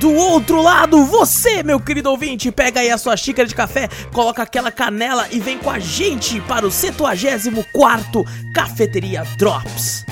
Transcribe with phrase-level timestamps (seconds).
[0.00, 4.42] Do outro lado, você, meu querido ouvinte, pega aí a sua xícara de café, coloca
[4.42, 10.04] aquela canela e vem com a gente para o 74 Cafeteria Drops.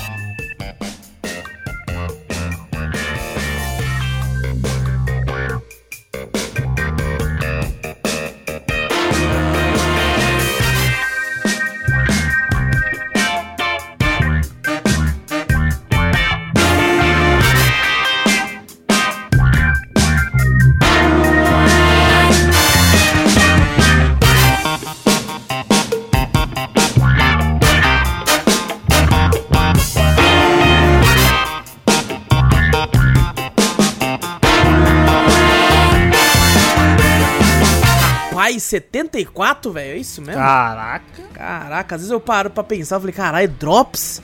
[38.81, 40.41] 74, velho, é isso mesmo?
[40.41, 41.23] Caraca.
[41.33, 44.21] Caraca, às vezes eu paro pra pensar, falei, caralho, Drops?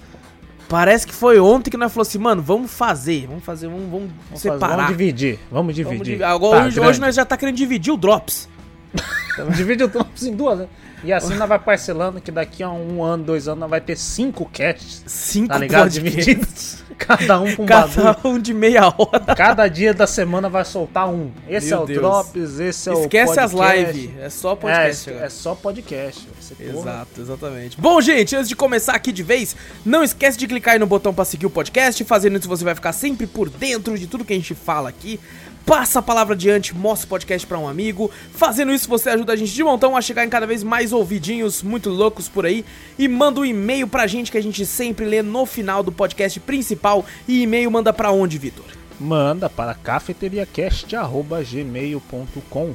[0.69, 4.11] Parece que foi ontem que nós falamos assim, mano, vamos fazer, vamos fazer, vamos, vamos,
[4.27, 4.61] Vamos, separar.
[4.61, 5.99] fazer, vamos dividir, vamos Vamos dividir.
[6.05, 6.25] dividir.
[6.25, 8.49] Agora, Tá, hoje, hoje nós já tá querendo dividir o Drops.
[9.37, 10.69] Vamos dividir o Drops em duas, né?
[11.03, 13.97] E assim nós vai parcelando que daqui a um ano, dois anos, nós vai ter
[13.97, 15.89] cinco casts, Cinco tá ligado?
[15.89, 16.85] Divididos.
[16.99, 17.95] Cada um com um bagulho.
[17.95, 19.35] Cada um de meia hora.
[19.35, 21.31] Cada dia da semana vai soltar um.
[21.49, 22.01] Esse Meu é o Deus.
[22.01, 26.29] Drops, esse é o Esquece as lives, é só É, podcast é, é só podcast.
[26.61, 27.81] Exato, exatamente.
[27.81, 31.15] Bom, gente, antes de começar aqui de vez, não esquece de clicar aí no botão
[31.15, 32.05] pra seguir o podcast.
[32.05, 35.19] Fazendo isso, você vai ficar sempre por dentro de tudo que a gente fala aqui.
[35.67, 38.11] Passa a palavra adiante, mostra o podcast pra um amigo.
[38.35, 41.63] Fazendo isso, você ajuda a gente de montão a chegar em cada vez mais ouvidinhos
[41.63, 42.65] muito loucos por aí.
[42.99, 46.41] E manda um e-mail pra gente que a gente sempre lê no final do podcast
[46.41, 47.05] principal.
[47.29, 48.65] E e-mail manda pra onde, Vitor?
[48.99, 52.75] Manda para cafeteriacast.gmail.com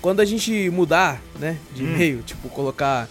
[0.00, 1.86] Quando a gente mudar, né, de Hum.
[1.94, 3.08] e-mail, tipo, colocar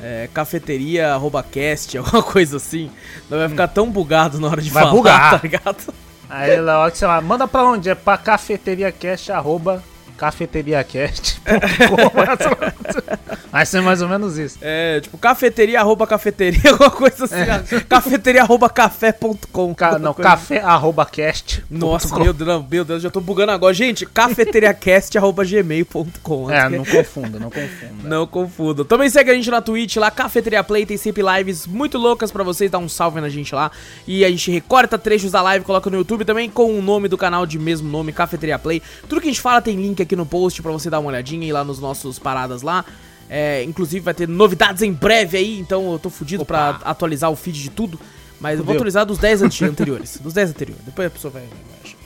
[0.00, 2.88] é, cafeteria, arroba cast, alguma coisa assim,
[3.28, 5.30] não vai ficar tão bugado na hora de Vai falar, bugar.
[5.32, 5.92] tá ligado?
[6.28, 7.88] Aí hora que você vai, manda pra onde?
[7.88, 9.82] É pra cafeteriacast, arroba
[10.18, 11.48] cafeteriacast.com.
[13.50, 14.58] Vai ser mais ou menos isso.
[14.60, 17.64] É, tipo, cafeteria, arroba cafeteria, alguma coisa assim, É.
[17.88, 19.74] cafeteria, arroba café.com.
[19.74, 21.64] Ca- não, coisa café, arroba cast.
[21.70, 22.24] Nossa, ponto com.
[22.24, 23.72] meu Deus, não, meu Deus, já tô bugando agora.
[23.72, 26.50] Gente, cafeteriacast.gmail.com.
[26.58, 28.08] É, não confunda, não confunda.
[28.08, 28.84] Não confunda.
[28.84, 32.42] Também segue a gente na Twitch, lá, Cafeteria Play, tem sempre lives muito loucas pra
[32.44, 33.70] vocês, dá um salve na gente lá.
[34.06, 37.16] E a gente recorta trechos da live, coloca no YouTube também com o nome do
[37.16, 38.82] canal de mesmo nome, Cafeteria Play.
[39.08, 41.44] Tudo que a gente fala tem link aqui no post pra você dar uma olhadinha
[41.44, 42.84] e ir lá nos nossos paradas lá.
[43.30, 47.36] É, inclusive vai ter novidades em breve aí, então eu tô fudido pra atualizar o
[47.36, 47.98] feed de tudo.
[48.40, 48.76] Mas eu vou Fudeu.
[48.76, 50.18] atualizar dos 10 anti- anteriores.
[50.18, 50.84] dos 10 anteriores.
[50.84, 51.42] Depois a pessoa vai.
[51.42, 51.96] vai.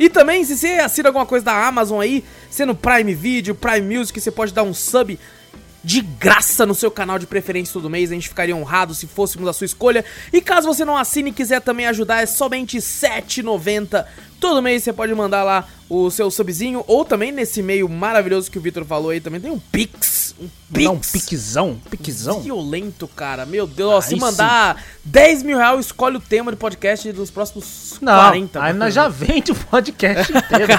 [0.00, 4.20] E também, se você assina alguma coisa da Amazon aí, sendo Prime Video, Prime Music,
[4.20, 5.18] você pode dar um sub
[5.84, 8.10] de graça no seu canal de preferência todo mês.
[8.10, 10.04] A gente ficaria honrado se fôssemos a sua escolha.
[10.32, 14.04] E caso você não assine e quiser também ajudar, é somente R$ 7,90.
[14.40, 16.84] Todo mês você pode mandar lá o seu subzinho.
[16.86, 20.34] Ou também nesse e-mail maravilhoso que o Vitor falou aí, também tem um Pix.
[20.40, 20.84] Um Pix.
[20.84, 22.40] Não, piquezão, piquezão.
[22.40, 23.44] Violento, cara.
[23.44, 27.96] Meu Deus, ó, se mandar 10 mil reais, escolhe o tema do podcast dos próximos
[28.00, 28.62] Não, 40.
[28.62, 30.72] aí nós já vende o podcast inteiro.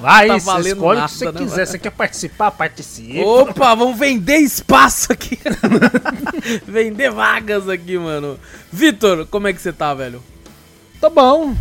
[0.00, 1.50] Vai, Tá você escolhe o nada, que você né, quiser.
[1.56, 1.66] mano?
[1.66, 2.50] Você quer participar?
[2.50, 3.20] Participe.
[3.22, 5.38] Opa, vamos vender espaço aqui.
[6.66, 8.38] vender vagas aqui, mano.
[8.72, 10.20] Vitor, como é que você tá, velho?
[11.00, 11.54] Tá bom,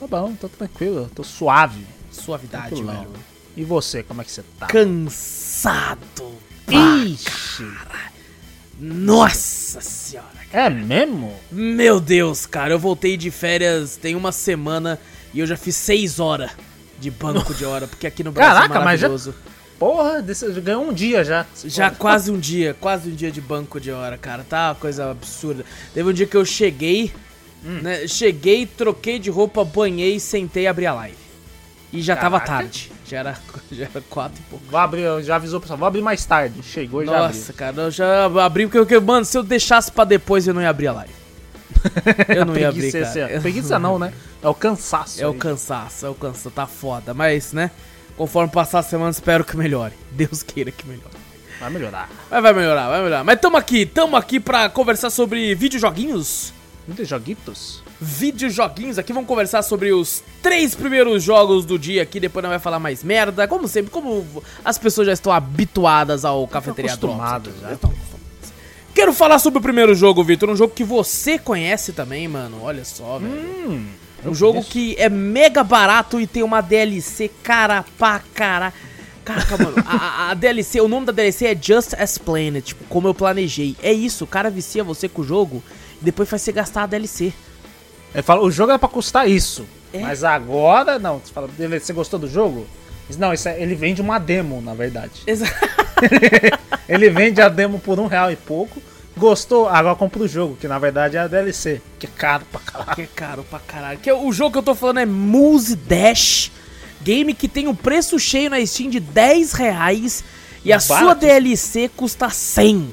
[0.00, 1.84] tá bom, tô tranquilo, tô suave.
[2.10, 3.02] Suavidade, Tranquilão.
[3.04, 3.10] velho.
[3.56, 4.66] E você, como é que você tá?
[4.66, 6.32] Cansado.
[6.68, 7.66] Ixi,
[8.78, 10.28] Nossa senhora.
[10.52, 11.34] é mesmo?
[11.50, 14.98] Meu Deus, cara, eu voltei de férias tem uma semana
[15.34, 16.50] e eu já fiz 6 horas
[16.98, 19.34] de banco de hora, porque aqui no Brasil Caraca, é mas já- maravilhoso.
[19.78, 20.22] Porra,
[20.62, 21.46] ganhou um dia já.
[21.64, 24.44] Já quase um dia, quase um dia de banco de hora, cara.
[24.46, 25.64] Tá uma coisa absurda.
[25.94, 27.10] Teve um dia que eu cheguei,
[27.64, 27.80] Hum.
[27.82, 28.06] né?
[28.06, 31.16] Cheguei, troquei de roupa, banhei, sentei e abri a live.
[31.92, 32.62] E já tava Caraca.
[32.64, 32.92] tarde.
[33.06, 33.36] Já era,
[33.72, 34.64] já era quatro e pouco.
[34.70, 36.62] Vou abrir, já avisou pro pessoal, vou abrir mais tarde.
[36.62, 37.38] Chegou e já abriu.
[37.40, 40.70] Nossa, cara, eu já abri porque, mano, se eu deixasse pra depois eu não ia
[40.70, 41.12] abrir a live.
[42.28, 43.32] Eu não ia abrir, Preguiça, cara.
[43.32, 44.12] esse- Preguiça não, né?
[44.42, 45.22] É o cansaço.
[45.22, 45.38] É o aí.
[45.38, 47.14] cansaço, é o cansaço, tá foda.
[47.14, 47.70] Mas, né,
[48.16, 49.94] conforme passar a semana, espero que melhore.
[50.12, 51.14] Deus queira que melhore.
[51.58, 52.10] Vai melhorar.
[52.30, 53.24] Mas vai melhorar, vai melhorar.
[53.24, 56.52] Mas tamo aqui, tamo aqui pra conversar sobre videojoguinhos.
[56.90, 57.84] Muitos joguitos?
[58.00, 62.58] Videojoguinhos aqui, vamos conversar sobre os três primeiros jogos do dia aqui, depois não vai
[62.58, 63.46] falar mais merda.
[63.46, 64.26] Como sempre, como
[64.64, 67.74] as pessoas já estão habituadas ao Cafeteria acostumadas já.
[67.74, 68.52] estão acostumadas.
[68.92, 70.50] Quero falar sobre o primeiro jogo, Vitor.
[70.50, 72.58] Um jogo que você conhece também, mano.
[72.60, 73.34] Olha só, velho.
[73.34, 73.86] Hum,
[74.26, 78.74] um jogo que é mega barato e tem uma DLC cara pra cara.
[79.24, 83.06] Caraca, mano, a, a, DLC, o nome da DLC é Just as Planned, tipo, como
[83.06, 83.76] eu planejei.
[83.80, 85.62] É isso, o cara vicia você com o jogo
[86.00, 87.32] depois faz você gastar a DLC.
[88.14, 89.66] Ele fala, o jogo era pra custar isso.
[89.92, 90.00] É.
[90.00, 91.18] Mas agora, não.
[91.18, 92.66] Você fala, "Beleza, você gostou do jogo?
[93.18, 95.22] Não, isso é- ele vende uma demo, na verdade.
[95.26, 95.44] Exa
[96.88, 98.80] ele vende a demo por um real e pouco.
[99.16, 99.68] Gostou?
[99.68, 101.80] Agora compra o jogo, que na verdade é a DLC.
[101.98, 102.94] Que é caro pra caralho.
[102.94, 103.98] que é caro pra caralho.
[103.98, 106.50] Que é o jogo que eu tô falando é Muse Dash.
[107.02, 110.22] Game que tem um preço cheio na Steam de 10 reais.
[110.64, 112.92] E a sua DLC custa 100.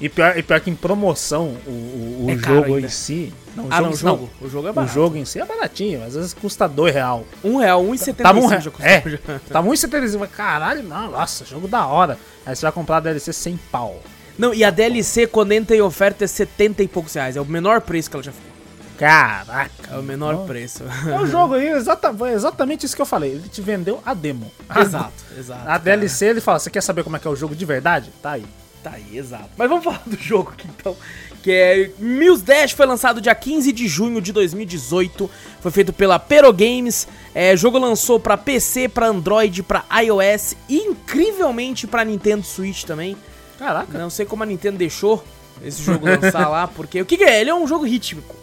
[0.00, 2.86] E pior, e pior que em promoção, o, o, o É jogo ainda.
[2.86, 3.32] em si.
[3.56, 4.30] Não, o Ah, não, o jogo.
[4.40, 4.94] O jogo é O barato.
[4.94, 7.24] jogo em si é baratinho, às vezes custa dois real.
[7.42, 8.60] Um real, 1,75 Tava um real.
[8.60, 8.86] já custa.
[8.88, 9.02] É,
[9.50, 10.26] tá muito 75.
[10.28, 12.16] Caralho, não, nossa, jogo da hora.
[12.46, 14.00] Aí você vai comprar a DLC sem pau.
[14.38, 17.36] Não, e a DLC, quando entra em oferta, é 70 e poucos reais.
[17.36, 18.48] É o menor preço que ela já ficou.
[18.96, 19.70] Caraca.
[19.92, 20.46] É o menor Não.
[20.46, 20.84] preço.
[21.08, 23.30] É o jogo aí, exata, foi exatamente isso que eu falei.
[23.32, 24.50] Ele te vendeu a demo.
[24.76, 25.62] exato, exato.
[25.62, 25.78] A cara.
[25.78, 28.10] DLC ele fala: você quer saber como é que é o jogo de verdade?
[28.22, 28.44] Tá aí.
[28.88, 29.50] Tá aí, exato.
[29.56, 30.96] Mas vamos falar do jogo aqui então.
[31.42, 35.30] Que é Muse Dash foi lançado dia 15 de junho de 2018.
[35.60, 37.06] Foi feito pela Pero Games.
[37.34, 42.84] É, o jogo lançou pra PC, pra Android, pra iOS e incrivelmente pra Nintendo Switch
[42.84, 43.16] também.
[43.58, 43.98] Caraca.
[43.98, 45.22] Não sei como a Nintendo deixou
[45.62, 47.40] esse jogo lançar lá, porque o que, que é?
[47.40, 48.34] Ele é um jogo rítmico.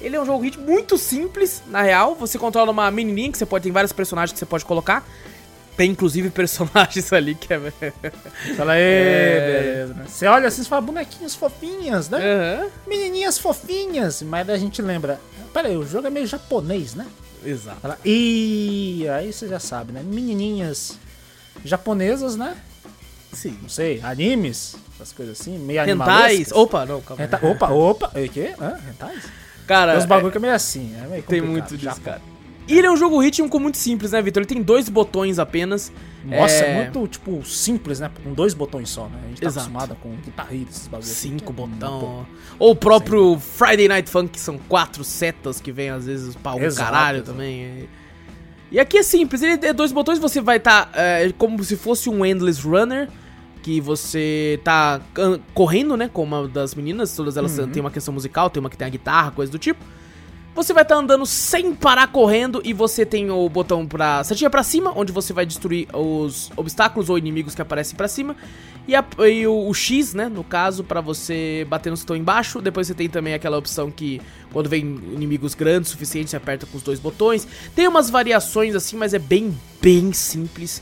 [0.00, 2.14] Ele é um jogo rítmico muito simples, na real.
[2.14, 5.06] Você controla uma menininha que você pode tem vários personagens que você pode colocar.
[5.76, 7.58] Tem inclusive personagens ali que é
[8.56, 9.62] Fala aí, É.
[9.62, 9.94] beleza.
[9.94, 10.04] né?
[10.08, 12.18] Você olha assim e fala bonequinhas fofinhas, né?
[12.18, 12.68] Aham.
[12.86, 14.22] Menininhas fofinhas.
[14.22, 15.20] Mas a gente lembra.
[15.52, 17.06] Pera aí, o jogo é meio japonês, né?
[17.44, 17.80] Exato.
[17.80, 20.02] Fala, e aí você já sabe, né?
[20.02, 20.98] Menininhas
[21.64, 22.56] japonesas, né?
[23.32, 23.58] Sim.
[23.62, 26.50] Não sei, animes, essas coisas assim, meio Rentais.
[26.52, 27.22] Opa, não, calma.
[27.22, 27.28] aí.
[27.30, 28.54] Renta- Opa, opa, o quê?
[28.58, 28.78] Hã?
[28.86, 29.24] Rentais?
[29.66, 32.02] Cara, Tem uns bagulho que é meio assim, é meio tem muito disso, Japão.
[32.04, 32.22] cara.
[32.68, 34.40] E ele é um jogo rítmico muito simples, né, Vitor?
[34.42, 35.92] Ele tem dois botões apenas.
[36.24, 36.70] Nossa, é...
[36.70, 38.10] É, muito, tipo, simples, né?
[38.24, 39.20] Com dois botões só, né?
[39.24, 39.66] A gente tá Exato.
[39.68, 41.10] acostumado com guitarrilha, esses bagulhos.
[41.10, 42.26] assim, Cinco é muito botão.
[42.58, 46.54] Ou o próprio Friday Night Funk, que são quatro setas que vem às vezes pra
[46.54, 47.88] um Exato, caralho também.
[48.72, 50.90] E aqui é simples, ele é dois botões, você vai estar
[51.38, 53.08] como se fosse um Endless Runner,
[53.62, 55.00] que você tá
[55.54, 57.68] correndo, né, com uma das meninas, todas elas Uhum.
[57.68, 59.84] têm uma questão musical, tem uma que tem a guitarra, coisa do tipo.
[60.56, 64.62] Você vai estar andando sem parar correndo e você tem o botão pra setinha pra
[64.62, 68.34] cima, onde você vai destruir os obstáculos ou inimigos que aparecem pra cima.
[68.88, 72.16] E, a- e o, o X, né, no caso, pra você bater nos que estão
[72.16, 72.60] embaixo.
[72.62, 74.20] Depois você tem também aquela opção que
[74.52, 74.80] quando vem
[75.12, 77.46] inimigos grandes o suficiente, você aperta com os dois botões.
[77.74, 80.80] Tem umas variações assim, mas é bem, bem simples.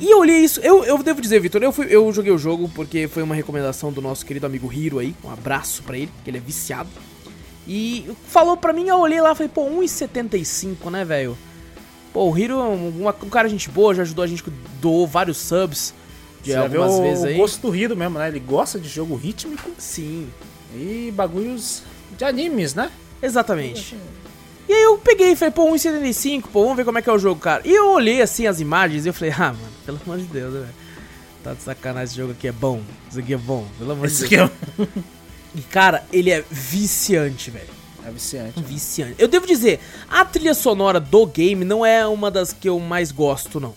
[0.00, 2.68] E eu olhei isso, eu, eu devo dizer, Vitor, eu, fui- eu joguei o jogo
[2.74, 5.14] porque foi uma recomendação do nosso querido amigo Hiro aí.
[5.24, 6.90] Um abraço pra ele, que ele é viciado.
[7.66, 11.36] E falou pra mim, eu olhei lá e falei, pô, 1,75, né, velho?
[12.12, 14.42] Pô, o Hiro é um, uma- um cara gente boa, já ajudou a gente,
[14.80, 15.94] doou vários subs
[16.42, 17.36] de Você já vê algumas o vezes aí.
[17.36, 18.28] gosto do Hiro mesmo, né?
[18.28, 20.28] Ele gosta de jogo rítmico Sim,
[20.74, 21.82] e bagulhos
[22.18, 22.90] de animes, né?
[23.22, 23.96] exatamente.
[24.68, 27.12] E aí eu peguei e falei, pô, 1,75, pô, vamos ver como é que é
[27.12, 27.62] o jogo, cara.
[27.64, 30.52] E eu olhei assim as imagens e eu falei, ah, mano, pelo amor de Deus,
[30.54, 30.72] né, velho?
[31.44, 32.80] Tá de sacanagem, esse jogo aqui é bom.
[33.10, 34.24] Isso aqui é bom, pelo amor de Deus.
[34.24, 34.50] aqui é,
[35.54, 37.68] E, cara, ele é viciante, velho.
[38.06, 38.58] é viciante.
[38.60, 38.66] né?
[38.66, 39.14] Viciante.
[39.18, 43.12] Eu devo dizer, a trilha sonora do game não é uma das que eu mais
[43.12, 43.74] gosto, não.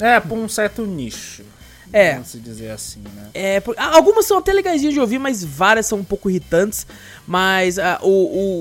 [0.00, 1.42] É, por um certo nicho.
[1.92, 2.12] É.
[2.14, 3.28] Vamos se dizer assim, né?
[3.32, 6.86] É, por- algumas são até legaisinhas de ouvir, mas várias são um pouco irritantes.
[7.26, 8.08] Mas ah, o-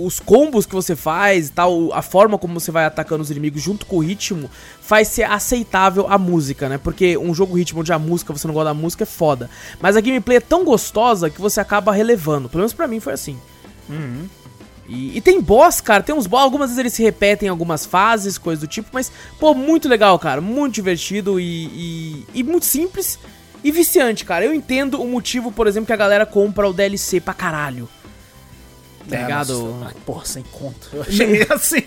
[0.04, 3.30] o- os combos que você faz e tal, a forma como você vai atacando os
[3.32, 4.50] inimigos junto com o ritmo,
[4.82, 6.78] faz ser aceitável a música, né?
[6.78, 9.50] Porque um jogo ritmo onde a música, você não gosta da música, é foda.
[9.82, 12.48] Mas a gameplay é tão gostosa que você acaba relevando.
[12.50, 13.38] Pelo menos pra mim foi assim.
[13.90, 14.28] Uhum.
[14.88, 17.86] E, e tem boss, cara, tem uns boss, algumas vezes eles se repetem em algumas
[17.86, 22.66] fases, coisa do tipo, mas, pô, muito legal, cara, muito divertido e, e, e muito
[22.66, 23.20] simples
[23.64, 24.46] e viciante, cara.
[24.46, 27.90] Eu entendo o motivo, por exemplo, que a galera compra o DLC pra caralho.
[29.10, 29.54] Tá É, ligado?
[29.58, 30.88] nossa, porra, sem conta.
[30.94, 31.82] Eu achei assim.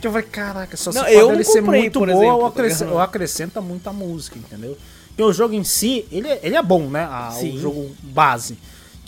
[0.00, 2.46] Que eu falei, caraca, só Não, se não ele ser comprei, muito boa exemplo, ou,
[2.46, 4.76] acrescenta, ou acrescenta muita música, entendeu?
[5.08, 7.04] Porque o jogo em si, ele, é- ele é bom, né?
[7.04, 8.56] A- o jogo base.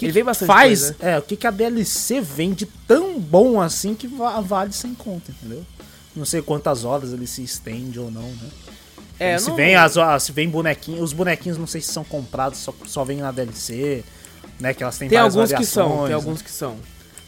[0.02, 0.97] O que Ele que bastante faz, coisa.
[1.00, 4.94] é, o que, que a DLC vem de tão bom assim que va- vale sem
[4.94, 5.64] conta, entendeu?
[6.14, 8.49] Não sei quantas horas ele se estende ou não, né?
[9.18, 12.59] É, se não- vem as se vem bonequinhos, os bonequinhos não sei se são comprados,
[12.59, 14.04] só, só vem na DLC,
[14.59, 14.75] né?
[14.75, 16.14] Que elas têm Tem várias alguns que são, tem né?
[16.14, 16.76] alguns que são.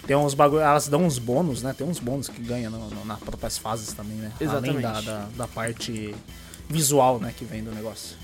[0.07, 1.73] Tem uns bagulho, elas dão uns bônus, né?
[1.77, 4.33] Tem uns bônus que ganha no, no, nas próprias fases também, né?
[4.41, 5.07] Além da, Exatamente.
[5.07, 6.15] da, da parte
[6.69, 7.33] visual, né?
[7.35, 8.17] Que vem do negócio.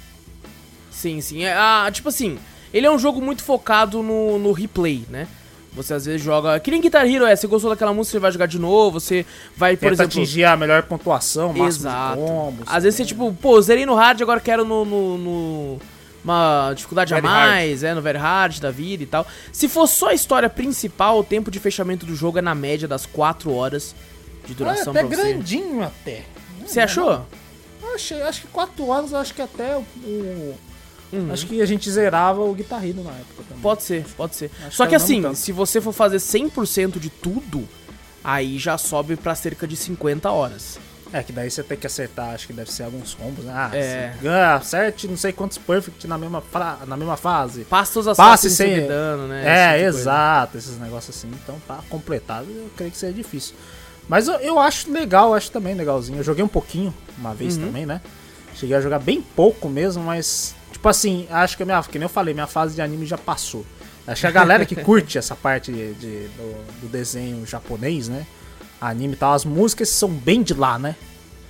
[0.90, 1.44] Sim, sim.
[1.44, 2.38] É, ah, tipo assim,
[2.72, 5.26] Ele é um jogo muito focado no, no replay, né?
[5.72, 6.58] Você às vezes joga.
[6.58, 9.24] Que nem Guitar Hero é, você gostou daquela música, você vai jogar de novo, você
[9.56, 10.20] vai, por Tenta exemplo.
[10.20, 12.16] atingir a melhor pontuação, máximo Exato.
[12.20, 12.64] de combos.
[12.66, 14.84] Às vezes você, tipo, pô, zerei no hard, agora quero no.
[14.84, 15.78] no, no-
[16.22, 19.26] uma dificuldade Very a mais, é, no very hard da vida e tal.
[19.50, 22.86] Se for só a história principal, o tempo de fechamento do jogo é na média
[22.86, 23.94] das 4 horas
[24.44, 25.32] de Ah, duração até pra você.
[25.32, 26.24] grandinho até.
[26.66, 27.24] Você achou?
[27.94, 29.80] Achei, acho que 4 horas, eu acho que até o.
[30.04, 30.54] o-
[31.12, 31.32] Uhum.
[31.32, 33.62] Acho que a gente zerava o Guitar Hero na época também.
[33.62, 34.50] Pode ser, pode ser.
[34.66, 35.36] Acho Só que que assim, tanto.
[35.36, 37.68] se você for fazer 100% de tudo,
[38.22, 40.78] aí já sobe pra cerca de 50 horas.
[41.12, 43.52] É, que daí você tem que acertar, acho que deve ser alguns combos, né?
[43.52, 44.12] Ah, É.
[44.54, 47.64] acerte não sei quantos perfect na mesma, fra- na mesma fase.
[47.64, 49.42] Passa os Passe assassins sem- dano, né?
[49.44, 49.98] É, tipo de coisa.
[49.98, 51.28] exato, esses negócios assim.
[51.42, 53.56] Então, pra completar, eu creio que seja difícil.
[54.08, 56.18] Mas eu, eu acho legal, acho também legalzinho.
[56.18, 57.66] Eu joguei um pouquinho, uma vez Uhum.
[57.66, 58.00] também, né?
[58.54, 62.04] Cheguei a jogar bem pouco mesmo, mas, tipo assim, acho que a minha, que nem
[62.06, 63.66] eu falei, minha fase de anime já passou.
[64.06, 68.26] Acho que a galera que curte essa parte de, de- do, do desenho japonês, né?
[68.80, 70.96] Anime e tal, as músicas são bem de lá, né?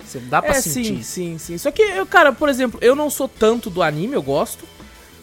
[0.05, 0.83] Você dá pra É, sentir.
[0.85, 1.57] sim, sim, sim.
[1.57, 4.65] Só que, eu, cara, por exemplo, eu não sou tanto do anime, eu gosto.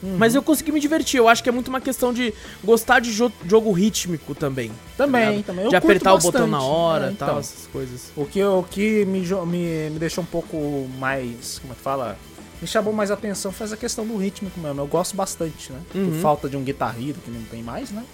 [0.03, 0.17] Uhum.
[0.17, 1.19] Mas eu consegui me divertir.
[1.19, 2.33] Eu acho que é muito uma questão de
[2.65, 4.71] gostar de jo- jogo rítmico também.
[4.97, 5.45] tá Também, ligado?
[5.47, 5.65] também.
[5.65, 7.41] Eu de apertar o botão na hora né, e tal, então.
[7.41, 8.13] essas coisas.
[8.17, 11.59] O que, o que me, me, me deixou um pouco mais.
[11.59, 12.17] Como é que fala?
[12.61, 14.81] Me chamou mais atenção foi essa questão do rítmico mesmo.
[14.81, 15.81] Eu gosto bastante, né?
[15.91, 16.21] Por Uhum.
[16.21, 18.05] falta de um guitarrito que não tem mais, né?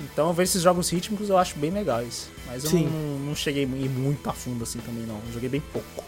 [0.00, 2.28] Então, ver esses jogos rítmicos eu acho bem legais.
[2.46, 5.16] Mas eu não, não cheguei a muito a fundo assim também, não.
[5.26, 6.04] Eu joguei bem pouco.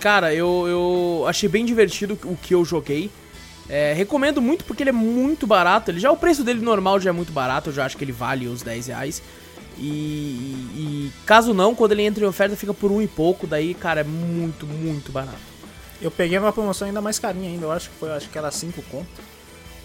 [0.00, 3.10] Cara, eu, eu achei bem divertido o que eu joguei.
[3.68, 5.90] É, recomendo muito porque ele é muito barato.
[5.90, 7.70] Ele já o preço dele normal já é muito barato.
[7.70, 9.20] Eu já acho que ele vale os 10 reais.
[9.78, 13.46] E, e- e caso não, quando ele entra em oferta, fica por um e pouco.
[13.46, 15.55] Daí, cara, é muito, muito barato.
[16.00, 17.66] Eu peguei numa promoção ainda mais carinha ainda.
[17.66, 19.06] Eu acho que foi, acho que era 5 conto.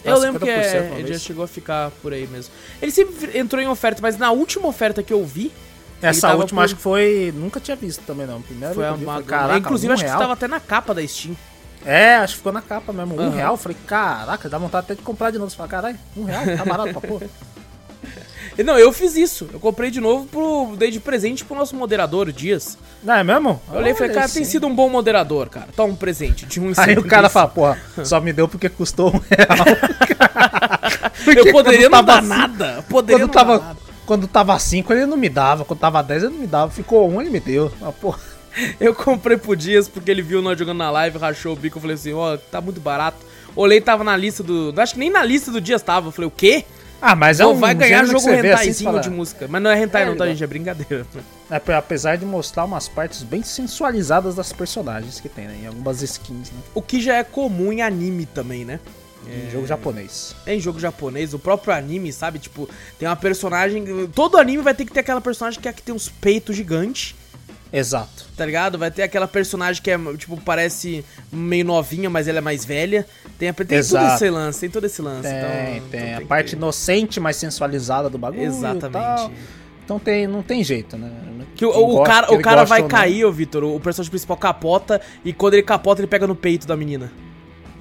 [0.04, 2.52] Eu lembro que 50% é, uma ele já chegou a ficar por aí mesmo.
[2.82, 5.52] Ele sempre entrou em oferta, mas na última oferta que eu vi,
[6.02, 7.32] Essa última por- acho que foi.
[7.36, 8.42] Nunca tinha visto também, não.
[8.42, 9.22] Primeira foi que uma...
[9.22, 10.18] caraca, Inclusive, um acho que real?
[10.20, 11.36] estava até na capa da Steam.
[11.86, 13.20] É, acho que ficou na capa mesmo.
[13.20, 13.56] Um real.
[13.58, 15.50] Falei, caraca, dá vontade até de comprar de novo.
[15.52, 16.44] Você fala, caralho, um real?
[16.58, 17.28] Tá barato pra porra.
[18.64, 19.50] Não, eu fiz isso.
[19.52, 20.76] Eu comprei de novo pro.
[20.78, 22.78] Dei de presente pro nosso moderador, o Dias.
[23.04, 23.62] Não é mesmo?
[23.72, 25.68] Eu olhei e falei, cara, tem sido um bom moderador, cara.
[25.76, 29.08] Toma um presente de um Aí o cara fala, porra, só me deu porque custou
[29.16, 29.66] um real.
[31.24, 32.74] Porque Eu poderia não dar nada.
[32.78, 33.80] Eu poderia Quando não dar tava, nada.
[34.06, 36.72] quando tava 5 ele não me dava, quando tava 10 ele não me dava.
[36.72, 37.72] Ficou um ele me deu.
[37.82, 38.20] Ah, porra.
[38.80, 41.78] Eu comprei pro Dias porque ele viu nós jogando na live, rachou o bico.
[41.78, 43.18] Eu falei assim, ó, tá muito barato.
[43.56, 44.74] Olhei, tava na lista do.
[44.78, 46.08] Acho que nem na lista do Dias tava.
[46.08, 46.66] Eu falei, o quê?
[47.02, 49.48] Ah, mas é Não um vai ganhar jogo assim, rentaizinho fala- de música.
[49.50, 50.44] Mas não é hentai É, não, tá, gente?
[50.44, 51.06] É brincadeira.
[51.50, 55.58] É, apesar de mostrar umas partes bem sensualizadas das personagens que tem, né?
[55.64, 56.60] Em algumas skins, né?
[56.76, 58.80] O que já é comum em anime também, né?
[59.28, 60.36] Em jogo japonês.
[60.46, 62.40] É em jogo japonês, o próprio anime, sabe?
[62.40, 62.68] Tipo,
[63.00, 64.08] tem uma personagem.
[64.16, 67.14] Todo anime vai ter que ter aquela personagem que é que tem uns peitos gigantes,
[67.74, 68.26] Exato.
[68.36, 68.78] tá ligado?
[68.78, 73.06] Vai ter aquela personagem que é, tipo, parece meio novinha, mas ela é mais velha.
[73.40, 73.74] Tem, a- tem todo
[74.16, 75.22] esse lance, tem todo esse lance.
[75.30, 76.02] Tem, então, tem.
[76.02, 78.44] então a que parte inocente, mais sensualizada do bagulho.
[78.44, 79.32] Exatamente.
[79.86, 81.10] Então tem, não tem jeito, né?
[81.56, 83.64] Que o, o gosta, cara, que o cara vai cair, ô Vitor.
[83.64, 87.12] O personagem principal capota e quando ele capota, ele pega no peito da menina.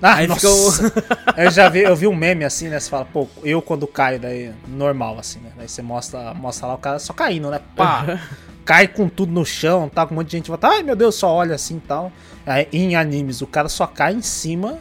[0.03, 0.93] Ah, Aí nossa.
[1.37, 2.81] eu já vi, eu vi um meme assim, né?
[2.81, 5.51] Você fala, pô, eu quando caio, daí, normal, assim, né?
[5.57, 7.61] Daí você mostra, mostra lá o cara só caindo, né?
[7.77, 8.19] Pá!
[8.65, 10.07] Cai com tudo no chão, tá?
[10.07, 12.13] Com um monte de gente volta, ai meu Deus, só olha assim e tal.
[12.47, 14.79] Aí, em animes, o cara só cai em cima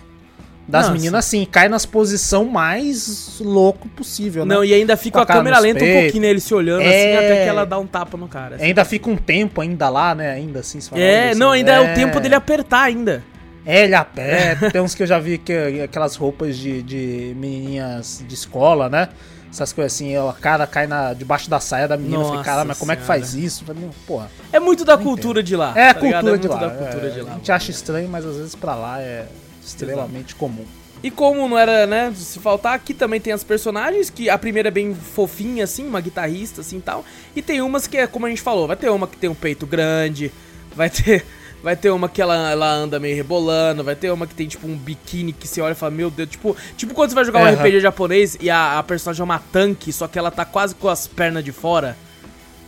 [0.68, 0.94] das Nossa.
[0.94, 4.54] meninas assim, cai nas posição mais louco possível, né?
[4.54, 6.30] Não, e ainda fica Com a a câmera lenta um pouquinho, né?
[6.30, 7.18] Ele se olhando assim, É.
[7.18, 8.56] até que ela dá um tapa no cara.
[8.56, 8.66] assim.
[8.66, 10.32] Ainda fica um tempo ainda lá, né?
[10.32, 13.24] Ainda assim, fala, É, olha, não, assim, ainda é o tempo dele apertar ainda.
[13.66, 14.70] É, ele aperta.
[14.72, 19.10] Tem uns que eu já vi que aquelas roupas de, de menininhas de escola, né?
[19.52, 22.18] Essas coisas assim, a cara cai na, debaixo da saia da menina.
[22.18, 23.66] eu falei, Nossa caralho, mas como é que faz isso?
[23.66, 24.30] Falei, porra.
[24.54, 25.74] É muito da cultura de lá.
[25.76, 26.56] É a tá cultura é de lá.
[26.58, 27.32] da cultura é, de lá.
[27.32, 29.26] A gente acha estranho, mas às vezes pra lá é
[29.64, 30.66] extremamente comum.
[31.02, 34.68] E como não era, né, se faltar, aqui também tem as personagens, que a primeira
[34.68, 37.06] é bem fofinha, assim, uma guitarrista, assim, tal.
[37.36, 39.36] E tem umas que é, como a gente falou, vai ter uma que tem um
[39.36, 40.32] peito grande,
[40.76, 41.26] vai ter...
[41.62, 44.66] Vai ter uma que ela, ela anda meio rebolando, vai ter uma que tem, tipo,
[44.66, 46.56] um biquíni que você olha e fala, meu Deus, tipo...
[46.78, 47.54] Tipo quando você vai jogar um.
[47.54, 50.88] RPG japonês e a, a personagem é uma tanque, só que ela tá quase com
[50.88, 51.98] as pernas de fora,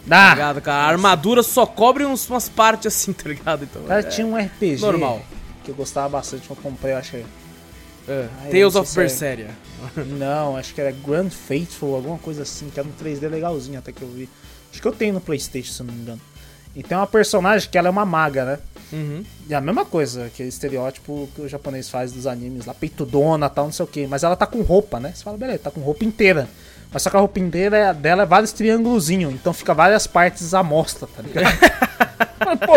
[0.07, 0.83] tá Ah, ligado, cara?
[0.83, 3.63] A armadura só cobre uns, umas partes assim, tá ligado?
[3.63, 5.21] Então, cara, é, tinha um RPG normal.
[5.63, 7.25] que eu gostava bastante, eu comprei, eu achei.
[8.09, 8.27] é.
[8.43, 9.51] Ai, Tales of Berseria.
[9.95, 13.93] Não, acho que era Grand Faithful, alguma coisa assim, que era um 3D legalzinho até
[13.93, 14.27] que eu vi.
[14.69, 16.21] Acho que eu tenho no Playstation, se não me engano.
[16.75, 18.59] E tem uma personagem que ela é uma maga, né?
[18.93, 19.23] Uhum.
[19.49, 23.65] E a mesma coisa, aquele estereótipo que o japonês faz dos animes lá, peitudona tal,
[23.65, 24.07] não sei o que.
[24.07, 25.11] Mas ela tá com roupa, né?
[25.13, 26.47] Você fala, beleza, tá com roupa inteira.
[26.91, 30.53] Mas só que a roupa inteira é- dela é vários triângulozinhos, então fica várias partes
[30.53, 31.57] à mostra, tá ligado?
[32.45, 32.75] mas, pô,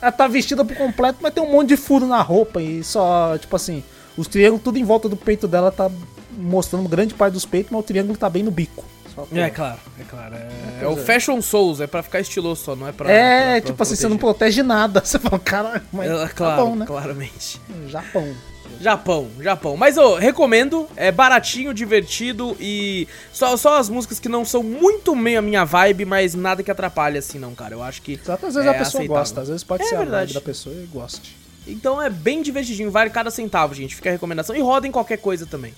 [0.00, 3.36] ela tá vestida por completo, mas tem um monte de furo na roupa e só,
[3.36, 3.84] tipo assim,
[4.16, 5.90] os triângulos tudo em volta do peito dela tá
[6.32, 8.84] mostrando grande parte dos peitos, mas o triângulo tá bem no bico.
[9.32, 10.34] É claro, é claro.
[10.34, 13.10] É, é o Fashion Souls, é pra ficar estiloso só, não é pra.
[13.10, 14.38] É, pra- pra tipo assim, você não proteger.
[14.38, 15.00] protege nada.
[15.04, 16.86] Você fala, caralho, mas É, claro, Japão, né?
[16.86, 17.60] claramente.
[17.88, 18.34] Japão.
[18.80, 19.76] Japão, Japão.
[19.76, 25.14] Mas eu recomendo, é baratinho, divertido e só, só as músicas que não são muito
[25.14, 27.74] meio a minha vibe, mas nada que atrapalhe assim não, cara.
[27.74, 29.08] Eu acho que Exato, às vezes É a pessoa aceitável.
[29.08, 30.32] gosta, às vezes pode É ser a verdade.
[30.32, 31.36] vibe da pessoa e goste.
[31.66, 33.94] então é bem divertidinho, vale cada centavo, gente.
[33.94, 35.74] Fica a recomendação e roda em qualquer coisa também.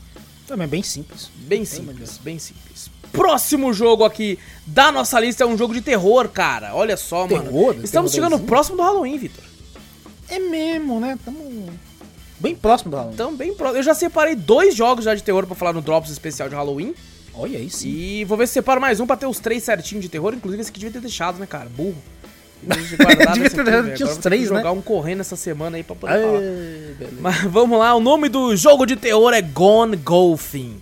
[0.47, 1.29] Também é bem simples.
[1.35, 2.89] Bem simples, bem simples.
[3.13, 6.75] Próximo jogo aqui da nossa lista é um jogo de terror, cara.
[6.75, 7.75] Olha só, Terror?
[7.75, 7.85] mano.
[7.85, 9.45] Estamos chegando próximo do Halloween, Vitor.
[10.29, 11.19] É mesmo, né?
[11.25, 11.69] Tamo
[12.41, 13.15] bem próximo do Halloween.
[13.15, 13.79] Então, bem próximo.
[13.79, 16.95] Eu já separei dois jogos já de terror pra falar no Drops especial de Halloween.
[17.35, 17.89] Olha sim.
[17.89, 20.35] E vou ver se separo mais um pra ter os três certinhos de terror.
[20.35, 21.69] Inclusive, esse aqui devia ter deixado, né, cara?
[21.69, 21.97] Burro.
[22.63, 24.59] Devia ter deixado- os três, né?
[24.59, 26.39] jogar um correndo essa semana aí pra poder falar.
[26.39, 27.17] Beleza.
[27.21, 30.81] Mas vamos lá, o nome do jogo de terror é Gone Golfing.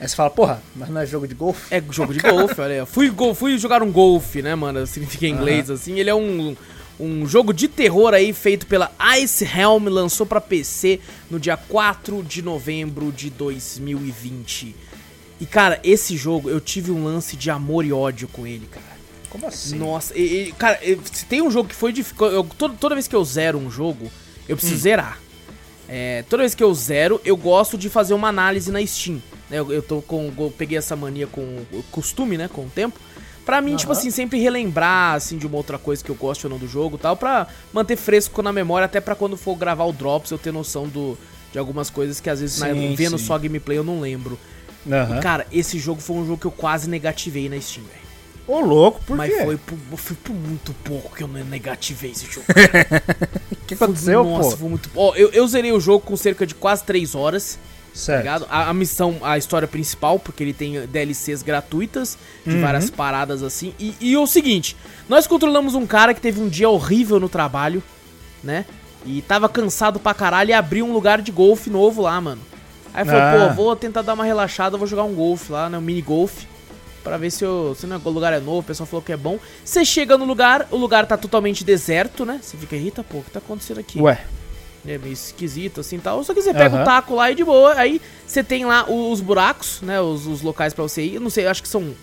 [0.00, 1.72] Aí você fala, porra, mas não é jogo de golfe?
[1.74, 2.86] É jogo de golfe, olha aí.
[2.86, 4.86] Fui, go- fui jogar um golfe, né, mano?
[4.86, 5.98] Significa em inglês, assim.
[6.00, 6.56] Ele é um,
[6.98, 8.90] um jogo de terror aí feito pela
[9.20, 14.74] Ice Helm, lançou pra PC no dia 4 de novembro de 2020.
[15.40, 18.84] E, cara, esse jogo eu tive um lance de amor e ódio com ele, cara.
[19.28, 19.78] Como assim?
[19.78, 20.78] Nossa, e- e, cara,
[21.12, 22.26] se tem um jogo que foi difícil.
[22.26, 24.10] eu- Toda, toda vez que eu zero um jogo,
[24.48, 25.18] eu preciso zerar.
[25.88, 29.20] É, toda vez que eu zero, eu gosto de fazer uma análise na Steam.
[29.50, 29.58] Né?
[29.58, 30.32] Eu, eu tô com.
[30.38, 31.40] Eu peguei essa mania com
[31.72, 32.48] o costume, né?
[32.52, 32.98] Com o tempo.
[33.44, 33.98] Pra mim, tipo Aham.
[33.98, 36.96] assim, sempre relembrar, assim, de uma outra coisa que eu gosto ou não do jogo
[36.96, 40.38] e tal, pra manter fresco na memória, até pra quando for gravar o Drops eu
[40.38, 41.18] ter noção do,
[41.50, 43.24] de algumas coisas que às vezes, na- Sim, vendo sim.
[43.24, 44.38] só gameplay, eu não lembro.
[44.90, 45.18] Aham.
[45.18, 48.00] E, cara, esse jogo foi um jogo que eu quase negativei na Steam, velho.
[48.46, 49.42] Ô, louco, por Mas quê?
[49.44, 52.46] foi por, foi por muito pouco que eu negativei esse jogo.
[52.50, 54.56] O que aconteceu, Nossa, pô?
[54.58, 54.90] foi muito.
[54.94, 57.58] Ó, eu, eu zerei o jogo com cerca de quase 3 horas,
[57.92, 58.46] Certo.
[58.48, 62.60] A, a missão, a história principal, porque ele tem DLCs gratuitas, de Uhum.
[62.60, 63.74] várias paradas assim.
[63.78, 64.76] E, e o seguinte:
[65.08, 67.82] nós controlamos um cara que teve um dia horrível no trabalho,
[68.42, 68.64] né?
[69.04, 72.42] E tava cansado pra caralho e abriu um lugar de golfe novo lá, mano.
[72.92, 73.48] Aí falou, Ah.
[73.48, 75.78] pô, vou tentar dar uma relaxada, vou jogar um golfe lá, né?
[75.78, 76.46] Um mini golfe.
[77.02, 79.38] Pra ver se, eu, se o lugar é novo, o pessoal falou que é bom.
[79.64, 82.38] Você chega no lugar, o lugar tá totalmente deserto, né?
[82.42, 83.98] Você fica, eita, pô, o que tá acontecendo aqui?
[83.98, 84.20] Ué,
[84.86, 86.24] É meio esquisito assim e tal.
[86.24, 87.74] Só que você pega o taco lá e de boa.
[87.74, 90.00] Aí você tem lá os buracos, né?
[90.00, 91.14] Os, os locais pra você ir.
[91.16, 91.94] Eu não sei, eu acho que são.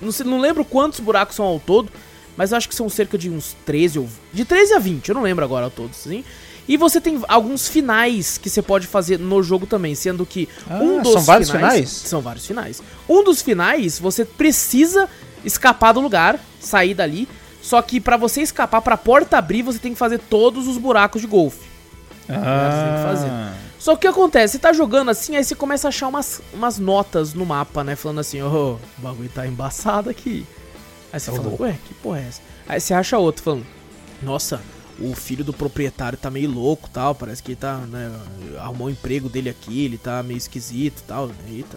[0.00, 1.90] Não, sei, não lembro quantos buracos são ao todo.
[2.36, 4.08] Mas eu acho que são cerca de uns 13 ou.
[4.32, 6.24] De 13 a 20, eu não lembro agora ao todo, assim.
[6.68, 10.78] E você tem alguns finais que você pode fazer no jogo também, sendo que Ah,
[10.80, 11.90] um dos são vários finais?
[11.90, 12.82] São vários finais.
[13.08, 15.08] Um dos finais, você precisa
[15.44, 17.28] escapar do lugar, sair dali.
[17.60, 21.20] Só que pra você escapar, pra porta abrir, você tem que fazer todos os buracos
[21.20, 21.71] de golfe.
[22.28, 23.30] Ah, fazer.
[23.78, 24.52] Só que o que acontece?
[24.52, 27.96] Você tá jogando assim, aí você começa a achar umas, umas notas no mapa, né?
[27.96, 30.46] Falando assim, ô, o bagulho tá embaçado aqui.
[31.12, 31.62] Aí você Ô, fala, louco.
[31.64, 32.40] ué, que porra é essa?
[32.68, 33.66] Aí você acha outro falando,
[34.22, 34.62] nossa,
[35.00, 38.10] o filho do proprietário tá meio louco tal, parece que ele tá, né,
[38.58, 41.76] arrumou o emprego dele aqui, ele tá meio esquisito e tal, eita.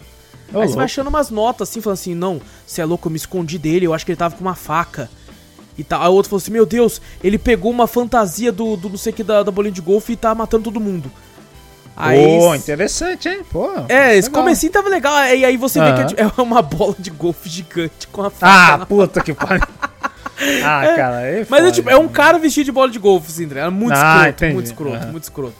[0.54, 0.84] Ô, Aí você vai louco.
[0.84, 3.94] achando umas notas assim, falando assim, não, você é louco, eu me escondi dele, eu
[3.96, 5.10] acho que ele tava com uma faca.
[5.78, 6.02] E tal.
[6.02, 9.12] Aí o outro falou assim, meu Deus, ele pegou uma fantasia do, do não sei
[9.12, 11.12] o que da, da bolinha de golfe e tá matando todo mundo.
[11.98, 12.40] Aí.
[12.40, 13.40] Pô, interessante, hein?
[13.50, 13.70] Pô.
[13.88, 14.44] é, esse legal.
[14.44, 15.14] comecinho tava legal.
[15.34, 18.74] E aí você vê que é, é uma bola de golfe gigante com a faca.
[18.74, 19.66] Ah, na- puta que pariu.
[20.66, 22.10] Ah, cara, aí Mas é tipo, é um né?
[22.12, 23.72] cara vestido de bola de golfe, assim, tá?
[23.72, 24.54] Muito Ah, escroto, entendi.
[24.54, 25.54] muito escroto, muito escroto.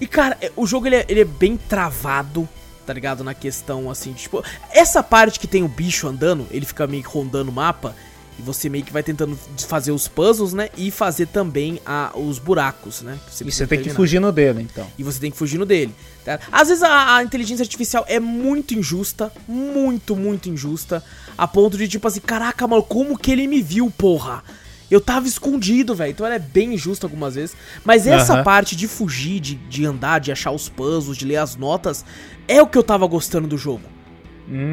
[0.00, 2.48] E, cara, é- o jogo ele é, ele é bem travado,
[2.84, 3.22] tá ligado?
[3.22, 4.42] Na questão, assim, de, tipo...
[4.72, 7.94] Essa parte que tem o bicho andando, ele fica meio que rondando o mapa,
[8.38, 9.38] e você meio que vai tentando
[9.68, 10.70] fazer os puzzles, né?
[10.76, 13.14] E fazer também a, os buracos, né?
[13.14, 14.86] E precisa você tem que fugir no dele, então.
[14.98, 15.94] E você tem que fugir no dele.
[16.24, 16.40] tá?
[16.50, 21.04] Às vezes a, a inteligência artificial é muito injusta, muito, muito injusta,
[21.36, 24.42] a ponto de tipo assim, caraca, mano, como que ele me viu, porra?
[24.90, 26.10] Eu tava escondido, velho.
[26.10, 27.54] Então ela é bem injusta algumas vezes.
[27.84, 28.42] Mas essa Aham.
[28.42, 32.04] parte de fugir, de, de andar, de achar os puzzles, de ler as notas,
[32.48, 33.82] é o que eu tava gostando do jogo.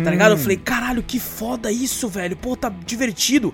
[0.04, 0.32] Tá ligado?
[0.32, 0.40] Eu Hum.
[0.42, 2.36] falei, caralho, que foda isso, velho.
[2.36, 3.54] Pô, tá divertido.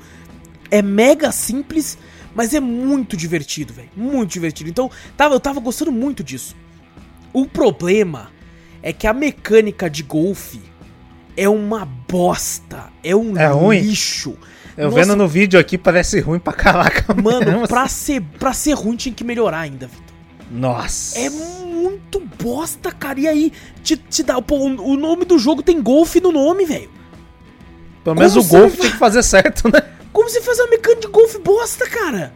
[0.72, 1.98] É mega simples,
[2.34, 3.90] mas é muito divertido, velho.
[3.96, 4.70] Muito divertido.
[4.70, 6.56] Então, tava, eu tava gostando muito disso.
[7.34, 8.32] O problema
[8.82, 10.62] é que a mecânica de golfe
[11.36, 12.86] é uma bosta.
[13.04, 13.80] É um É ruim?
[13.82, 14.38] lixo.
[14.78, 17.14] Eu Nossa, vendo no vídeo aqui parece ruim pra caraca.
[17.14, 20.13] Mano, pra ser, pra ser ruim tinha que melhorar ainda, Vitor.
[20.54, 21.18] Nossa.
[21.18, 23.20] É muito bosta, cara.
[23.20, 24.40] E aí, te, te dá.
[24.40, 26.92] Pô, o nome do jogo tem golfe no nome, velho.
[28.04, 29.82] Pelo menos como o golfe tinha que fazer certo, né?
[30.12, 32.32] Como você faz uma mecânica de golfe bosta, cara?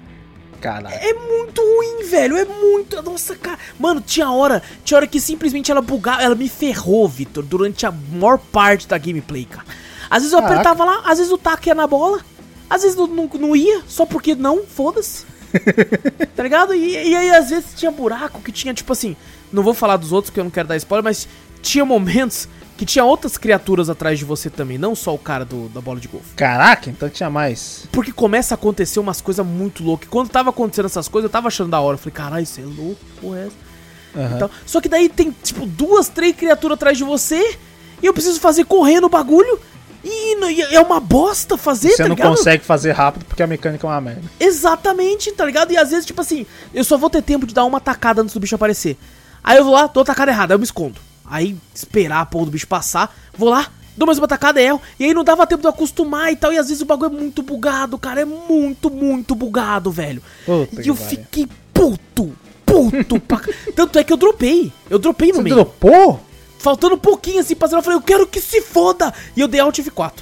[0.59, 0.95] Caralho.
[0.95, 2.35] É muito ruim, velho.
[2.37, 2.99] É muito.
[3.03, 3.59] Nossa, cara.
[3.77, 4.63] Mano, tinha hora.
[4.83, 6.23] Tinha hora que simplesmente ela bugava.
[6.23, 9.67] Ela me ferrou, Vitor, durante a maior parte da gameplay, cara.
[10.09, 10.61] Às vezes eu Caraca.
[10.61, 12.21] apertava lá, às vezes o taco ia na bola,
[12.69, 15.25] às vezes não, não, não ia, só porque não, foda-se.
[16.35, 16.73] tá ligado?
[16.73, 19.15] E, e aí, às vezes tinha buraco que tinha, tipo assim.
[19.51, 21.27] Não vou falar dos outros porque eu não quero dar spoiler, mas
[21.61, 25.67] tinha momentos que tinha outras criaturas atrás de você também, não só o cara do,
[25.69, 26.35] da bola de golfe.
[26.35, 27.87] Caraca, então tinha mais.
[27.91, 30.07] Porque começa a acontecer umas coisas muito loucas.
[30.07, 31.95] E Quando tava acontecendo essas coisas, eu tava achando da hora.
[31.95, 33.55] Eu falei, caralho, isso é louco, porra, é essa?
[34.15, 34.35] Aham.
[34.35, 37.57] Então, só que daí tem, tipo, duas, três criaturas atrás de você.
[38.01, 39.59] E eu preciso fazer correndo o bagulho.
[40.09, 42.29] E, é uma bosta fazer, Você tá não ligado?
[42.35, 44.21] consegue fazer rápido porque a mecânica é uma merda.
[44.39, 45.71] Exatamente, tá ligado?
[45.71, 48.33] E às vezes, tipo assim, eu só vou ter tempo de dar uma tacada antes
[48.33, 48.97] do bicho aparecer.
[49.43, 50.99] Aí eu vou lá, dou a tacada errada, aí eu me escondo.
[51.29, 53.67] Aí, esperar a porra do bicho passar, vou lá,
[53.97, 54.81] dou mais uma tacada, erro.
[54.99, 56.53] E aí não dava tempo de eu acostumar e tal.
[56.53, 58.21] E às vezes o bagulho é muito bugado, cara.
[58.21, 60.21] É muito, muito bugado, velho.
[60.45, 62.33] Puta e eu fiquei puto,
[62.65, 63.19] puto.
[63.19, 63.41] pra...
[63.75, 64.71] Tanto é que eu dropei.
[64.89, 65.55] Eu dropei no Você meio.
[65.55, 66.21] dropou?
[66.59, 69.13] Faltando um pouquinho assim pra zerar, eu falei, eu quero que se foda.
[69.35, 70.13] E eu dei Alt F4.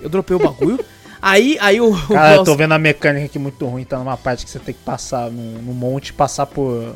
[0.00, 0.84] Eu dropei o bagulho.
[1.20, 1.92] aí, aí o.
[1.92, 3.84] o Cara, eu boss- tô vendo a mecânica aqui muito ruim.
[3.84, 6.94] Tá numa parte que você tem que passar no, no monte, passar por.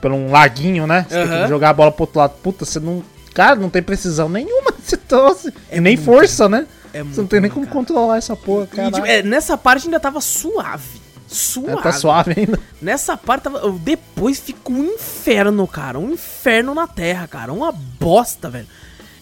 [0.00, 1.04] por um laguinho, né?
[1.08, 1.42] Você tem Aham.
[1.42, 2.34] que jogar a bola pro outro lado.
[2.42, 3.02] Puta, você não.
[3.34, 5.48] Cara, não tem precisão nenhuma nesse troço.
[5.70, 6.66] É e nem força, né?
[6.92, 7.76] É você não tem nem como cara.
[7.78, 8.90] controlar essa porra, cara.
[8.90, 11.00] tipo, é, nessa parte ainda tava suave.
[11.26, 11.82] Suave.
[11.82, 12.58] tá suave ainda.
[12.80, 13.58] Nessa parte tava.
[13.58, 15.98] eu- Depois fica um inferno, cara.
[15.98, 17.52] Um inferno na terra, cara.
[17.52, 18.66] Uma bosta, velho.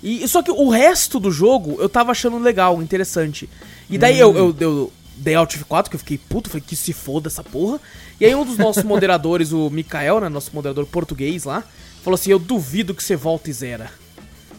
[0.03, 3.49] E só que o resto do jogo eu tava achando legal, interessante.
[3.89, 6.93] E daí eu, eu, eu dei Alt F4, que eu fiquei puto, falei que se
[6.93, 7.81] foda essa porra.
[8.21, 10.29] E aí um dos nossos moderadores, o Mikael, né?
[10.29, 11.65] Nosso moderador português lá,
[12.03, 13.91] falou assim: Eu duvido que você volta e zera.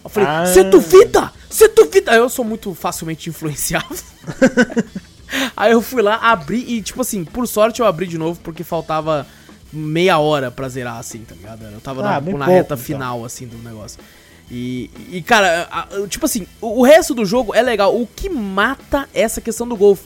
[0.04, 0.46] Eu falei, Ah.
[0.46, 1.32] você duvida?
[1.50, 2.14] Você duvida?
[2.16, 3.98] Eu sou muito facilmente influenciável.
[5.56, 8.64] Aí eu fui lá, abri e, tipo assim, por sorte eu abri de novo porque
[8.64, 9.26] faltava
[9.74, 11.64] meia hora pra zerar, assim, tá ligado?
[11.66, 12.78] Eu tava Ah, na, na pouco, reta então.
[12.78, 14.00] final, assim, do negócio.
[14.50, 17.96] E, e cara, a- a- tipo assim, o, o resto do jogo é legal.
[18.00, 20.04] O que mata é essa questão do golfe.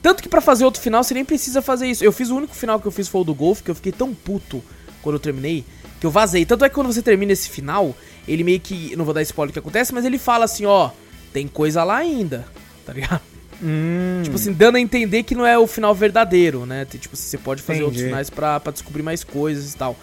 [0.00, 2.02] Tanto que pra fazer outro final você nem precisa fazer isso.
[2.04, 3.92] Eu fiz o único final que eu fiz foi o do golfe, que eu fiquei
[3.92, 4.62] tão puto
[5.02, 5.64] quando eu terminei,
[6.00, 6.44] que eu vazei.
[6.44, 7.94] Tanto é que quando você termina esse final,
[8.26, 8.94] ele meio que.
[8.96, 10.90] Não vou dar spoiler do que acontece, mas ele fala assim, ó,
[11.32, 12.46] tem coisa lá ainda,
[12.86, 13.20] tá ligado?
[13.62, 16.84] Hum, Tipo assim, dando a entender que não é o final verdadeiro, né?
[16.84, 18.10] Tipo, você pode fazer outros Entendi.
[18.10, 19.96] finais pra, pra descobrir mais coisas e tal.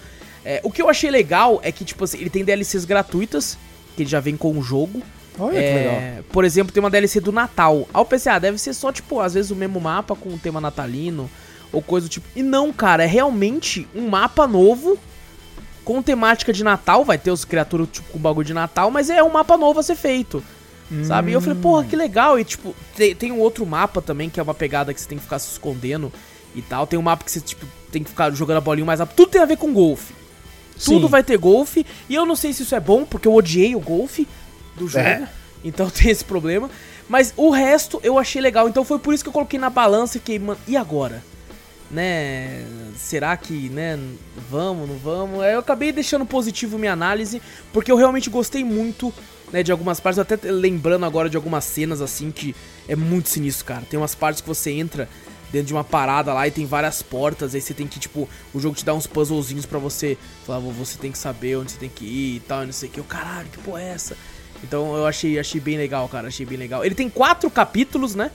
[0.45, 3.57] É, o que eu achei legal é que, tipo assim, ele tem DLCs gratuitas,
[3.95, 5.01] que ele já vem com o jogo.
[5.37, 5.73] olha que É,
[6.13, 6.23] legal.
[6.31, 7.87] Por exemplo, tem uma DLC do Natal.
[7.93, 10.61] Ao PC, ah, deve ser só, tipo, às vezes o mesmo mapa com o tema
[10.61, 11.29] natalino
[11.71, 12.25] ou coisa do tipo.
[12.35, 14.97] E não, cara, é realmente um mapa novo
[15.83, 17.03] com temática de Natal.
[17.03, 19.83] Vai ter os criaturas, tipo, com bagulho de Natal, mas é um mapa novo a
[19.83, 20.41] ser feito.
[21.03, 21.31] Sabe?
[21.31, 22.39] E eu falei, porra, que legal.
[22.39, 25.17] E, tipo, tem, tem um outro mapa também, que é uma pegada que você tem
[25.17, 26.11] que ficar se escondendo
[26.55, 26.87] e tal.
[26.87, 29.15] Tem um mapa que você, tipo, tem que ficar jogando a bolinha mais rápido.
[29.15, 30.13] Tudo tem a ver com golfe.
[30.83, 31.11] Tudo Sim.
[31.11, 31.85] vai ter golfe.
[32.07, 34.27] E eu não sei se isso é bom, porque eu odiei o golfe
[34.75, 35.05] do jogo.
[35.05, 35.29] É.
[35.63, 36.69] Então tem esse problema.
[37.07, 38.67] Mas o resto eu achei legal.
[38.67, 41.23] Então foi por isso que eu coloquei na balança e fiquei, mano, e agora?
[41.91, 42.63] Né?
[42.95, 43.99] Será que, né?
[44.49, 45.41] Vamos, não vamos?
[45.41, 47.41] Aí eu acabei deixando positivo minha análise,
[47.73, 49.11] porque eu realmente gostei muito,
[49.51, 52.55] né, de algumas partes, até lembrando agora de algumas cenas assim que
[52.87, 53.83] é muito sinistro, cara.
[53.89, 55.09] Tem umas partes que você entra
[55.51, 58.59] dentro de uma parada lá e tem várias portas, aí você tem que, tipo, o
[58.59, 61.79] jogo te dá uns puzzlezinhos pra você falar, "Vô, você tem que saber onde você
[61.79, 62.99] tem que ir e tal, e não sei o que.
[62.99, 64.15] Eu, caralho, que porra é essa?
[64.63, 66.85] Então eu achei, achei bem legal, cara, achei bem legal.
[66.85, 68.31] Ele tem quatro capítulos, né?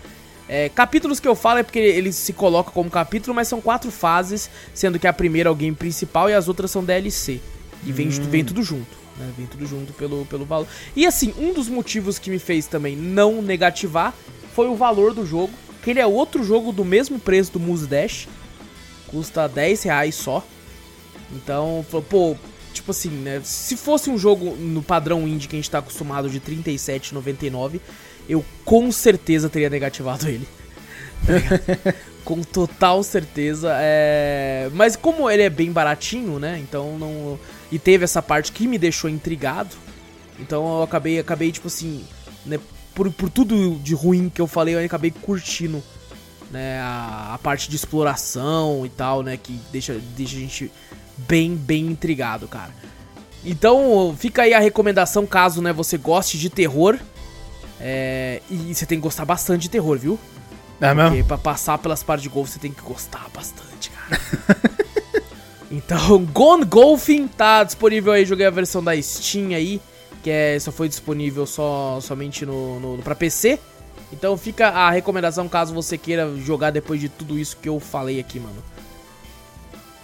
[0.48, 3.90] É, capítulos que eu falo é porque ele se coloca como capítulo, mas são quatro
[3.90, 7.40] fases, sendo que a primeira é o game principal e as outras são DLC.
[7.86, 9.32] E vem, vem tudo junto, né?
[9.36, 10.66] Vem tudo junto pelo, pelo valor.
[10.94, 14.14] E assim, um dos motivos que me fez também não negativar
[14.54, 17.86] foi o valor do jogo, que ele é outro jogo do mesmo preço do Muse
[17.86, 18.28] Dash,
[19.08, 20.44] custa 10 reais só.
[21.32, 22.36] Então, pô,
[22.72, 23.40] tipo assim, né?
[23.44, 27.80] Se fosse um jogo no padrão indie que a gente tá acostumado de R$ 37,99,
[28.28, 30.46] eu com certeza teria negativado ele.
[31.26, 33.70] Tá com total certeza.
[33.78, 34.68] É...
[34.72, 36.58] Mas como ele é bem baratinho, né?
[36.60, 37.38] Então não.
[37.74, 39.74] E teve essa parte que me deixou intrigado.
[40.38, 42.04] Então eu acabei, acabei tipo assim,
[42.46, 42.60] né?
[42.94, 45.82] Por, por tudo de ruim que eu falei, eu acabei curtindo
[46.52, 50.70] né, a, a parte de exploração e tal, né, que deixa, deixa a gente
[51.18, 52.70] bem, bem intrigado, cara.
[53.44, 56.96] Então, fica aí a recomendação caso, né, você goste de terror.
[57.80, 60.16] É, e você tem que gostar bastante de terror, viu?
[60.80, 61.24] É Porque mesmo?
[61.26, 64.20] pra passar pelas partes de golfe você tem que gostar bastante, cara.
[65.74, 68.24] então, Gone Golfing tá disponível aí.
[68.24, 69.80] Joguei a versão da Steam aí,
[70.22, 73.58] que é, só foi disponível só, somente no, no, pra PC.
[74.12, 78.20] Então fica a recomendação caso você queira jogar depois de tudo isso que eu falei
[78.20, 78.62] aqui, mano.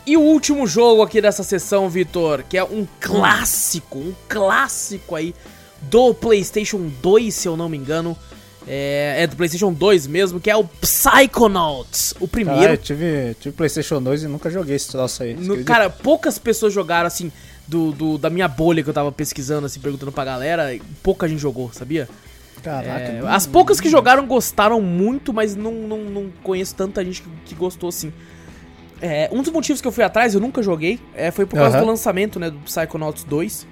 [0.07, 5.35] E o último jogo aqui dessa sessão, Vitor, que é um clássico, um clássico aí
[5.83, 8.17] do PlayStation 2, se eu não me engano.
[8.69, 12.61] É, é do PlayStation 2 mesmo, que é o Psychonauts, o primeiro.
[12.61, 15.35] Caralho, eu tive, tive Playstation 2 e nunca joguei esse troço aí.
[15.35, 17.33] No- cara, poucas pessoas jogaram assim,
[17.67, 21.39] do, do- da minha bolha que eu tava pesquisando, assim, perguntando pra galera, pouca gente
[21.41, 22.09] jogou, sabia?
[22.63, 22.89] Caraca.
[22.91, 27.29] É, as poucas que jogaram gostaram muito, mas não, não, não conheço tanta gente que,
[27.47, 28.13] que gostou assim.
[29.01, 31.79] É, um dos motivos que eu fui atrás, eu nunca joguei, é, foi por causa
[31.81, 33.67] do lançamento, né, do Psychonauts 2,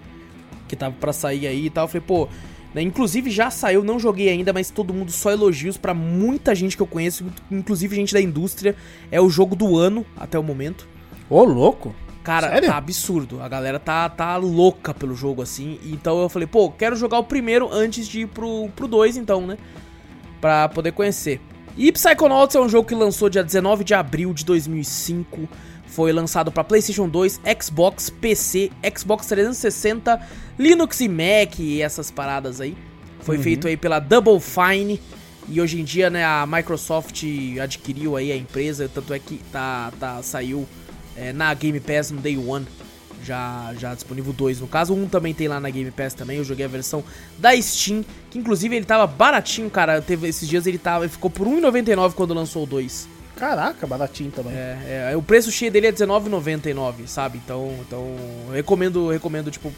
[0.66, 1.84] que tava pra sair aí e tal.
[1.84, 2.28] Eu falei, pô,
[2.74, 6.76] né, inclusive já saiu, não joguei ainda, mas todo mundo só elogios pra muita gente
[6.76, 8.76] que eu conheço, inclusive gente da indústria.
[9.10, 10.86] É o jogo do ano até o momento.
[11.30, 11.94] Ô, louco.
[12.22, 12.68] Cara, Sério?
[12.68, 13.40] tá absurdo.
[13.40, 15.78] A galera tá, tá louca pelo jogo, assim.
[15.86, 19.46] Então eu falei, pô, quero jogar o primeiro antes de ir pro, pro 2, então,
[19.46, 19.56] né?
[20.38, 21.40] Pra poder conhecer.
[21.74, 25.48] E Psychonauts é um jogo que lançou dia 19 de abril de 2005.
[25.88, 30.20] Foi lançado pra PlayStation 2, Xbox, PC, Xbox 360,
[30.58, 32.76] Linux e Mac e essas paradas aí.
[33.20, 35.00] Foi feito aí pela Double Fine.
[35.48, 37.24] E hoje em dia, né, a Microsoft
[37.62, 40.66] adquiriu aí a empresa, tanto é que tá, tá, saiu
[41.16, 42.66] é, na Game Pass no Day One.
[43.24, 44.94] Já, já disponível dois no caso.
[44.94, 46.38] Um também tem lá na Game Pass também.
[46.38, 47.02] Eu joguei a versão
[47.38, 48.04] da Steam.
[48.30, 50.00] Que inclusive ele tava baratinho, cara.
[50.00, 51.04] Teve, esses dias ele tava.
[51.04, 53.08] Ele ficou por R$1,99 quando lançou o 2.
[53.38, 54.52] Caraca, baratinho também.
[54.52, 57.40] É, é, o preço cheio dele é R$19,99, sabe?
[57.44, 58.16] Então, então
[58.52, 59.72] recomendo, recomendo, tipo,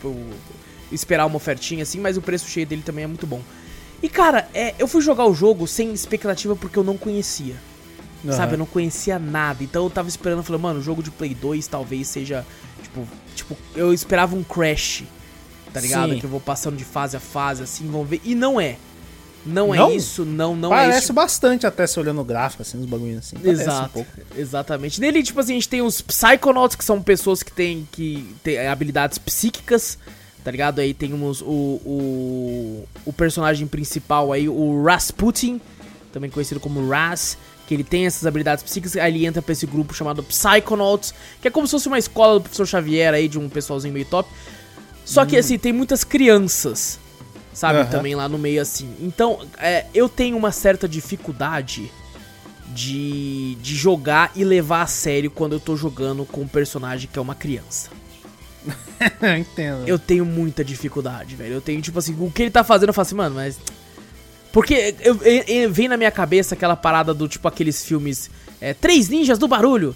[0.91, 3.43] esperar uma ofertinha assim, mas o preço cheio dele também é muito bom.
[4.03, 7.55] E cara, é, eu fui jogar o jogo sem expectativa porque eu não conhecia.
[8.25, 8.33] Aham.
[8.33, 9.63] Sabe, eu não conhecia nada.
[9.63, 12.47] Então eu tava esperando, falei, mano, o jogo de Play 2 talvez seja,
[12.83, 15.05] tipo, tipo, eu esperava um Crash,
[15.73, 16.13] tá ligado?
[16.13, 16.19] Sim.
[16.19, 18.21] Que eu vou passando de fase a fase, assim, vamos ver.
[18.25, 18.77] E não é.
[19.45, 19.89] Não, Não?
[19.91, 21.13] é isso, não, não é Parece isso.
[21.15, 23.37] bastante até se olhando o gráfico, assim, os bagulhos assim.
[23.37, 24.11] Parece Exato, Um pouco.
[24.37, 25.01] exatamente.
[25.01, 28.67] Nele, tipo assim, a gente tem os Psychonauts, que são pessoas que têm, que têm
[28.69, 29.99] habilidades psíquicas,
[30.45, 30.81] tá ligado?
[30.81, 35.61] Aí temos o, o, o personagem principal aí, o Rasputin,
[36.13, 39.65] também conhecido como Ras, que ele tem essas habilidades psíquicas, aí ele entra pra esse
[39.65, 43.39] grupo chamado Psychonauts, que é como se fosse uma escola do professor Xavier aí, de
[43.39, 44.29] um pessoalzinho meio top.
[45.05, 46.99] Só que, assim, tem muitas crianças,
[47.61, 47.91] sabe, Aham.
[47.91, 48.95] também lá no meio, assim.
[49.01, 51.93] Então, é, eu tenho uma certa dificuldade
[52.69, 57.19] de, de jogar e levar a sério quando eu tô jogando com um personagem que
[57.19, 57.91] é uma criança.
[59.39, 59.87] Entendo.
[59.87, 61.53] Eu tenho muita dificuldade, velho.
[61.55, 63.59] Eu tenho, tipo assim, o que ele tá fazendo, eu falo assim, mano, mas.
[64.53, 68.31] Porque eu, eu- eu- vem na minha cabeça aquela parada do tipo aqueles filmes.
[68.61, 69.95] É, Três Ninjas do Barulho.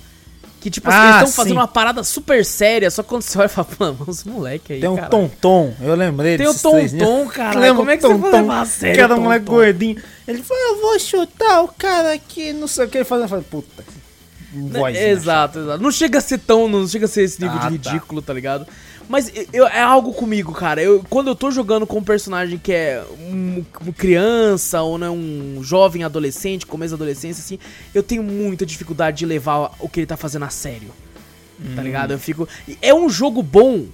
[0.64, 3.44] Que, tipo assim, Ah, eles estão fazendo uma parada super séria, só quando você olha
[3.44, 4.80] e fala, mano, os moleque aí.
[4.80, 6.58] Tem um tom-tom, eu lembrei Tem o né?
[6.58, 7.60] Tom-Tom, cara.
[7.60, 8.36] Lembra Como é que você vai Tom-Tom?
[8.40, 9.02] levar a sério?
[9.02, 10.02] Era um moleque gordinho.
[10.26, 12.96] Ele falou, eu vou chutar o cara aqui, não sei o que.
[12.96, 13.84] Ele falou, eu falei, puta.
[14.54, 14.90] um vozinha.
[14.92, 15.82] Né, Exato, exato.
[15.82, 17.90] Não chega a ser tão, não chega a ser esse nível Ah, de tá.
[17.90, 18.66] ridículo, tá, ligado?
[19.08, 20.82] Mas eu- é algo comigo, cara.
[20.82, 25.08] Eu, quando eu tô jogando com um personagem que é um- uma criança ou né,
[25.10, 27.58] um jovem adolescente, começo da adolescência, assim,
[27.94, 30.88] eu tenho muita dificuldade de levar o que ele tá fazendo a sério.
[31.76, 32.10] Tá ligado?
[32.12, 32.48] Eu fico.
[32.82, 33.86] É um jogo bom.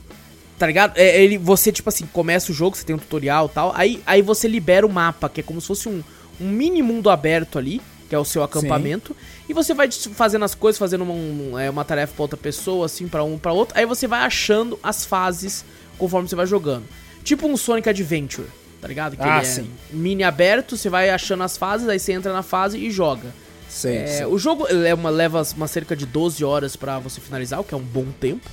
[0.58, 0.96] Tá ligado?
[0.96, 3.72] É, ele, você, tipo assim, começa o jogo, você tem um tutorial e tal.
[3.74, 6.02] Aí, aí você libera o mapa, que é como se fosse um,
[6.40, 9.16] um mini mundo aberto ali, que é o seu acampamento.
[9.50, 12.86] E você vai fazendo as coisas, fazendo uma, um- é, uma tarefa pra outra pessoa,
[12.86, 13.76] assim, pra um pra outro.
[13.76, 15.64] Aí você vai achando as fases
[15.98, 16.84] conforme você vai jogando.
[17.24, 18.46] Tipo um Sonic Adventure,
[18.80, 19.16] tá ligado?
[19.16, 19.70] Que Ah, ele é sim.
[19.90, 23.34] mini aberto, você vai achando as fases, aí você entra na fase e joga.
[23.68, 24.26] Sei, É, sei.
[24.26, 27.74] o jogo é uma, leva uma cerca de 12 horas pra você finalizar, o que
[27.74, 28.48] é um bom tempo.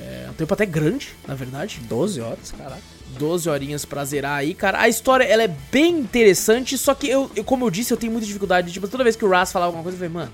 [0.00, 1.80] É um tempo até grande, na verdade.
[1.86, 2.80] 12 horas, caraca.
[3.18, 4.80] 12 horinhas pra zerar aí, cara.
[4.80, 8.12] A história, ela é bem interessante, só que eu, eu- como eu disse, eu tenho
[8.12, 8.72] muita dificuldade.
[8.72, 10.32] Tipo, toda vez que o Raz falava alguma coisa, eu falei, mano,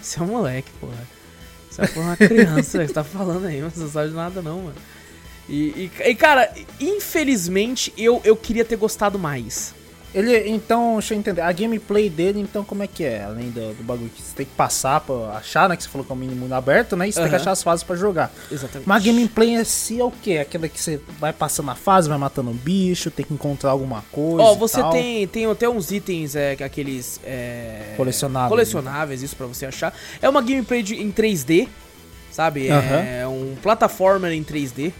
[0.00, 1.08] você é um moleque, porra.
[1.70, 4.40] Você é uma criança, velho, você tá falando aí, mas você não sabe de nada
[4.42, 4.76] não, mano.
[5.48, 9.74] E, e- e, cara, infelizmente, eu, eu queria ter gostado mais.
[10.14, 11.40] Ele, então, deixa eu entender.
[11.40, 13.24] A gameplay dele, então, como é que é?
[13.24, 15.76] Além do, do bagulho que você tem que passar pra achar, né?
[15.76, 17.08] Que você falou que é um mini mundo aberto, né?
[17.08, 18.32] E você tem que achar as fases pra jogar.
[18.50, 18.88] Exatamente.
[18.88, 20.38] Mas a gameplay em si é o quê?
[20.38, 24.02] Aquela que você vai passando a fase, vai matando um bicho, tem que encontrar alguma
[24.12, 24.42] coisa.
[24.48, 24.92] Ó, e você tal.
[24.92, 27.18] tem, tem até uns itens, é, que aqueles.
[27.24, 29.92] É, Colecionáveis, Colecionáveis, isso pra você achar.
[30.22, 31.68] É uma gameplay de- em 3D,
[32.30, 32.70] sabe?
[32.70, 32.98] Aham.
[33.00, 34.92] É um plataforma em 3D,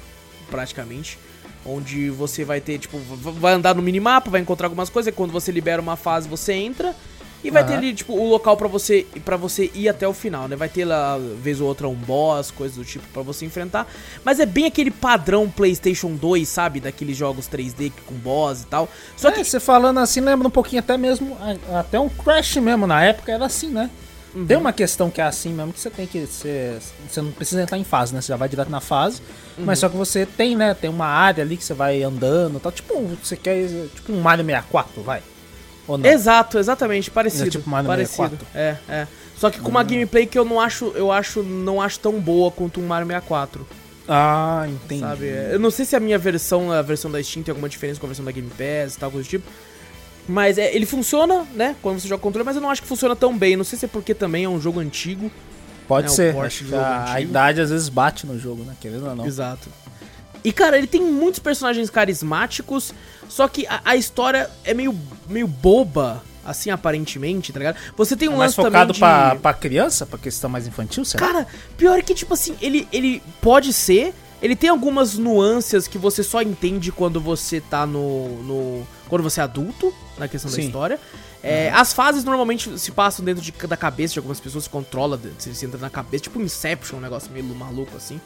[0.50, 1.18] praticamente.
[1.66, 5.12] Onde você vai ter, tipo, vai andar no minimapa, vai encontrar algumas coisas.
[5.12, 6.94] e Quando você libera uma fase, você entra.
[7.42, 7.72] E vai Aham.
[7.72, 10.57] ter ali, tipo, o local pra você para você ir até o final, né?
[10.57, 13.87] Vai ter lá, vez ou outra, um boss, coisas do tipo pra você enfrentar.
[14.24, 16.81] Mas é bem aquele padrão PlayStation 2, sabe?
[16.81, 18.88] Daqueles jogos 3D com boss e tal.
[19.14, 21.37] Só Só que você falando assim lembra um pouquinho até mesmo,
[21.79, 23.90] até um Crash mesmo, na época era assim, né?
[24.34, 24.46] Uhum.
[24.46, 26.78] Tem uma questão que é assim mesmo, que você tem que ser.
[27.08, 28.20] Você não precisa entrar em fase, né?
[28.20, 29.20] Você já vai direto na fase.
[29.56, 29.64] Uhum.
[29.64, 30.74] Mas só que você tem, né?
[30.74, 32.72] Tem uma área ali que você vai andando e tal.
[32.72, 33.68] Tipo, você quer.
[33.94, 35.22] Tipo um Mario 64, vai.
[35.86, 36.08] Ou não?
[36.10, 37.46] Exato, exatamente, parecido.
[37.46, 38.36] É tipo Mario parecido.
[38.36, 38.46] 64.
[38.54, 39.06] É, é.
[39.36, 42.50] Só que com uma gameplay que eu não acho, eu acho, não acho tão boa
[42.50, 43.66] quanto um Mario 64,
[44.08, 45.00] Ah, entendi.
[45.00, 45.26] sabe?
[45.28, 47.98] É, Eu não sei se a minha versão, a versão da Steam tem alguma diferença
[48.00, 49.46] com a versão da Game Pass e tal, coisa do tipo.
[50.26, 53.14] Mas é, ele funciona, né, quando você joga controle, mas eu não acho que funciona
[53.14, 53.56] tão bem.
[53.56, 55.30] Não sei se é porque também é um jogo antigo.
[55.87, 56.34] Pode É, o ser.
[56.74, 58.74] a, a idade às vezes bate no jogo, né?
[58.80, 59.26] Querendo ou não.
[59.26, 59.68] Exato.
[60.42, 62.92] E, cara, ele tem muitos personagens carismáticos,
[63.28, 64.94] só que a, a história é meio,
[65.28, 67.76] meio boba, assim, aparentemente, tá ligado?
[67.96, 68.98] Você tem um É mais lance também focado de...
[68.98, 71.26] pra, pra criança, pra questão mais infantil, será?
[71.26, 71.46] Cara,
[71.78, 74.14] pior é que, tipo assim, ele, ele pode ser.
[74.44, 78.28] Ele tem algumas nuances que você só entende quando você tá no.
[78.42, 80.66] no quando você é adulto, na questão da Sim.
[80.66, 81.00] história.
[81.42, 85.18] É, As fases normalmente se passam dentro de, da cabeça de algumas pessoas, se controla,
[85.38, 88.20] se, se entra na cabeça, tipo Inception, um negócio meio maluco assim.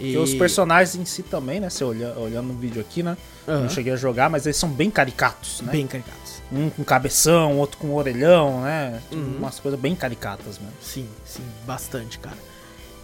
[0.00, 1.68] E os personagens em si também, né?
[1.68, 3.14] Você olha, olhando no vídeo aqui, né?
[3.46, 3.64] Aham.
[3.64, 5.72] Não cheguei a jogar, mas eles são bem caricatos, né?
[5.72, 6.42] Bem caricatos.
[6.50, 8.98] Um com cabeção, outro com orelhão, né?
[9.12, 9.36] Uhum.
[9.40, 10.72] Umas coisas bem caricatas mesmo.
[10.80, 12.38] Sim, sim, bastante, cara.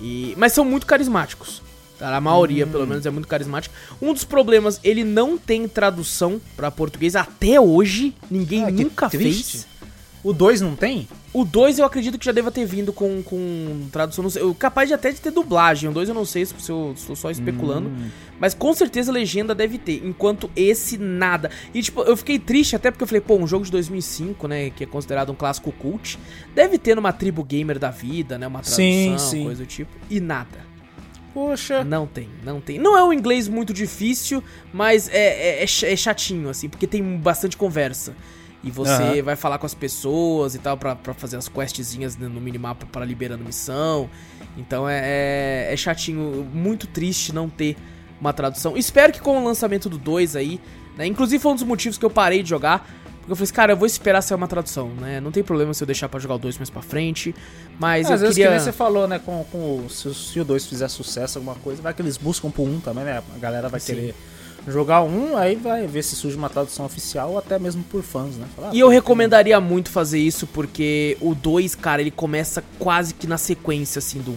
[0.00, 1.62] E, mas são muito carismáticos.
[2.00, 2.16] Tá?
[2.16, 2.70] A maioria, Hum.
[2.70, 3.72] pelo menos, é muito carismática.
[4.02, 8.12] Um dos problemas, ele não tem tradução pra português até hoje.
[8.28, 9.68] Ninguém Ah, nunca fez.
[10.22, 11.08] O 2 não tem?
[11.32, 14.22] O 2 eu acredito que já deva ter vindo com, com tradução.
[14.22, 15.88] Não sei, eu- capaz de até de ter dublagem.
[15.88, 17.88] O 2 eu não sei se eu estou só especulando.
[17.88, 18.10] Hum.
[18.38, 20.02] Mas com certeza legenda deve ter.
[20.04, 21.50] Enquanto esse, nada.
[21.72, 24.68] E tipo, eu fiquei triste até porque eu falei, pô, um jogo de 2005, né?
[24.68, 26.18] Que é considerado um clássico cult.
[26.54, 28.46] Deve ter numa tribo gamer da vida, né?
[28.46, 29.44] Uma tradução, Sim, sim.
[29.44, 29.90] coisa do tipo.
[30.10, 30.68] E nada.
[31.32, 31.84] Poxa.
[31.84, 32.78] Não tem, não tem.
[32.78, 37.02] Não é um inglês muito difícil, mas é, é, é é chatinho, assim, porque tem
[37.16, 38.14] bastante conversa.
[38.62, 39.22] E você Aham.
[39.22, 43.04] vai falar com as pessoas e tal, pra, pra fazer as questzinhas no minimapa para
[43.04, 44.10] liberando missão.
[44.56, 47.76] Então é, é, é chatinho, muito triste não ter
[48.20, 48.76] uma tradução.
[48.76, 50.60] Espero que com o lançamento do 2 aí,
[50.96, 51.06] né?
[51.06, 52.86] Inclusive foi um dos motivos que eu parei de jogar.
[53.30, 55.20] Eu falei assim, cara, eu vou esperar sair uma tradução, né?
[55.20, 57.32] Não tem problema se eu deixar pra jogar o 2 mais pra frente.
[57.78, 58.50] Mas Às eu vezes, queria.
[58.56, 59.20] que você falou, né?
[59.24, 62.50] Com, com se, o- se o 2 fizer sucesso, alguma coisa, vai que eles buscam
[62.50, 63.22] pro 1 um também, né?
[63.34, 63.94] A galera vai Sim.
[63.94, 64.14] querer
[64.68, 68.36] jogar um, aí vai ver se surge uma tradução oficial ou até mesmo por fãs,
[68.36, 68.46] né?
[68.56, 73.26] Falar, E eu recomendaria muito fazer isso porque o 2, cara, ele começa quase que
[73.28, 74.34] na sequência, assim, do 1.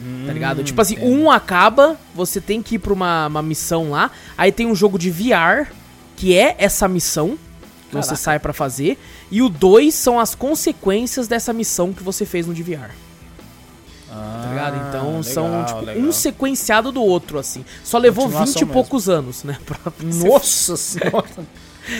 [0.00, 0.64] Hum, Tá ligado?
[0.64, 4.50] Tipo assim, o 1 acaba, você tem que ir pra uma, uma missão lá, aí
[4.50, 5.68] tem um jogo de VR,
[6.16, 7.38] que é essa missão
[7.90, 8.16] que você Caraca.
[8.22, 8.98] sai pra fazer,
[9.30, 12.90] e o 2 são as consequências dessa missão que você fez no de VR,
[14.10, 14.88] Ah, tá ligado?
[14.88, 16.02] Então legal, são, tipo, legal.
[16.04, 17.64] um sequenciado do outro, assim.
[17.84, 18.72] Só levou Continuação 20 e mesmo.
[18.72, 19.58] poucos anos, né?
[19.66, 21.26] Pra, Nossa senhora.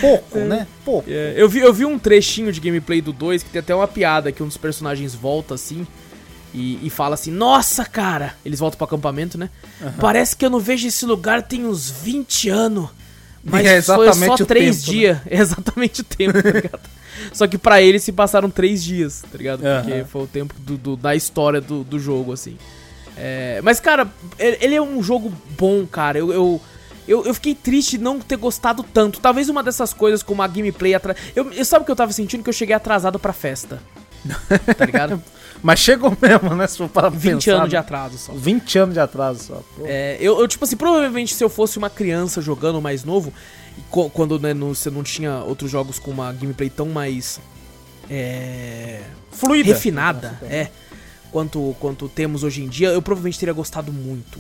[0.01, 0.67] Pouco, né?
[0.85, 1.09] Pouco.
[1.11, 3.89] É, eu, vi, eu vi um trechinho de gameplay do 2 que tem até uma
[3.89, 5.87] piada que um dos personagens volta assim
[6.53, 8.35] e, e fala assim: Nossa, cara!
[8.45, 9.49] Eles voltam pro acampamento, né?
[10.01, 12.91] Parece que eu não vejo esse lugar tem uns 20 anos.
[13.43, 14.93] Mas É foi só 3 tempo, né?
[14.99, 15.19] dias.
[15.27, 16.81] É exatamente o tempo, tá ligado?
[17.33, 19.61] Só que pra ele se passaram 3 dias, tá ligado?
[19.61, 20.05] Porque Aham.
[20.05, 22.57] foi o tempo do, do- da história do, do jogo, assim.
[23.17, 26.19] É, mas, cara, ele é um jogo bom, cara.
[26.19, 26.61] Eu, eu,
[27.07, 29.21] eu, eu fiquei triste não ter gostado tanto.
[29.21, 31.19] Talvez uma dessas coisas como a gameplay atrás.
[31.37, 32.43] Eu, eu sabe o que eu tava sentindo?
[32.43, 33.83] Que eu cheguei atrasado pra festa.
[34.77, 35.23] Tá ligado?
[35.63, 36.67] Mas chegou mesmo, né?
[36.67, 37.69] Se for para 20 pensar, anos né?
[37.71, 38.33] de atraso só.
[38.33, 39.63] 20 anos de atraso só.
[39.85, 43.33] É, eu, eu, tipo assim, provavelmente se eu fosse uma criança jogando mais novo,
[43.79, 47.39] e quando né, no- você não tinha outros jogos com uma gameplay tão mais.
[48.09, 49.01] É.
[49.31, 49.69] Fluida.
[49.69, 50.69] refinada, é.
[51.31, 54.39] Quanto, quanto temos hoje em dia, eu provavelmente teria gostado muito.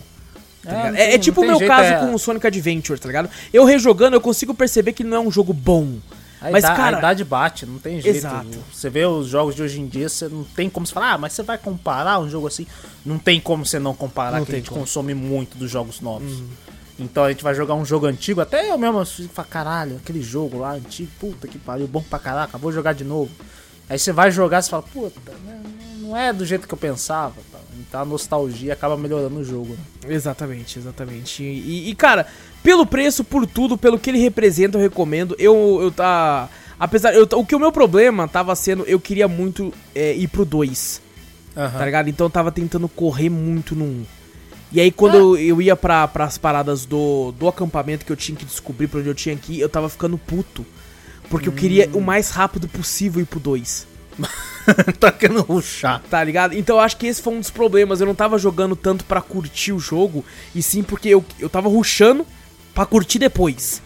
[0.65, 2.99] tá não É, é tem- tipo o meu jeito, caso é- com o Sonic Adventure,
[2.99, 3.31] tá ligado?
[3.53, 5.95] Eu rejogando, eu consigo perceber que não é um jogo bom.
[6.41, 8.17] A, Mas, ida- cara- a idade bate, não tem jeito.
[8.17, 8.59] Exato.
[8.73, 11.35] Você vê os jogos de hoje em dia, você não tem como falar, ah, mas
[11.35, 12.67] você vai comparar um jogo assim.
[13.05, 14.81] Não tem como você não comparar, Não que a gente como.
[14.81, 16.43] consome muito dos jogos novos.
[16.99, 20.23] Então a gente vai jogar um jogo antigo, até eu mesmo assim, falo, caralho, aquele
[20.23, 23.31] jogo lá antigo, puta que pariu, bom pra caraca, vou jogar de novo.
[23.89, 25.61] Aí você vai jogar e fala, puta, né,
[25.99, 27.35] não é do jeito que eu pensava.
[27.91, 27.99] Tá?
[27.99, 29.77] Então a nostalgia acaba melhorando o jogo.
[30.05, 30.15] Né?
[30.15, 31.43] Exatamente, exatamente.
[31.43, 32.27] E, e, cara,
[32.63, 35.35] pelo preço, por tudo, pelo que ele representa, eu recomendo.
[35.39, 36.49] Eu, eu tá.
[36.79, 37.15] Apesar.
[37.15, 41.03] Eu, o que o meu problema tava sendo, eu queria muito é, ir pro 2.
[41.79, 42.09] Tá ligado?
[42.09, 44.05] Então eu tava tentando correr muito no 1.
[44.73, 48.39] E aí quando eu, eu ia pra, pras paradas do, do acampamento que eu tinha
[48.39, 50.65] que descobrir pra onde eu tinha que ir, eu tava ficando puto.
[51.29, 53.90] Porque eu queria o mais rápido possível ir pro 2.
[54.99, 56.03] tá querendo ruxar.
[56.11, 56.55] Tá ligado?
[56.55, 58.01] Então eu acho que esse foi um dos problemas.
[58.01, 61.69] Eu não tava jogando tanto pra curtir o jogo, e sim porque eu, eu tava
[61.69, 62.27] ruxando
[62.75, 63.83] pra curtir depois.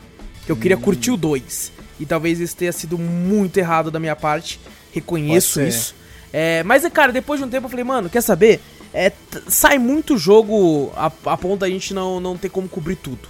[0.49, 1.73] Eu queria curtir o 2.
[1.99, 4.61] E talvez isso tenha sido muito errado da minha parte.
[4.93, 5.95] Reconheço isso.
[6.33, 8.61] É, mas, é, cara, depois de um tempo eu falei, mano, quer saber?
[8.93, 9.11] É,
[9.49, 13.29] sai muito jogo a, a ponto da gente não, não ter como cobrir tudo.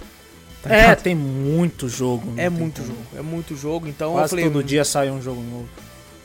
[0.61, 1.01] Tá É, ligado?
[1.03, 2.33] tem muito jogo.
[2.37, 2.87] É muito como.
[2.87, 3.87] jogo, é muito jogo.
[3.87, 5.69] Então eu Quase falei, todo dia sai um jogo novo.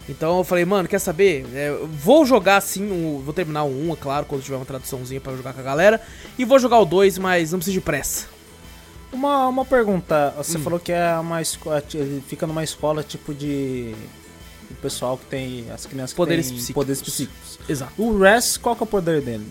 [0.08, 1.46] Então eu falei, mano, quer saber?
[1.54, 1.72] É,
[2.02, 5.36] vou jogar sim, o- vou terminar o 1, é claro, quando tiver uma traduçãozinha pra
[5.36, 6.00] jogar com a galera.
[6.38, 8.26] E vou jogar o 2, mas não preciso de pressa.
[9.12, 10.62] Uma, uma pergunta, você Hum.
[10.62, 13.94] falou que é uma escola, ele fica numa escola tipo de
[14.70, 16.74] o pessoal que tem as crianças que Poderes têm psíquicos.
[16.74, 17.58] poderes psíquicos.
[17.68, 17.92] Exato.
[17.98, 19.46] O Rest, qual que é o poder dele?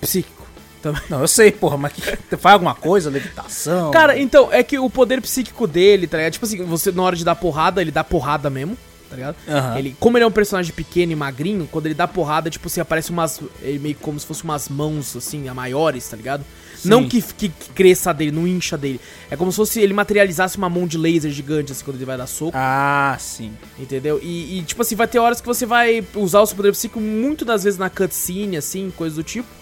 [0.00, 0.42] Psíquico.
[0.80, 1.02] Também.
[1.08, 2.00] Não, eu sei, porra, mas que,
[2.36, 3.90] faz alguma coisa, levitação?
[3.92, 6.32] Cara, então, é que o poder psíquico dele, tá ligado?
[6.32, 8.76] Tipo assim, você na hora de dar porrada, ele dá porrada mesmo,
[9.12, 9.36] tá ligado?
[9.46, 9.78] Aham.
[9.78, 12.80] Ele, como ele é um personagem pequeno e magrinho, quando ele dá porrada, tipo assim,
[12.80, 13.40] aparece umas.
[13.62, 16.44] Meio como se fosse umas mãos, assim, a maiores, tá ligado?
[16.76, 16.88] Sim.
[16.88, 19.00] Não que, que, que cresça dele, não incha dele.
[19.30, 22.16] É como se fosse ele materializasse uma mão de laser gigante, assim, quando ele vai
[22.16, 22.52] dar soco.
[22.54, 23.52] Ah, sim.
[23.78, 24.18] Entendeu?
[24.22, 27.00] E, e, tipo assim, vai ter horas que você vai usar o seu poder psíquico
[27.00, 29.61] muito das vezes na cutscene, assim, coisa do tipo.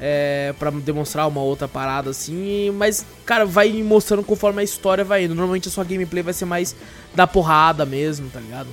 [0.00, 2.70] É, pra demonstrar uma outra parada, assim.
[2.70, 5.34] Mas, cara, vai mostrando conforme a história vai indo.
[5.34, 6.74] Normalmente a sua gameplay vai ser mais
[7.14, 8.68] da porrada mesmo, tá ligado?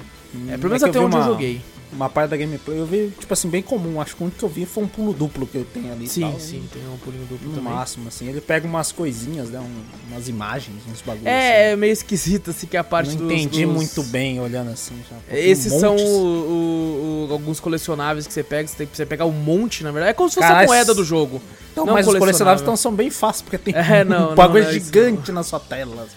[0.49, 1.61] É, pelo menos É até eu onde eu uma- joguei.
[1.93, 4.01] Uma parte da gameplay eu vi, tipo assim, bem comum.
[4.01, 6.07] Acho que o único que eu vi foi um pulo duplo que eu tenho ali.
[6.07, 6.39] Sim, tal.
[6.39, 7.71] sim, tem um pulinho duplo No também.
[7.73, 8.27] máximo, assim.
[8.27, 9.59] Ele pega umas coisinhas, né?
[9.59, 11.25] um- umas imagens, uns bagulhos.
[11.27, 13.17] É, é meio esquisito, assim, que a parte assim.
[13.17, 13.27] dos...
[13.27, 14.95] Não entendi dos- muito bem olhando assim.
[15.09, 15.37] Já.
[15.37, 16.05] Esses são montes.
[16.05, 19.83] o- o- o- alguns colecionáveis que você pega, você tem que você pegar um monte,
[19.83, 20.11] na verdade.
[20.11, 21.41] É como se fosse Caralho, a moeda do jogo.
[21.71, 24.35] Então, não mas os colecionáveis então, são bem fáceis, porque tem É, não, um não,
[24.35, 26.07] bagulho não isso, gigante na sua tela.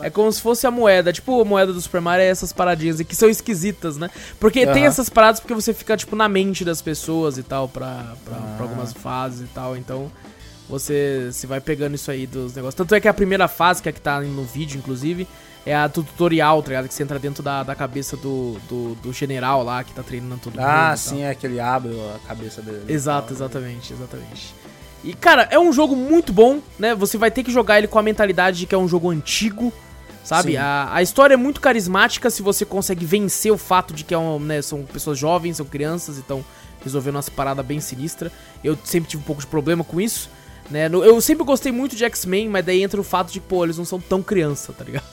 [0.00, 3.00] É como se fosse a moeda, tipo a moeda do Super Mario é essas paradinhas
[3.00, 4.10] e que são esquisitas, né?
[4.38, 4.86] Porque tem Aham.
[4.88, 8.54] essas paradas porque você fica, tipo, na mente das pessoas e tal, pra, pra, Ah.
[8.56, 10.10] pra algumas fases e tal, então
[10.68, 12.74] você se vai pegando isso aí dos negócios.
[12.74, 15.26] Tanto é que a primeira fase, que é a que tá no vídeo, inclusive,
[15.64, 16.88] é a do tutorial, tá ligado?
[16.88, 20.40] Que você entra dentro da, da cabeça do, do, do general lá, que tá treinando
[20.42, 20.64] todo mundo.
[20.66, 20.96] Ah, e tal.
[20.96, 22.82] sim, é que ele abre a cabeça dele.
[22.86, 24.54] Exato, exatamente, exatamente.
[25.02, 26.94] E, cara, é um jogo muito bom, né?
[26.94, 29.72] Você vai ter que jogar ele com a mentalidade de que é um jogo antigo,
[30.28, 30.52] sabe?
[30.52, 30.56] Sim.
[30.58, 34.18] A, a história é muito carismática se você consegue vencer o fato de que é
[34.18, 36.44] um, né, são pessoas jovens, são crianças, então
[36.84, 38.30] resolvendo umas paradas bem sinistra.
[38.62, 40.30] Eu sempre tive um pouco de problema com isso,
[40.70, 40.88] né?
[40.88, 43.64] No- Eu sempre gostei muito de X-Men, mas daí entra o fato de que, pô,
[43.64, 45.04] eles não são tão criança, tá ligado?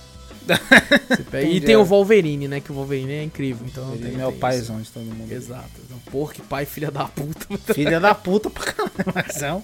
[1.09, 1.77] Você pega- e tem é.
[1.77, 2.59] o Wolverine, né?
[2.59, 5.31] Que o Wolverine é incrível, então Ele tem, é o paizão de todo mundo.
[5.31, 5.69] Exato.
[5.85, 7.73] Então, porra, que pai, filha da puta.
[7.73, 9.57] Filha da puta pra caralho, mas é,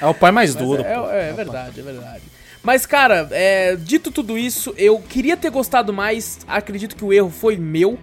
[0.00, 0.82] é o pai mais Mas duro.
[0.82, 1.10] é, pô.
[1.10, 2.22] é, é verdade, é verdade.
[2.62, 6.40] Mas, cara, é, dito tudo isso, eu queria ter gostado mais.
[6.46, 7.98] Acredito que o erro foi meu.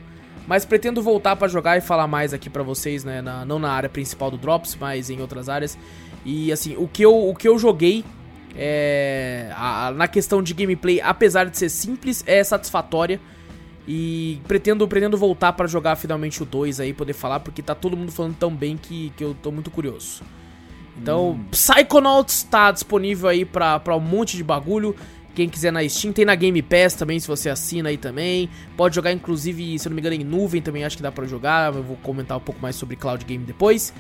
[0.48, 3.22] Mas pretendo voltar pra jogar e falar mais aqui pra vocês, né?
[3.22, 5.78] na- não na área principal do Drops, mas em outras áreas.
[6.26, 8.04] E assim, o que eu, o que eu joguei
[8.56, 13.20] é, a- na questão de gameplay, apesar de ser simples, é satisfatória.
[13.88, 17.96] E pretendo, pretendo voltar pra jogar finalmente o 2 aí, poder falar, porque tá todo
[17.96, 20.24] mundo falando tão bem que, que eu tô muito curioso.
[21.02, 24.96] Então, Psychonauts tá disponível aí pra, pra um monte de bagulho.
[25.36, 28.50] Quem quiser na Steam, tem na Game Pass também, se você assina aí também.
[28.76, 31.26] Pode jogar, inclusive, se eu não me engano, em nuvem também, acho que dá pra
[31.28, 31.74] jogar.
[31.76, 33.94] Eu vou comentar um pouco mais sobre Cloud Game depois.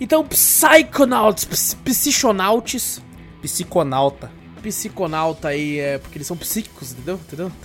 [0.00, 3.02] Então, Psychonauts, Ps- Psychonauts,
[3.42, 4.30] Psiconauta.
[4.62, 7.16] Psiconauta aí, é, porque eles são psíquicos, entendeu?
[7.26, 7.50] Entendeu?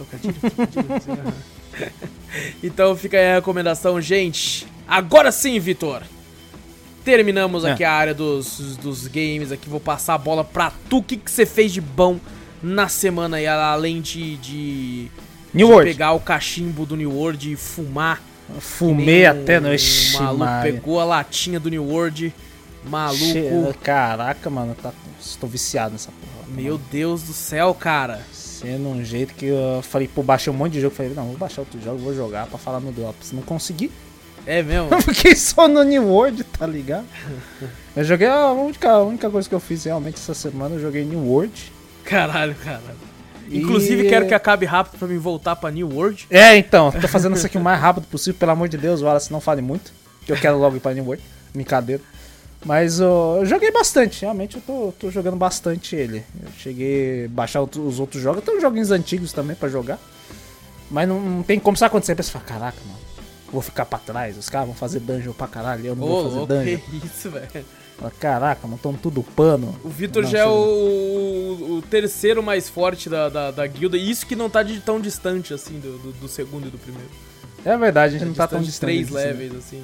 [2.61, 4.67] Então fica aí a recomendação, gente.
[4.87, 6.03] Agora sim, Vitor.
[7.03, 7.71] Terminamos É.
[7.71, 9.69] aqui a área dos, dos games aqui.
[9.69, 10.97] Vou passar a bola pra tu.
[10.97, 12.19] O que que você fez de bom
[12.61, 15.07] na semana aí, além de, de,
[15.53, 15.91] New de World.
[15.91, 18.21] pegar o cachimbo do New World e fumar?
[18.59, 19.73] Fumei um até no.
[19.73, 20.73] Ixi, maluco Maria.
[20.73, 22.33] pegou a latinha do New World.
[22.85, 23.73] Maluco.
[23.83, 24.91] Caraca, mano, tá...
[25.19, 26.47] estou viciado nessa porra.
[26.55, 28.21] Meu Deus do céu, cara.
[28.31, 30.95] Sendo um jeito que eu falei, pô, baixei um monte de jogo.
[30.95, 33.31] Falei, não, vou baixar outro jogo, vou jogar pra falar no Drops.
[33.31, 33.91] Não consegui.
[34.45, 34.89] É mesmo?
[34.91, 37.05] Eu fiquei só no New World, tá ligado?
[37.95, 41.03] Eu joguei a única, a única coisa que eu fiz realmente essa semana, eu joguei
[41.03, 41.73] New World.
[42.05, 42.79] Caralho, cara.
[43.49, 46.25] E- Inclusive, quero que acabe rápido pra mim voltar pra New World.
[46.29, 49.31] É, então, tô fazendo isso aqui o mais rápido possível, pelo amor de Deus, Wallace,
[49.33, 49.91] não fale muito.
[50.25, 51.21] Que eu quero logo ir pra New World.
[51.53, 52.01] Brincadeira.
[52.63, 56.23] Mas ó, eu joguei bastante, realmente eu tô, tô jogando bastante ele.
[56.41, 59.97] Eu cheguei a baixar os outros jogos, tem uns joguinhos antigos também pra jogar.
[60.91, 62.99] Mas não, não tem como, sabe quando você pensa, fala, caraca, mano,
[63.51, 64.37] vou ficar pra trás.
[64.37, 66.79] Os caras vão fazer dungeon pra caralho, eu não Ô, vou fazer louco, dungeon.
[66.79, 67.65] que isso, velho.
[68.17, 69.75] Caraca, não tão tudo pano.
[69.83, 74.25] O Vitor já é o, o terceiro mais forte da, da, da guilda, e isso
[74.25, 77.09] que não tá de tão distante, assim, do, do, do segundo e do primeiro.
[77.65, 79.15] É verdade, a gente não tá tão distante três assim.
[79.15, 79.83] levels, assim.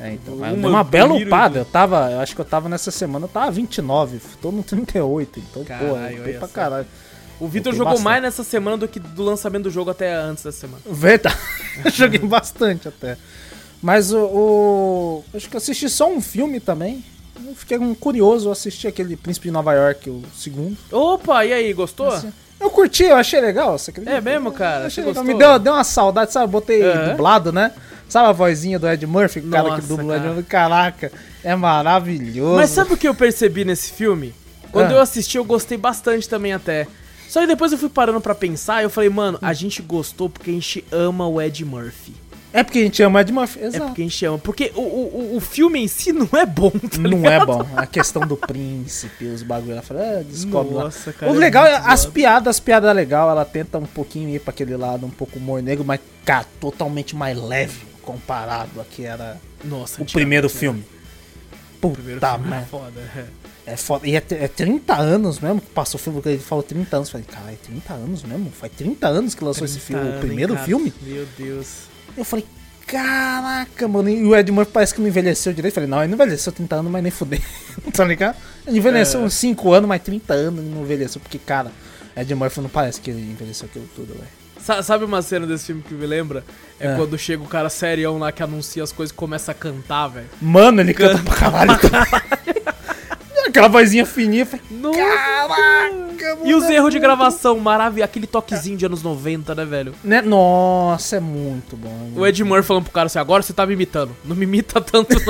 [0.00, 0.34] É, então.
[0.34, 1.58] Uma Uma, uma bela upada.
[1.58, 2.10] Eu tava.
[2.10, 4.18] Eu acho que eu tava nessa semana, eu tava 29.
[4.40, 5.40] Tô no 38.
[5.40, 6.86] Então, Caralho, pô, eu pra caralho.
[7.40, 8.04] O Vitor jogou bastante.
[8.04, 10.82] mais nessa semana do que do lançamento do jogo até antes dessa semana.
[10.86, 11.36] Verdade.
[11.94, 13.16] Joguei bastante até.
[13.82, 17.02] Mas o, o- Acho que eu assisti só um filme também.
[17.46, 20.76] Eu fiquei um curioso, eu assisti aquele Príncipe de Nova York, o segundo.
[20.92, 22.08] Opa, e aí, gostou?
[22.08, 22.30] Assim,
[22.60, 23.78] Eu curti, eu achei legal.
[23.78, 24.14] Você acredita?
[24.16, 24.82] É mesmo, cara?
[24.82, 25.24] Eu achei legal.
[25.24, 26.52] Me deu, deu uma saudade, sabe?
[26.52, 27.10] Botei Aham.
[27.12, 27.72] dublado, né?
[28.06, 30.34] Sabe a vozinha do Ed Murphy, o cara que dubla Ed cara.
[30.34, 30.48] Murphy?
[30.48, 31.12] Caraca,
[31.42, 32.56] é maravilhoso.
[32.56, 34.34] Mas sabe o que eu percebi nesse filme?
[34.70, 34.94] Quando Ah.
[34.96, 36.86] eu assisti, eu gostei bastante também até.
[37.30, 40.28] Só que depois eu fui parando pra pensar e eu falei, mano, a gente gostou
[40.28, 42.12] porque a gente ama o Ed Murphy.
[42.52, 43.84] É porque a gente ama o Ed Murphy, É exato.
[43.86, 44.38] porque a gente ama.
[44.38, 47.42] Porque o, o, o- filme em si não é bom, tá Não ligado?
[47.42, 47.64] é bom.
[47.76, 49.74] A questão do príncipe, os bagulho.
[49.74, 50.84] Ela fala, ah, descobre lá.
[50.84, 51.30] Nossa, cara.
[51.30, 52.12] O é legal é as zoado.
[52.12, 55.62] piadas, as piadas legal, ela tenta um pouquinho ir pra aquele lado um pouco humor
[55.62, 60.48] negro, mas, cara, totalmente mais leve comparado a que era Nossa, o primeiro?
[60.50, 60.56] Puta,
[61.82, 62.66] O primeiro filme é merda.
[62.66, 63.00] foda.
[63.16, 63.24] é.
[63.66, 64.06] É foda.
[64.06, 67.08] E é, é 30 anos mesmo que passou o filme, que ele falou 30 anos.
[67.08, 68.50] Eu Falei, cara, é 30 anos mesmo?
[68.50, 70.66] Faz 30 anos que lançou esse 30 filme, o anos, hein, primeiro cara?
[70.66, 70.92] filme.
[71.02, 71.66] Meu Deus.
[72.16, 72.44] Eu falei,
[72.86, 74.08] caraca, mano.
[74.08, 75.72] E o Ed Murphy parece que não envelheceu direito.
[75.72, 77.38] Eu falei, não, ele não envelheceu 30 anos, mas nem fudeu.
[77.94, 78.36] tá ligado?
[78.66, 79.24] Ele envelheceu É.
[79.24, 81.20] uns 5 anos, mas 30 anos ele não envelheceu.
[81.20, 81.70] Porque, cara,
[82.16, 84.26] Ed Murphy não parece que ele envelheceu aquilo tudo, velho.
[84.60, 86.44] Sa- Sabe uma cena desse filme que me lembra?
[86.80, 86.96] É, É.
[86.96, 90.26] quando chega o cara serião lá que anuncia as coisas e começa a cantar, velho.
[90.42, 91.78] Mano, ele canta pra caralho.
[93.50, 94.46] Aquela vozinha fininha.
[94.46, 94.98] Falei, Nossa!
[94.98, 98.04] caraca, E os erros de gravação, maravilha.
[98.04, 99.94] Aquele toquezinho de anos 90, né, velho?
[100.02, 100.22] Né?
[100.22, 102.12] Nossa, é muito bom.
[102.16, 104.16] O Ed falando pro cara assim, agora você tá me imitando.
[104.24, 105.20] Não me imita tanto, não.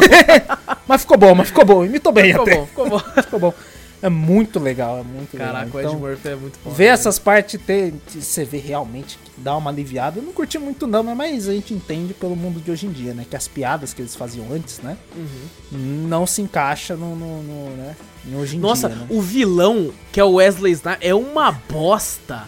[0.86, 1.84] Mas ficou bom, mas ficou bom.
[1.84, 2.56] Imitou bem ficou até.
[2.56, 2.98] bom, ficou bom.
[3.22, 3.54] Ficou bom.
[4.02, 5.74] É muito legal, é muito Caraca, legal.
[5.74, 6.74] o Ed Então, Murphy é muito foda.
[6.74, 6.90] Ver né?
[6.90, 10.18] essas partes, ter, você vê realmente que dá uma aliviada.
[10.18, 11.14] Eu não curti muito não, né?
[11.14, 13.26] mas a gente entende pelo mundo de hoje em dia, né?
[13.28, 14.96] Que as piadas que eles faziam antes, né?
[15.14, 16.06] Uhum.
[16.08, 17.94] Não se encaixa no, no, no, né?
[18.34, 19.06] Hoje em Nossa, dia, né?
[19.10, 22.42] o vilão, que é o Wesley Snipes, é uma bosta.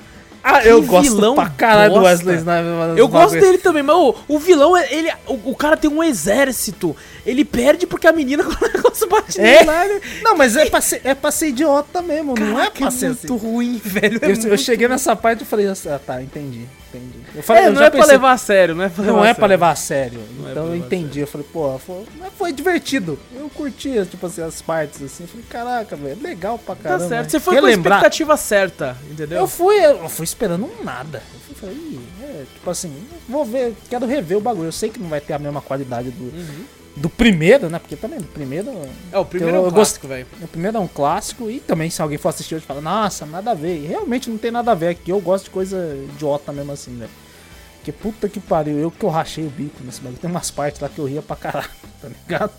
[0.45, 2.09] Ah, que eu gosto vilão pra caralho do bosta.
[2.27, 2.99] Wesley Snipes.
[2.99, 5.89] Eu os gosto dele também, mas o, o vilão, é- ele, o, o cara tem
[5.89, 6.97] um exército.
[7.25, 9.65] Ele perde porque a menina quando o negócio bate É?
[9.65, 12.91] nele Não, mas é pra ser, é pra ser idiota mesmo, não é Caraca, pra
[12.91, 13.47] ser muito assim.
[13.47, 14.19] ruim, velho.
[14.21, 14.95] é Eu, eu muito cheguei ruim.
[14.95, 16.67] nessa parte e falei, ah, tá, entendi,
[16.99, 17.19] entendi.
[17.35, 19.17] Eu falei, É, eu não é pra pensei- levar a sério, não é pra levar
[19.17, 20.21] Não é pra levar a sério.
[20.39, 21.21] Não é então pra eu entendi.
[21.21, 22.05] Eu falei, pô, foi,
[22.39, 23.19] foi divertido.
[23.35, 25.25] Eu curti, tipo assim, as partes assim.
[25.25, 27.09] Eu falei, caraca, velho, legal pra Tá caramba.
[27.09, 27.23] certo.
[27.25, 27.29] né?
[27.31, 29.39] Você foi Quer com a expectativa certa, entendeu?
[29.39, 31.23] Eu fui, eu fui esperando um nada.
[31.35, 32.93] Eu fui, falei, "Ih, é, tipo assim,
[33.29, 34.69] vou ver, quero rever o bagulho.
[34.69, 36.65] Eu sei que não vai ter a mesma qualidade do, Uhum.
[36.97, 37.79] Do primeiro, né?
[37.79, 38.71] Porque também, do primeiro.
[39.11, 40.27] É, o primeiro Eu- é um clássico, velho.
[40.43, 43.53] O primeiro é um clássico e também se alguém for assistir hoje fala, nossa, nada
[43.53, 43.77] a ver.
[43.83, 45.11] E realmente não tem nada a ver aqui.
[45.11, 47.11] Eu gosto de coisa idiota mesmo assim, velho.
[47.77, 50.21] Porque puta que pariu, eu que eu rachei o bico nesse bagulho.
[50.21, 51.71] Tem umas partes lá que eu ria pra caralho,
[52.01, 52.53] tá ligado?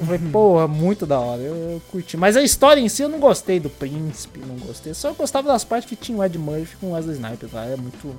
[0.00, 2.16] Eu falei, porra, muito da hora, eu, eu curti.
[2.16, 4.94] Mas a história em si eu não gostei do príncipe, não gostei.
[4.94, 7.66] Só eu gostava das partes que tinha o Ed Murphy com o Wesley Snipes lá.
[7.66, 8.14] É muito.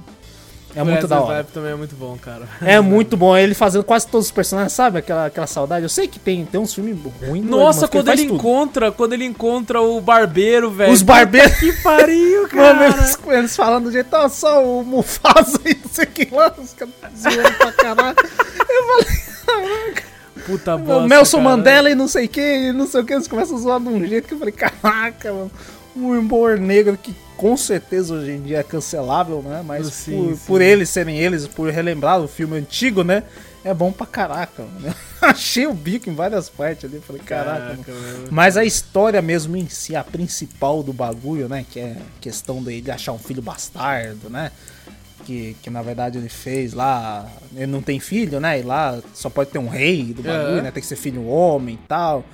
[0.76, 1.44] É O muito da hora.
[1.44, 2.48] Também é muito bom, cara.
[2.62, 3.38] É muito bom.
[3.38, 5.00] Ele fazendo quase todos os personagens, sabe?
[5.00, 5.84] Aquela, aquela saudade.
[5.84, 6.98] Eu sei que tem, tem uns filmes
[7.28, 7.46] ruins.
[7.46, 8.36] Nossa, quando ele tudo.
[8.36, 10.92] encontra, quando ele encontra o barbeiro, velho.
[10.92, 11.54] Os barbeiros.
[11.58, 12.74] Que pariu, cara.
[12.74, 16.34] Mano, eles, eles falando do jeito, tá só o Mufasa e não sei o que
[16.34, 18.16] lá, os caras zoando pra caralho.
[20.46, 21.50] Puta o bosta, Nelson cara.
[21.50, 23.80] Mandela e não sei o que, e não sei o que, eles começam a zoar
[23.80, 25.52] de um jeito que eu falei, caraca, mano,
[25.96, 29.64] um humor negro que com certeza hoje em dia é cancelável, né?
[29.66, 30.40] Mas Sim, por, sim.
[30.48, 33.24] por eles serem eles, por relembrar o filme antigo, né?
[33.66, 34.94] É bom pra caraca, mano.
[35.22, 37.96] Achei o bico em várias partes ali, falei, caraca, meu.
[38.30, 41.66] Mas a história mesmo em si, a principal do bagulho, né?
[41.70, 44.52] Que é a questão dele achar um filho bastardo, né?
[45.26, 47.30] Que, que na verdade ele fez lá.
[47.56, 48.60] Ele não tem filho, né?
[48.60, 50.62] E lá só pode ter um rei do bagulho, É.
[50.64, 50.72] né?
[50.72, 52.26] Tem que ser filho homem e tal.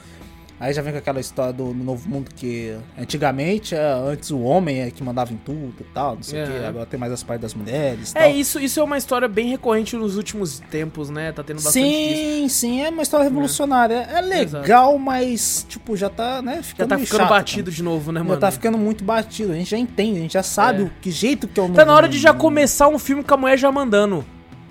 [0.60, 4.82] Aí já vem com aquela história do Novo Mundo que antigamente, é, antes o homem
[4.82, 6.48] é que mandava em tudo e tal, não sei o É.
[6.60, 6.66] que.
[6.66, 8.32] Agora tem mais as partes das mulheres É, tal.
[8.32, 11.32] isso, isso é uma história bem recorrente nos últimos tempos, né?
[11.32, 12.22] Tá tendo bastante disso.
[12.22, 13.96] Sim, sim, é uma história revolucionária.
[14.12, 16.56] É, legal, mas, tipo, já tá, né?
[16.58, 18.40] Já Ficando tá meio ficando chato, batido de novo, né, Já mano?
[18.40, 19.54] tá ficando muito batido.
[19.54, 20.86] A gente já entende, a gente já sabe É.
[20.86, 23.34] o que jeito que é o Tá na hora de já começar um filme com
[23.34, 24.26] a mulher já mandando.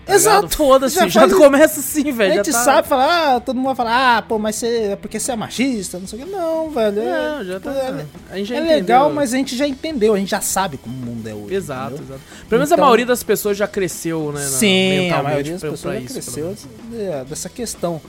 [0.08, 0.48] Tá Exato.
[0.56, 2.32] Foda-se, Já já, faz- começa assim, velho.
[2.32, 4.96] A gente tá- sabe falar, ah, todo mundo vai falar, ah, pô, mas você é
[4.96, 6.30] porque você é machista, não sei o que.
[6.30, 6.98] Não, velho.
[7.00, 7.04] é-
[7.38, 7.70] Não, já tá.
[7.70, 8.76] é, a gente já é entendeu.
[8.76, 11.54] legal, mas a gente já entendeu, a gente já sabe como o mundo é hoje.
[11.54, 12.16] Exato, entendeu?
[12.16, 12.20] exato.
[12.48, 14.40] Pelo menos a Então- maioria das pessoas já cresceu, né?
[14.40, 16.56] na- Sim, a maioria das pra- pessoas pra já isso, cresceu
[16.94, 18.00] é, dessa questão.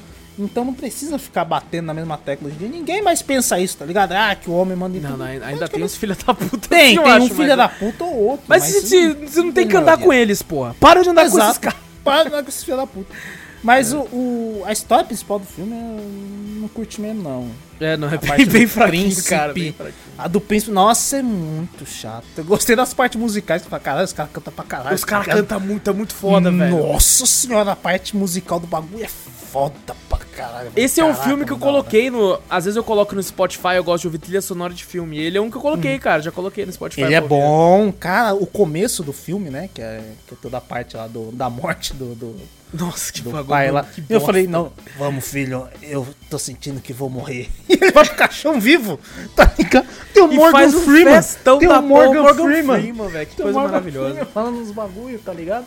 [0.41, 2.69] Então não precisa ficar batendo na mesma tecla hoje em dia.
[2.69, 4.13] Ninguém mais pensa isso, tá ligado?
[4.13, 5.19] Ah, que o homem manda em Não, tudo.
[5.19, 6.69] não, ainda tem uns filha da puta.
[6.69, 8.45] Tem, assim, tem acho, um filho mas- da puta ou outro.
[8.47, 10.73] Mas, se, se- você não tem que andar com eles, porra.
[10.79, 11.59] Para de andar com esses Exato.
[11.59, 11.79] caras.
[12.03, 13.13] Para andar com esses filhos da puta.
[13.61, 17.47] Mas o, o- a história principal do filme eu não curti mesmo, não.
[17.79, 19.29] É, não, é bem, bem fraquinho, príncipe.
[19.29, 19.53] cara.
[19.53, 19.95] Bem fraquinho.
[20.17, 22.23] A do príncipe, nossa, é muito chato.
[22.37, 24.95] Eu gostei das partes musicais, pra caralho, os caras cantam pra caralho.
[24.95, 25.47] Os caras tá ligado?
[25.47, 26.87] cantam muito, é muito foda, velho.
[26.87, 29.09] Nossa senhora, a parte musical do bagulho é
[29.51, 30.71] foda pra caralho.
[30.75, 32.39] Esse é um filme que eu coloquei no.
[32.49, 35.17] Às vezes eu coloco no Spotify, eu gosto de ouvir trilha sonora de filme.
[35.17, 36.21] Ele é um que eu coloquei, cara.
[36.21, 37.03] Já coloquei no Spotify.
[37.03, 37.05] Hum.
[37.05, 37.29] Ele é ouvir.
[37.29, 38.33] bom, cara.
[38.35, 39.69] O começo do filme, né?
[39.73, 42.35] Que é, que é toda a parte lá do, da morte do, do,
[42.73, 43.49] Nossa, que do bagulho.
[43.49, 43.83] pai lá.
[43.83, 47.49] que Eu falei, não, vamos, filho, eu tô sentindo que vou morrer.
[47.67, 48.99] E ele vai pro caixão vivo,
[49.35, 49.87] tá ligado?
[50.13, 51.21] Tem o Morgan um Freeman.
[51.43, 53.09] tem o Morgan, porra, Freeman.
[53.09, 53.27] velho.
[53.27, 54.09] Que coisa Morgan maravilhosa.
[54.09, 55.65] Freeman falando uns bagulho, tá ligado?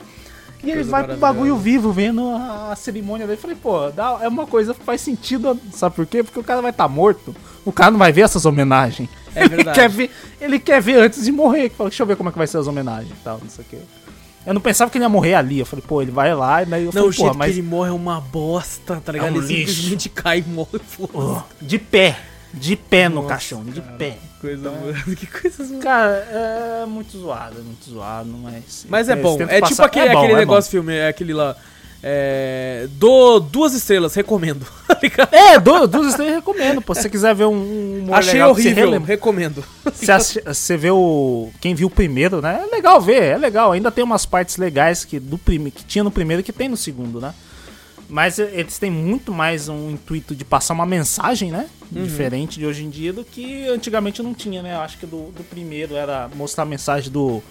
[0.62, 3.36] E ele vai pro bagulho vivo, vendo a, a cerimônia dele.
[3.38, 6.22] Eu falei, pô, dá- é uma coisa que faz sentido, sabe por quê?
[6.22, 7.34] Porque o cara vai estar morto.
[7.64, 9.08] O cara não vai ver essas homenagens.
[9.34, 9.78] É ele verdade.
[9.80, 10.10] quer ver,
[10.40, 11.68] ele quer ver antes de morrer.
[11.70, 13.64] Fala, Deixa eu ver como é que vai ser as homenagens e tal, não sei
[13.64, 13.78] o quê.
[14.44, 15.58] Eu não pensava que ele ia morrer ali.
[15.60, 17.58] Eu falei, pô, ele vai lá e daí eu Não, falei, o jeito mas que
[17.60, 19.32] ele morre é uma bosta, tá ligado?
[19.34, 19.72] um ele lixo.
[19.74, 20.80] simplesmente cai e morre.
[21.14, 22.18] ó, de pé.
[22.54, 24.18] De pé no Nossa, caixão, de pé.
[24.43, 24.93] Coisa, mano.
[25.16, 25.82] Que coisa zoada.
[25.82, 26.28] Cara,
[26.82, 28.84] é muito zoado, é muito zoado, mas.
[28.88, 29.38] Mas é eles bom.
[29.43, 30.40] É passar- tipo aquele, é bom, aquele é bom.
[30.40, 31.57] negócio filme, é aquele lá.
[32.05, 32.88] É.
[32.93, 34.66] Dou duas estrelas, recomendo.
[35.16, 35.28] Tá?
[35.32, 36.95] É, du- duas estrelas eu recomendo, pô.
[36.95, 39.64] Se você quiser ver um, um Achei legal você horrível, relembra- recomendo.
[39.84, 41.51] Você, você vê o.
[41.61, 42.64] Quem viu o primeiro, né?
[42.68, 43.72] É legal ver, é legal.
[43.72, 46.76] Ainda tem umas partes legais que, do prime, que tinha no primeiro que tem no
[46.76, 47.34] segundo, né?
[48.09, 51.66] Mas eles têm muito mais um intuito de passar uma mensagem, né?
[51.90, 52.03] Uhum.
[52.05, 54.74] Diferente de hoje em dia do que antigamente não tinha, né?
[54.74, 57.42] Eu acho que do, do primeiro era mostrar a mensagem do,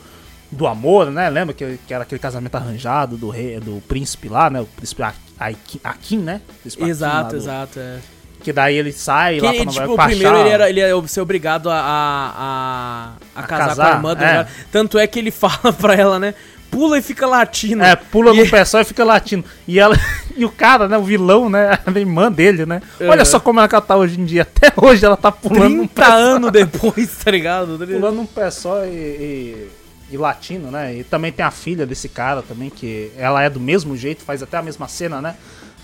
[0.51, 1.29] do amor, né?
[1.29, 4.61] Lembra que, que era aquele casamento arranjado do rei, do príncipe lá, né?
[4.61, 6.41] O príncipe Ak- Akin, Akin, né?
[6.61, 7.79] Príncipe Akin lá Exato, do- exato.
[7.79, 7.99] É.
[8.43, 10.79] Que daí ele sai Que, lá pra tipo, Nova o York primeiro ele, era, ele
[10.79, 14.47] ia ser obrigado a, a, a, a casar, casar, com a irmã do é.
[14.71, 16.33] Tanto é que ele fala pra ela, né?
[16.71, 17.83] Pula e fica latindo.
[17.83, 19.43] É, pula E- no pé só e fica latindo.
[19.67, 19.95] E ela
[20.37, 22.81] e o cara, né, o vilão, né, a irmã dele, né?
[23.01, 23.25] Olha Uhum.
[23.25, 24.41] só como ela tá hoje em dia.
[24.43, 27.77] Até hoje ela tá pulando um 30 pé, anos depois, tá ligado?
[27.77, 29.67] pulando um pé só e, e,
[30.11, 30.95] e latindo, né?
[30.95, 34.41] E também tem a filha desse cara também, que ela é do mesmo jeito, faz
[34.43, 35.35] até a mesma cena, né?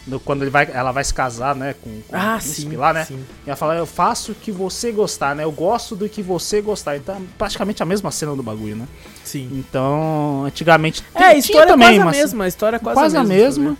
[0.05, 2.77] Do- quando ele vai, ela vai se casar, né, com, com Ah, o príncipe sim,
[2.77, 3.03] lá, né?
[3.03, 3.19] sim.
[3.45, 5.43] E ela fala, eu faço o que você gostar, né?
[5.43, 6.95] Eu gosto do que você gostar.
[6.95, 8.87] Então, praticamente a mesma cena do bagulho, né?
[9.25, 9.49] Sim.
[9.51, 12.43] Então, antigamente É, a história é quase a mesma.
[12.45, 13.77] A história é quase, quase, a a mesma.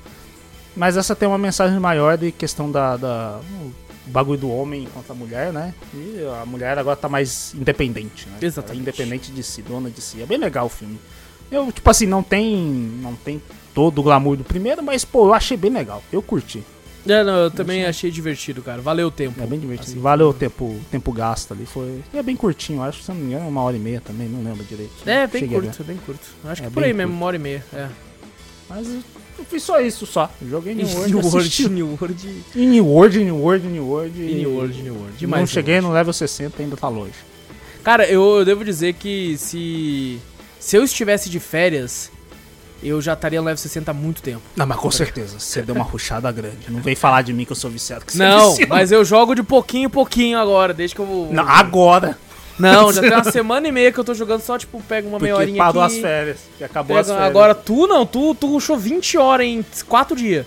[0.78, 3.40] Mas essa tem uma mensagem maior de questão da, da-
[4.06, 5.74] bagulho do homem contra a mulher, né?
[5.94, 8.38] E a mulher agora tá mais independente, né?
[8.42, 8.78] Exatamente.
[8.80, 10.22] É independente de si, dona de si.
[10.22, 10.98] É bem legal o filme.
[11.52, 12.56] Eu, tipo assim, não tem,
[13.02, 13.42] não tem
[13.74, 16.02] todo o glamour do primeiro, mas, pô, eu achei bem legal.
[16.12, 16.64] Eu curti.
[17.08, 18.82] É, não, eu também achei divertido, cara.
[18.82, 19.42] Valeu o tempo.
[19.42, 19.92] É bem divertido.
[19.92, 21.66] Assim, Valeu o tempo, tempo gasto ali.
[21.66, 23.02] Foi, e é bem curtinho, acho.
[23.02, 24.92] Se não me engano, é uma hora e meia também, não lembro direito.
[25.06, 26.28] É, bem Cheguei curto, bem curto.
[26.46, 27.18] Acho É que por aí mesmo, curto.
[27.22, 27.64] uma hora e meia.
[27.74, 27.88] É.
[28.70, 28.88] Mas
[29.40, 30.30] eu fiz só isso, só.
[30.42, 31.22] Joguei New World, New.
[31.24, 32.44] World, New World.
[32.56, 34.22] E New World, New World, New World.
[34.22, 35.12] E New World, New World.
[35.12, 35.42] não Demais.
[35.42, 37.14] New cheguei no level 60, ainda tá longe.
[37.84, 40.20] Cara, eu, eu devo dizer que se.
[40.60, 42.12] Se eu estivesse de férias,
[42.84, 44.42] eu já estaria no level 60 há muito tempo.
[44.56, 46.70] Não, mas com certeza, você deu uma ruchada grande.
[46.70, 48.06] Não vem falar de mim que eu sou viciado.
[48.06, 48.68] Que você Não, vicia.
[48.68, 51.30] mas eu jogo de pouquinho em pouquinho agora, desde que eu.
[51.32, 52.18] Não, agora.
[52.60, 55.20] Não, já tem uma semana e meia que eu tô jogando só, tipo, pego uma
[55.20, 55.96] meia horinha parou aqui.
[55.96, 56.38] as férias.
[56.58, 57.26] Que acabou pego- as férias.
[57.30, 60.46] Agora tu não, tu, tu rushou 20 horas em 4 dias.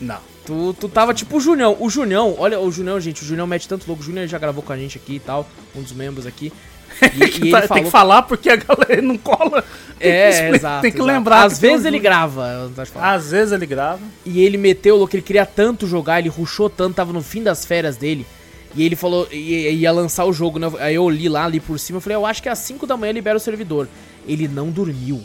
[0.00, 0.18] Não.
[0.44, 1.76] Tu, tu tava tipo o Junião.
[1.78, 4.02] O Junião, olha, o Junião, gente, o Junião mete tanto louco.
[4.02, 5.46] O Junião já gravou com a gente aqui e tal,
[5.76, 6.52] um dos membros aqui.
[7.02, 7.84] E, e ele Tá- Tem falou.
[7.84, 9.62] que falar porque a galera não cola.
[9.98, 10.82] Tem que É, exato.
[10.82, 11.10] Tem que exato.
[11.12, 11.44] lembrar.
[11.46, 12.70] Às que vezes ele grava.
[13.00, 14.00] Às vezes ele grava.
[14.26, 17.42] E ele meteu o louco, ele queria tanto jogar, ele rushou tanto, tava no fim
[17.42, 18.26] das férias dele.
[18.74, 20.70] E ele falou, ia, ia lançar o jogo, né?
[20.78, 22.96] Aí eu li lá, ali por cima, eu falei, eu acho que às 5 da
[22.96, 23.86] manhã libera o servidor.
[24.26, 25.20] Ele não dormiu.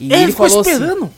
[0.00, 1.10] E ele ficou falou assim, esperando.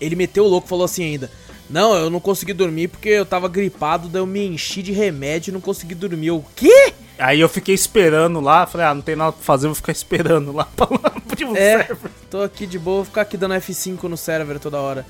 [0.00, 1.30] ele meteu o louco, falou assim ainda.
[1.68, 5.50] Não, eu não consegui dormir porque eu tava gripado, daí eu me enchi de remédio
[5.50, 6.30] e não consegui dormir.
[6.30, 6.92] O quê?
[7.18, 8.66] Aí eu fiquei esperando lá.
[8.66, 11.84] Falei, ah, não tem nada pra fazer, vou ficar esperando lá pra lá pro É,
[11.86, 12.10] server.
[12.30, 15.04] tô aqui de boa, vou ficar aqui dando F5 no server toda hora.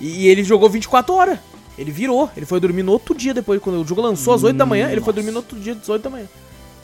[0.00, 1.38] E, e ele jogou 24 horas.
[1.76, 4.56] Ele virou, ele foi dormir no outro dia depois, quando o jogo lançou às 8
[4.56, 6.26] da manhã, ele foi dormir no outro dia às 8 da manhã.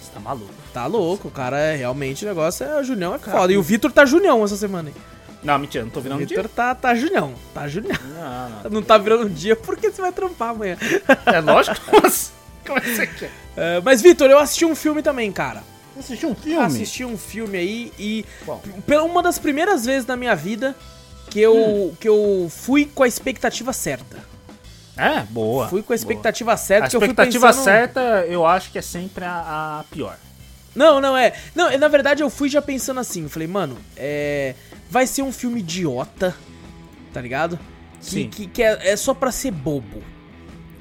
[0.00, 0.50] Você tá maluco.
[0.72, 3.52] Tá louco, o cara é realmente o negócio é o Junião é foda.
[3.52, 4.94] E o Vitor tá Junião essa semana, hein?
[5.42, 6.50] Não, mentira, não tô virando Vitor dia.
[6.54, 7.96] tá, tá junhão, tá junhão.
[8.14, 8.70] Não, não.
[8.72, 10.76] Não tá virando um dia porque você vai trampar amanhã.
[11.24, 11.76] É lógico.
[12.02, 12.32] Mas,
[12.66, 13.30] como é que você quer?
[13.56, 15.62] É, mas, Vitor, eu assisti um filme também, cara.
[15.94, 16.58] Você assistiu um filme?
[16.64, 18.24] Assisti um filme aí e.
[18.44, 18.62] Qual?
[18.86, 20.74] Pela uma das primeiras vezes na minha vida
[21.30, 21.94] que eu, Hum.
[21.98, 24.18] que eu fui com a expectativa certa.
[25.00, 25.68] É, boa.
[25.68, 25.96] fui com a boa.
[25.96, 27.64] expectativa A certa, eu fui expectativa pensando...
[27.64, 30.16] certa, eu acho que é sempre a, a pior.
[30.74, 31.32] Não, não, é.
[31.54, 33.24] Não, na verdade eu fui já pensando assim.
[33.24, 34.54] Eu falei, mano, é.
[34.88, 36.34] Vai ser um filme idiota,
[37.12, 37.58] tá ligado?
[38.00, 38.28] Que, Sim.
[38.28, 40.02] que, que é, é só pra ser bobo.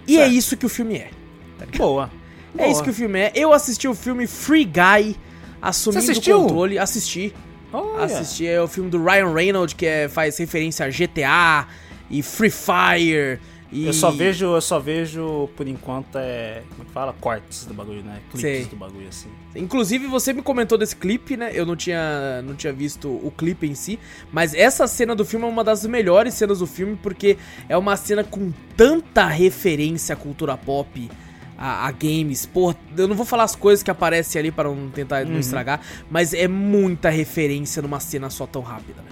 [0.07, 0.33] E é Certo.
[0.33, 1.09] isso que o filme é.
[1.57, 1.65] Tá?
[1.77, 2.09] Boa.
[2.57, 3.31] É isso que o filme é.
[3.35, 5.15] Eu assisti o filme Free Guy,
[5.61, 6.79] assumindo o controle.
[6.79, 7.33] Assisti.
[7.71, 8.05] Olha.
[8.05, 8.47] Assisti.
[8.47, 11.67] É o filme do Ryan Reynolds, que é, faz referência a GTA
[12.09, 13.39] e Free Fire.
[13.71, 13.85] E...
[13.85, 16.63] Eu só vejo, eu só vejo, por enquanto, é.
[16.69, 17.13] Como é que fala?
[17.13, 18.19] Cortes do bagulho, né?
[18.31, 18.65] Clipes Sei.
[18.65, 19.29] do bagulho, assim.
[19.55, 21.51] Inclusive, você me comentou desse clipe, né?
[21.53, 23.99] Eu não tinha, não tinha visto o clipe em si.
[24.31, 27.95] Mas essa cena do filme é uma das melhores cenas do filme, porque é uma
[27.95, 31.09] cena com tanta referência à cultura pop,
[31.55, 32.47] a, a games.
[32.47, 35.79] Pô, eu não vou falar as coisas que aparecem ali para não tentar não estragar,
[36.09, 39.09] mas é muita referência numa cena só tão rápida, né?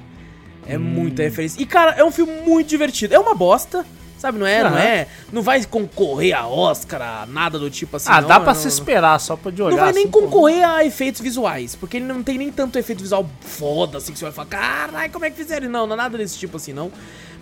[0.65, 1.61] É muita referência.
[1.61, 3.13] E, cara, é um filme muito divertido.
[3.13, 3.85] É uma bosta.
[4.17, 4.79] Sabe, não é, não Aham.
[4.79, 8.09] é, não vai concorrer a Oscar, a nada do tipo assim.
[8.11, 9.75] ah, não, dá pra não- se esperar, só pra de olhar.
[9.75, 13.01] não vai nem assim, concorrer a efeitos visuais, porque ele não tem nem tanto efeito
[13.01, 15.69] visual foda, assim, que você vai falar, caralho, como é que fizeram?
[15.69, 16.91] Não, não é nada desse tipo assim, não.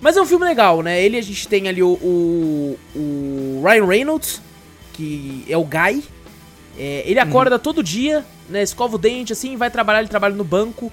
[0.01, 1.01] Mas é um filme legal, né?
[1.01, 4.41] Ele, a gente tem ali o, o, o Ryan Reynolds,
[4.93, 6.03] que é o Guy.
[6.78, 8.61] É, ele acorda todo dia, né?
[8.61, 10.91] Escova o dente, assim, vai trabalhar, ele trabalha no banco.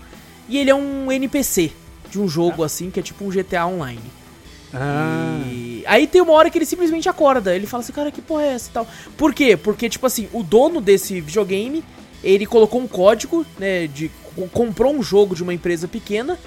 [0.48, 1.72] E ele é um NPC
[2.08, 4.00] de um jogo, assim, que é tipo um GTA Online.
[4.74, 5.42] Ah.
[5.48, 7.54] E aí tem uma hora que ele simplesmente acorda.
[7.54, 8.86] Ele fala assim, cara, que porra é essa e tal.
[9.16, 9.56] Por quê?
[9.56, 11.84] Porque, tipo assim, o dono desse videogame,
[12.22, 13.86] ele colocou um código, né?
[13.86, 16.38] De, co- comprou um jogo de uma empresa pequena,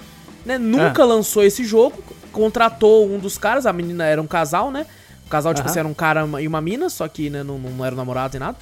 [0.45, 0.57] né?
[0.57, 1.05] Nunca Ah.
[1.05, 2.03] lançou esse jogo.
[2.31, 4.85] Contratou um dos caras, a menina era um casal, né?
[5.25, 5.71] O casal, tipo Aham.
[5.71, 8.45] assim, era um cara e uma mina, só que né, não, não era namorado nem
[8.47, 8.57] nada.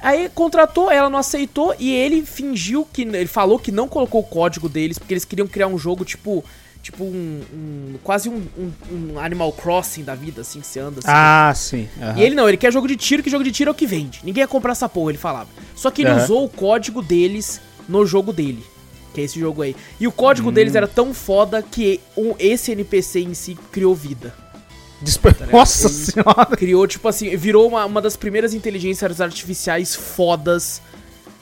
[0.00, 3.02] Aí contratou, ela não aceitou e ele fingiu que.
[3.02, 6.44] Ele falou que não colocou o código deles, porque eles queriam criar um jogo tipo.
[6.82, 7.40] Tipo um.
[7.52, 8.72] um- quase um, um-
[9.12, 11.08] um Animal Crossing da vida, assim, que você anda assim.
[11.10, 11.88] Ah, sim.
[12.00, 12.18] aham.
[12.18, 13.86] E ele não, ele quer jogo de tiro, que jogo de tiro é o que
[13.86, 14.20] vende.
[14.24, 15.48] Ninguém ia comprar essa porra, ele falava.
[15.74, 16.22] Só que ele Aham.
[16.24, 18.64] usou o código deles no jogo dele.
[19.12, 19.74] Que é esse jogo aí.
[19.98, 20.12] E o Hum.
[20.12, 24.32] código deles era tão foda que um, esse NPC em si criou vida.
[25.00, 26.46] Despe- Nossa Ele- senhora.
[26.56, 30.80] Criou, tipo assim, virou uma, uma das primeiras inteligências artificiais fodas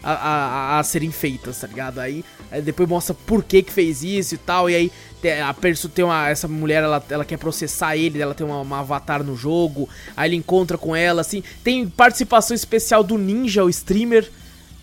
[0.02, 1.98] a, a- a- serem feitas, tá ligado?
[1.98, 4.92] Aí, aí depois mostra por que que fez isso e tal, e aí
[5.44, 8.78] a perso tem uma, essa mulher, ela, ela quer processar ele, ela tem uma, uma
[8.80, 13.68] avatar no jogo, aí ele encontra com ela, assim, tem participação especial do Ninja, o
[13.68, 14.30] streamer,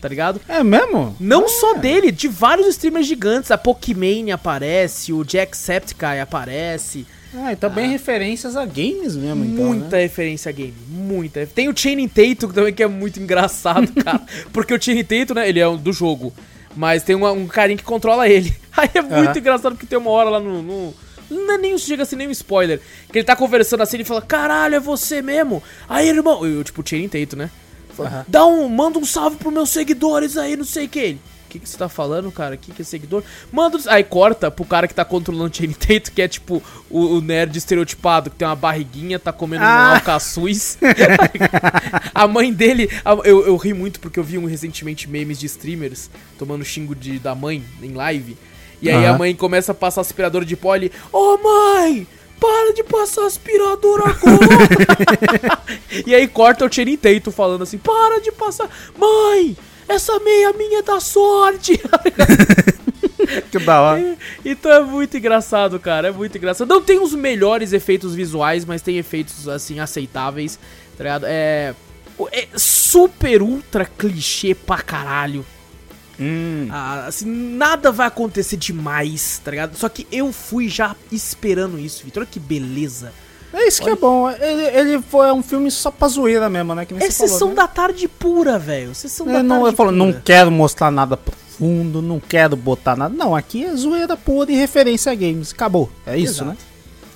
[0.02, 0.40] tá ligado?
[0.46, 1.16] É mesmo?
[1.18, 7.06] Não só dele, de vários streamers gigantes, a Pokimane aparece, o Jacksepticeye aparece...
[7.36, 10.02] Ah, então bem referências a games mesmo, então, muita né?
[10.02, 11.46] referência a game, muita.
[11.46, 14.20] Tem o Channing Tatum também que é muito engraçado, cara.
[14.52, 16.32] porque o Channing Tatum, né, ele é um do jogo,
[16.76, 18.54] mas tem uma- um carinha que controla ele.
[18.76, 20.62] Aí é muito engraçado porque tem uma hora lá no...
[20.62, 20.94] no
[21.30, 22.80] não é nem chega assim nem um spoiler.
[23.10, 25.62] Que ele tá conversando assim e fala: Caralho, é você mesmo?
[25.88, 26.46] Aí, irmão.
[26.46, 27.50] Eu, tipo, o Channing Tatum, né?
[27.96, 28.24] Fala.
[28.28, 28.68] Dá um.
[28.68, 30.98] Manda um salve pros meus seguidores aí, não sei o que.
[30.98, 31.20] Ele.
[31.54, 32.56] O que, que você tá falando, cara?
[32.56, 33.22] O que, que é seguidor?
[33.52, 33.76] Manda.
[33.76, 37.16] os-" Aí corta pro cara que tá controlando o Channing Tatum, que é tipo o,
[37.16, 39.94] o nerd estereotipado, que tem uma barriguinha, tá comendo um Ah.
[39.94, 40.76] alcaçuz.
[42.14, 42.90] a mãe dele.
[43.04, 46.94] a- eu, eu ri muito porque eu vi um, recentemente memes de streamers tomando xingo
[46.94, 48.36] de, da mãe em live.
[48.82, 49.18] E aí a Aham.
[49.18, 52.06] mãe começa a passar aspirador de pó e Ô mãe!
[52.40, 55.58] Para de passar aspirador agora!
[56.06, 58.68] e aí corta o Channing Tatum falando assim, para de passar.
[58.98, 59.56] Mãe!
[59.88, 61.80] Essa meia minha é da sorte!
[63.50, 64.16] Que da hora.
[64.44, 66.08] então é muito engraçado, cara.
[66.08, 66.68] É muito engraçado.
[66.68, 70.58] Não tem os melhores efeitos visuais, mas tem efeitos, assim, aceitáveis,
[70.96, 71.24] tá ligado?
[71.26, 71.74] É.
[72.30, 75.44] É super ultra clichê pra caralho.
[76.20, 76.68] Hum.
[76.70, 79.76] Ah, assim, nada vai acontecer demais, tá ligado?
[79.76, 82.22] Só que eu fui já esperando isso, Vitor.
[82.22, 83.12] Olha que beleza.
[83.56, 84.28] É isso que é bom.
[84.30, 86.84] Ele, ele foi um filme só pra zoeira mesmo, né?
[86.84, 87.54] Que nem É você falou, sessão né?
[87.54, 88.94] da tarde pura, velho.
[88.94, 90.04] Sessão da Ele não, tarde ele falou, pura.
[90.04, 93.14] não quero mostrar nada profundo, não quero botar nada.
[93.14, 95.52] Não, aqui é zoeira pura e referência a games.
[95.52, 95.90] Acabou.
[96.06, 96.50] É isso, Exato.
[96.50, 96.56] né?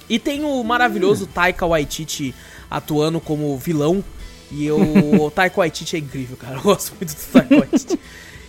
[0.08, 2.34] E tem o maravilhoso Taika Waititi
[2.70, 4.02] atuando como vilão.
[4.50, 6.54] E eu, o Taika Waititi é incrível, cara.
[6.56, 7.98] Eu gosto muito do Taika Waititi.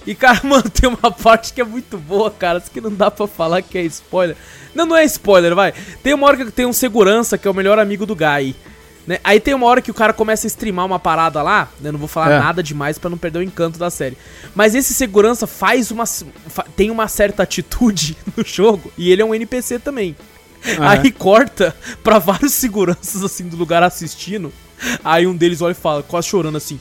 [0.10, 2.58] E, cara, mano, tem uma parte que é muito boa, cara.
[2.58, 4.36] Isso que não dá pra falar que é spoiler.
[4.74, 5.72] Não, não é spoiler, vai.
[6.02, 8.56] Tem uma hora que tem um segurança que é o melhor amigo do Guy.
[9.06, 9.20] Né?
[9.24, 11.92] Aí tem uma hora que o cara começa a streamar uma parada lá, né?
[11.92, 12.40] Não vou falar É.
[12.40, 14.18] nada demais pra não perder o encanto da série.
[14.56, 16.06] Mas esse segurança faz uma.
[16.76, 20.16] tem uma certa atitude no jogo e ele é um NPC também.
[20.80, 24.52] Aí corta pra vários seguranças assim do lugar assistindo.
[25.04, 26.80] Aí um deles olha e fala, quase chorando assim.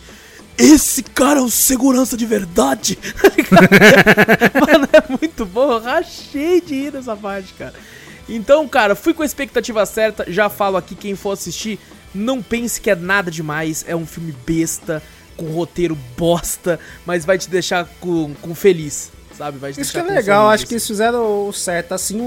[0.58, 2.98] Esse cara é o segurança de verdade.
[4.60, 5.72] Mano, é muito bom.
[5.72, 7.74] Eu rachei de rir nessa parte, cara.
[8.28, 10.24] Então, cara, fui com a expectativa certa.
[10.30, 11.78] Já falo aqui, quem for assistir,
[12.14, 13.84] não pense que é nada demais.
[13.88, 15.02] É um filme besta,
[15.36, 19.56] com roteiro bosta, mas vai te deixar com, com feliz, sabe?
[19.58, 21.92] Vai te Isso que é legal, acho que eles fizeram o certo.
[21.94, 22.24] Assim, o,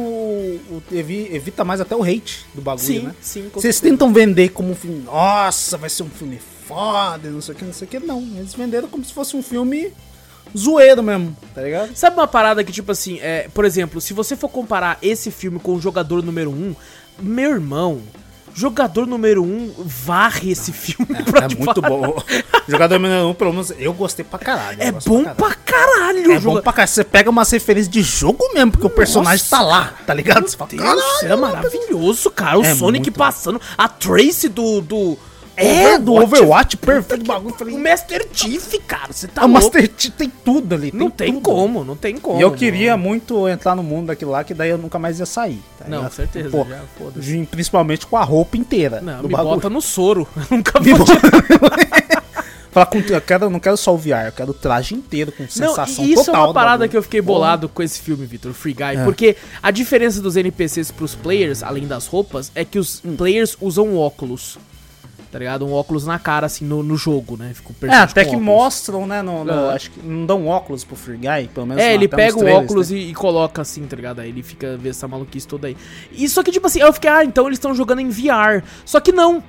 [0.71, 3.15] o- evi- evita mais até o hate do bagulho, Sim, né?
[3.21, 7.53] sim, Vocês tentam vender como um filme, nossa, vai ser um filme foda, não sei
[7.55, 7.99] o que, não sei o que.
[7.99, 9.91] Não, eles venderam como se fosse um filme
[10.57, 11.95] zoeiro mesmo, tá ligado?
[11.95, 15.59] Sabe uma parada que, tipo assim, é, por exemplo, se você for comparar esse filme
[15.59, 16.75] com o jogador número 1, um,
[17.19, 18.01] meu irmão,
[18.53, 22.21] jogador número 1 um varre esse filme pra É muito bom.
[22.67, 24.81] Jogador número um, pelo menos, eu gostei pra caralho.
[24.81, 25.35] É bom caralho.
[25.37, 26.31] pra caralho.
[26.33, 26.89] É bom pra caralho.
[26.89, 30.47] Você pega umas referências de jogo mesmo, porque o personagem tá lá, tá ligado?
[30.49, 32.59] Você fala, Deus, caralho, é maravilhoso, cara.
[32.59, 34.81] O É Sonic passando, a Trace do.
[34.81, 35.17] do
[35.55, 37.53] É, do Overwatch, perfeito bagulho.
[37.53, 39.61] O Falei, Master Chief, cara, você tá a louco.
[39.65, 40.91] Master Chief tem tudo ali.
[40.93, 41.43] Não tem tudo.
[41.43, 42.39] como, não tem como.
[42.39, 45.25] E eu queria muito entrar no mundo daquilo lá, que daí eu nunca mais ia
[45.25, 45.61] sair.
[45.77, 46.13] tá Não, ligado?
[46.13, 46.65] certeza, Pô,
[47.19, 49.01] já, principalmente com a roupa inteira.
[49.01, 49.55] Não, me bagulho.
[49.55, 50.27] bota no soro.
[50.35, 51.05] Eu nunca Me vou
[52.71, 55.43] Falar com, eu quero, não quero só o VR, eu quero o traje inteiro com
[55.43, 56.47] Não, sensação e isso é total.
[56.47, 58.95] uma parada que eu fiquei bolado com esse filme, Vitor, Free Guy.
[58.95, 59.03] É.
[59.03, 63.17] Porque a diferença dos NPCs pros players, além das roupas, é que os Hum.
[63.17, 64.57] players usam óculos.
[65.31, 65.65] Tá ligado?
[65.65, 67.53] Um óculos na cara, assim, no, no jogo, né?
[67.53, 68.45] Fica É, até que óculos.
[68.45, 69.21] mostram, né?
[69.21, 69.73] No, no- É.
[69.75, 71.81] Acho que não dão óculos pro Free Guy, pelo menos.
[71.81, 72.97] É, ele pega o óculos né?
[72.97, 74.19] e, e coloca assim, tá ligado?
[74.19, 75.77] Aí ele fica vê essa maluquice toda aí.
[76.11, 78.61] E só que, tipo assim, eu fiquei, ah, então eles estão jogando em VR.
[78.83, 79.41] Só que não.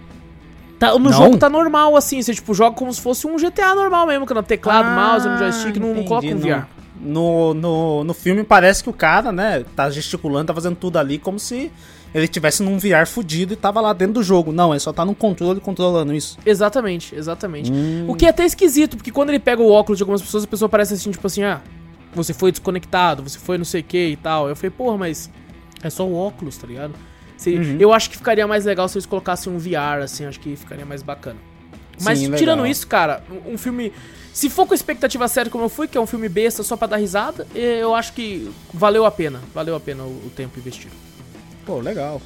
[0.79, 1.13] Tá, no Não?
[1.13, 2.23] jogo tá normal, assim.
[2.23, 5.37] Você, tipo, joga como se fosse um GTA normal mesmo, que no teclado, mouse, no
[5.39, 6.67] joystick, não, não Ah, entendi, coloca um VR.
[7.01, 11.19] No, no, no filme parece que o cara, né, tá gesticulando, tá fazendo tudo ali
[11.19, 11.73] como se
[12.15, 14.53] ele tivesse num VR fudido e tava lá dentro do jogo.
[14.53, 16.39] Não, ele só tá no controle controlando isso.
[16.45, 17.73] Exatamente, exatamente.
[17.73, 18.05] Hum.
[18.09, 20.47] O que é até esquisito, porque quando ele pega o óculos de algumas pessoas, a
[20.47, 21.61] pessoa parece assim, tipo assim, ah,
[22.15, 24.49] você foi desconectado, você foi não sei o que e tal.
[24.49, 25.31] Eu falei, porra, mas
[25.83, 26.93] é só o óculos, tá ligado?
[27.37, 27.77] Se- Uhum.
[27.81, 30.85] Eu acho que ficaria mais legal se eles colocassem um VR, assim, acho que ficaria
[30.87, 31.39] mais bacana.
[32.01, 32.67] Mas Sim, tirando legal.
[32.67, 33.93] isso, cara, um filme.
[34.33, 36.75] Se for com a expectativa certa como eu fui, que é um filme besta só
[36.77, 39.41] pra dar risada, eu acho que valeu a pena.
[39.55, 40.93] Valeu a pena o, o tempo investido.
[41.65, 42.21] Pô, legal.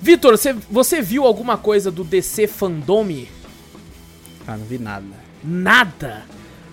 [0.00, 3.28] Vitor, você, você viu alguma coisa do DC Fandome?
[4.46, 5.06] Ah, não vi nada.
[5.44, 6.24] Nada.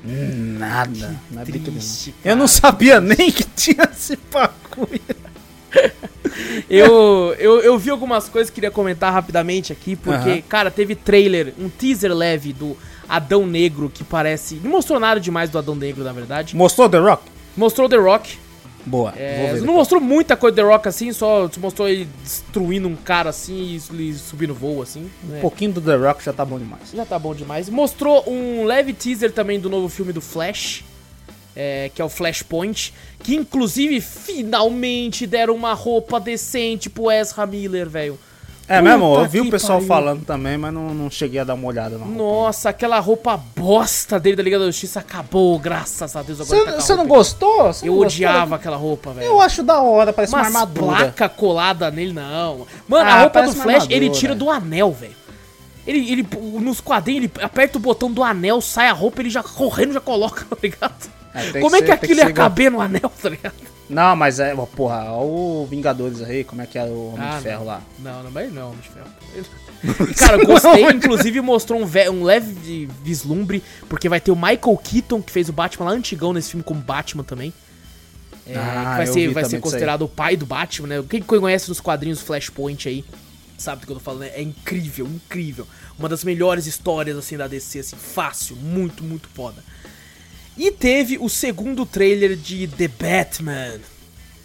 [0.04, 1.20] Nada.
[1.30, 1.46] Não é.
[1.46, 5.02] Triste, Eu não sabia nem que tinha esse bagulho.
[6.70, 11.54] Eu, eu, eu vi algumas coisas que queria comentar rapidamente aqui, porque, cara, teve trailer,
[11.60, 14.56] um teaser leve do Adão Negro que parece.
[14.64, 16.56] Não mostrou nada demais do Adão Negro, na verdade.
[16.56, 17.24] Mostrou The Rock?
[17.58, 18.38] Mostrou The Rock.
[18.86, 19.14] Boa.
[19.18, 22.88] é, vou ver não mostrou muita coisa do The Rock assim, só mostrou ele destruindo
[22.88, 25.10] um cara assim e subindo voo assim.
[25.24, 25.38] né?
[25.38, 26.92] Um pouquinho do The Rock já tá bom demais.
[26.94, 27.70] Já tá bom demais.
[27.70, 30.84] Mostrou um leve teaser também do novo filme do Flash,
[31.56, 37.90] é, que é o Flashpoint, que inclusive finalmente deram uma roupa decente pro Ezra Miller,
[37.90, 38.18] velho.
[38.70, 39.16] É mesmo?
[39.16, 39.88] Eu vi que o pessoal pariu.
[39.88, 42.06] falando também, mas não, não cheguei a dar uma olhada não.
[42.08, 46.40] Nossa, aquela roupa bosta dele da Liga da Justiça acabou, graças a Deus.
[46.40, 47.16] Agora tá Você não roupa.
[47.16, 47.64] gostou?
[47.74, 48.56] Você Eu não odiava gostou?
[48.56, 49.26] aquela roupa, velho.
[49.28, 50.88] Eu acho da hora, parece uma Umas armadura.
[50.98, 52.68] placa colada nele, não.
[52.88, 55.18] Mano, Ah, a roupa do uma Flash, ele tira do anel, velho.
[55.88, 56.28] Ele, ele,
[56.60, 60.00] nos quadrinhos, ele aperta o botão do anel, sai a roupa, ele já correndo já
[60.00, 61.10] coloca, tá ligado?
[61.34, 63.56] É, Como é que aquilo ia ser igual- caber no anel, tá ligado?
[63.90, 67.38] Não, mas é, porra, ó o Vingadores aí, como é que é o Homem Ah,
[67.38, 67.66] de Ferro não.
[67.66, 67.82] lá.
[68.00, 69.10] Não, não, mas não é Homem de Ferro.
[70.16, 75.22] Cara, eu gostei, inclusive mostrou um, um leve vislumbre, porque vai ter o Michael Keaton,
[75.22, 77.54] que fez o Batman lá antigão nesse filme como Batman também.
[78.46, 81.04] É, Ah, vai ser, vai ser considerado o pai do Batman, né?
[81.10, 83.06] Quem conhece nos quadrinhos Flashpoint aí,
[83.58, 84.32] sabe do que eu tô falando, né?
[84.36, 85.68] É incrível, incrível.
[85.98, 89.64] Uma das melhores histórias, assim, da DC, assim, fácil, muito, muito foda.
[90.60, 93.80] E teve o segundo trailer de The Batman.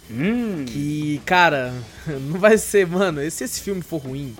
[0.09, 0.63] Hum.
[0.65, 1.73] Que, cara,
[2.07, 4.33] não vai ser, mano, se esse filme for ruim,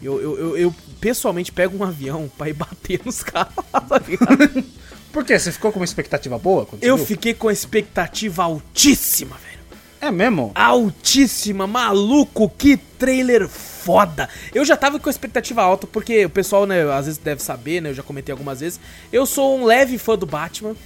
[0.00, 4.64] eu, eu, eu, eu pessoalmente pego um avião pra ir bater nos caras, tá ligado?
[5.12, 5.36] Por quê?
[5.36, 6.68] Você ficou com uma expectativa boa?
[6.80, 7.06] Eu viu?
[7.06, 9.56] fiquei com a expectativa altíssima, velho.
[10.00, 10.52] É mesmo?
[10.54, 14.28] Altíssima, maluco, que trailer foda.
[14.54, 17.80] Eu já tava com a expectativa alta, porque o pessoal, né, às vezes deve saber,
[17.80, 18.78] né, eu já comentei algumas vezes.
[19.10, 20.76] Eu sou um leve fã do Batman.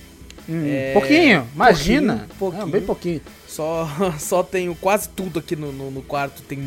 [0.51, 2.15] Hum, É, pouquinho, imagina.
[2.17, 2.63] pouquinho, pouquinho.
[2.63, 3.21] Não, bem pouquinho.
[3.47, 3.89] Só,
[4.19, 6.43] só tenho quase tudo aqui no, no, no quarto.
[6.43, 6.61] Tem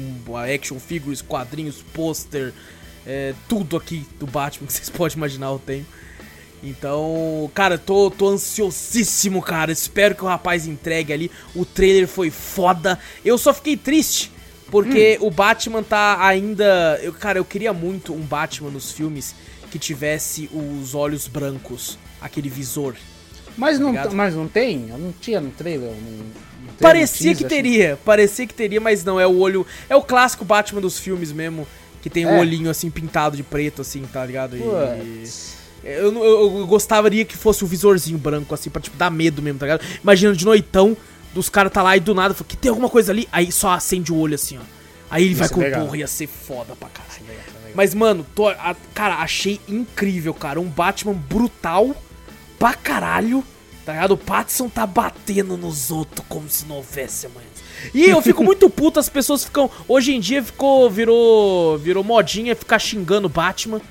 [0.56, 2.54] action figures, quadrinhos, pôster,
[3.06, 5.86] É, tudo aqui do Batman que vocês podem imaginar eu tenho.
[6.64, 9.74] Então, cara, tô, tô ansiosíssimo, cara.
[9.74, 11.32] Espero que o rapaz entregue ali.
[11.54, 12.98] O trailer foi foda.
[13.26, 14.32] Eu só fiquei triste
[14.72, 15.28] porque hum.
[15.28, 16.98] o Batman tá ainda.
[17.04, 19.36] Eu, cara, eu queria muito um Batman nos filmes
[19.70, 22.96] que tivesse os olhos brancos, aquele visor.
[23.58, 24.78] Mas tá não, mas não tem?
[24.80, 25.92] Não tinha no trailer?
[26.80, 29.66] parecia que teria, parecia que teria, mas não, é o olho.
[29.90, 31.68] É o clássico Batman dos filmes mesmo,
[32.02, 32.34] que tem o é.
[32.34, 34.58] um olhinho assim pintado de preto, assim, tá ligado?
[34.58, 34.62] E.
[35.84, 39.42] Eu, eu, eu, gostaria que fosse o um visorzinho branco, assim, pra tipo, dar medo
[39.42, 39.82] mesmo, tá ligado?
[40.02, 40.96] Imagina de noitão,
[41.34, 43.72] dos caras tá lá e do nada, fala, que tem alguma coisa ali, aí só
[43.72, 44.62] acende o olho assim, ó.
[45.10, 47.14] Aí ele vai com o porra, ia ser foda pra caralho.
[47.76, 50.60] Mas, mano, tô, a, cara, achei incrível, cara.
[50.60, 51.96] Um Batman brutal
[52.64, 53.44] pra caralho.
[53.86, 54.12] Tá ligado?
[54.12, 57.48] O Pattinson tá batendo nos outros como se não houvesse amanhã.
[57.94, 59.70] E eu fico muito puto, as pessoas ficam.
[59.86, 60.90] Hoje em dia ficou.
[60.90, 61.78] Virou.
[61.78, 63.82] Virou modinha ficar xingando o Batman.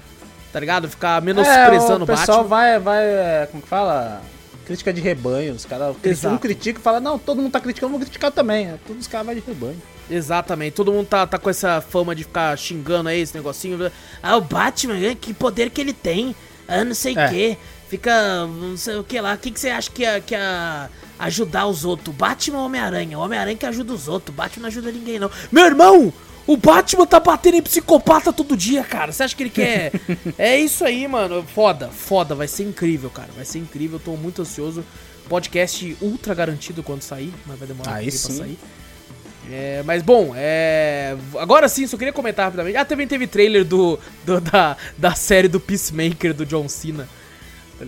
[0.51, 0.89] Tá ligado?
[0.89, 2.15] Ficar menosprezando é, o Batman.
[2.15, 3.05] O pessoal vai, vai.
[3.05, 4.23] É, como que fala?
[4.65, 5.53] Crítica de rebanho.
[5.53, 5.95] Os caras.
[6.25, 8.73] Um critica e fala, não, todo mundo tá criticando, vou criticar também.
[8.87, 9.83] Todos os caras vão de rebanho.
[10.11, 13.93] Exatamente, todo mundo tá, tá com essa fama de ficar xingando aí esse negocinho.
[14.23, 16.35] Ah, o Batman, que poder que ele tem.
[16.67, 17.29] Ah, não sei o é.
[17.29, 17.59] que.
[17.93, 19.35] Fica, não sei o que lá.
[19.35, 20.89] O que, que você acha que é, que é
[21.19, 22.17] ajudar os outros?
[22.17, 23.19] Batman ou Homem-Aranha?
[23.19, 24.35] O Homem-Aranha que ajuda os outros.
[24.35, 25.31] Batman não ajuda ninguém, não.
[25.51, 26.11] Meu irmão!
[26.47, 29.13] O Batman tá batendo em psicopata todo dia, cara.
[29.13, 29.93] Você acha que ele quer.
[30.39, 31.45] é isso aí, mano.
[31.55, 32.35] Foda, foda.
[32.35, 33.29] Vai ser incrível, cara.
[33.37, 33.99] Vai ser incrível.
[33.99, 34.83] Eu tô muito ansioso.
[35.29, 38.27] Podcast ultra garantido quando sair, mas vai demorar aí um sim.
[38.29, 38.59] pra sair.
[39.51, 42.75] É, mas bom, é, agora sim, só queria comentar rapidamente.
[42.79, 47.07] Ah, também teve trailer do, do da, da série do Peacemaker do John Cena.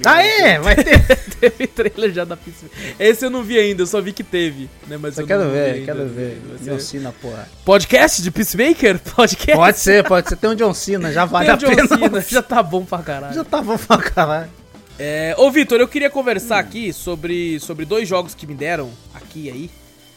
[0.02, 0.58] Tá ah, é?
[0.58, 1.00] Vai ter.
[1.40, 2.96] teve trailer já da Peacemaker.
[2.98, 4.68] Esse eu não vi ainda, eu só vi que teve.
[4.86, 4.96] Né?
[4.96, 6.40] Mas eu quero ver, quero ver.
[6.60, 7.48] John Cena, porra.
[7.64, 8.98] Podcast de Peacemaker?
[9.14, 9.56] Podcast?
[9.56, 10.36] Pode ser, pode ser.
[10.36, 11.88] Tem um John Cena, já vale Tem um a John pena.
[11.88, 13.34] Cena, já tá bom pra caralho.
[13.34, 14.50] Já tá bom pra caralho.
[14.98, 16.66] É, ô, Vitor, eu queria conversar hum.
[16.66, 19.70] aqui sobre, sobre dois jogos que me deram aqui aí.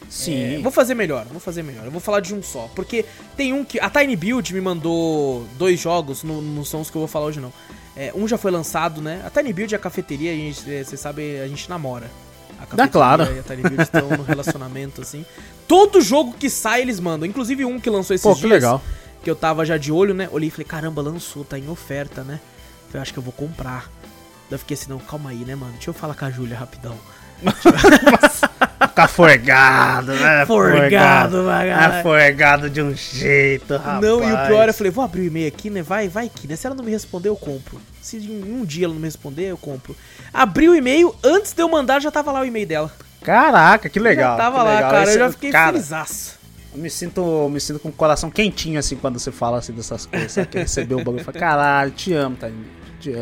[0.08, 0.54] Sim.
[0.54, 1.84] É, vou fazer melhor, vou fazer melhor.
[1.84, 2.70] Eu vou falar de um só.
[2.74, 3.04] Porque
[3.36, 3.78] tem um que.
[3.78, 7.26] A Tiny Build me mandou dois jogos, não, não são os que eu vou falar
[7.26, 7.52] hoje, não.
[7.98, 9.20] É, um já foi lançado, né?
[9.26, 12.08] A Tiny Build e a cafeteria, é, você sabe, a gente namora.
[12.60, 13.24] A cafeteria claro.
[13.34, 15.26] e a Tiny Build estão no relacionamento, assim.
[15.66, 17.28] Todo jogo que sai, eles mandam.
[17.28, 18.52] Inclusive um que lançou esses Pô, que dias.
[18.52, 18.80] legal.
[19.24, 20.28] Que eu tava já de olho, né?
[20.30, 22.38] Olhei e falei, caramba, lançou, tá em oferta, né?
[22.94, 23.90] Eu acho que eu vou comprar.
[24.48, 25.72] Daí eu fiquei assim, não, calma aí, né, mano?
[25.72, 26.96] Deixa eu falar com a Júlia rapidão.
[28.88, 30.44] Ficar forgado, né?
[30.46, 34.00] Forgado, forgado, forgado de um jeito, rapaz.
[34.00, 35.82] Não, e o pior, eu falei, vou abrir o e-mail aqui, né?
[35.82, 36.56] Vai, vai aqui, né?
[36.56, 37.80] Se ela não me responder, eu compro.
[38.02, 39.96] Se um dia ela não me responder, eu compro.
[40.32, 42.92] Abri o e-mail, antes de eu mandar, já tava lá o e-mail dela.
[43.22, 44.36] Caraca, que legal.
[44.36, 44.90] Já tava lá, legal.
[44.90, 46.38] cara, Esse, eu já fiquei cara, felizaço.
[46.72, 50.06] Eu me sinto, me sinto com o coração quentinho, assim, quando você fala assim dessas
[50.06, 50.32] coisas.
[50.32, 50.48] Sabe?
[50.48, 52.48] Que recebeu o bagulho e fala, caralho, te amo, tá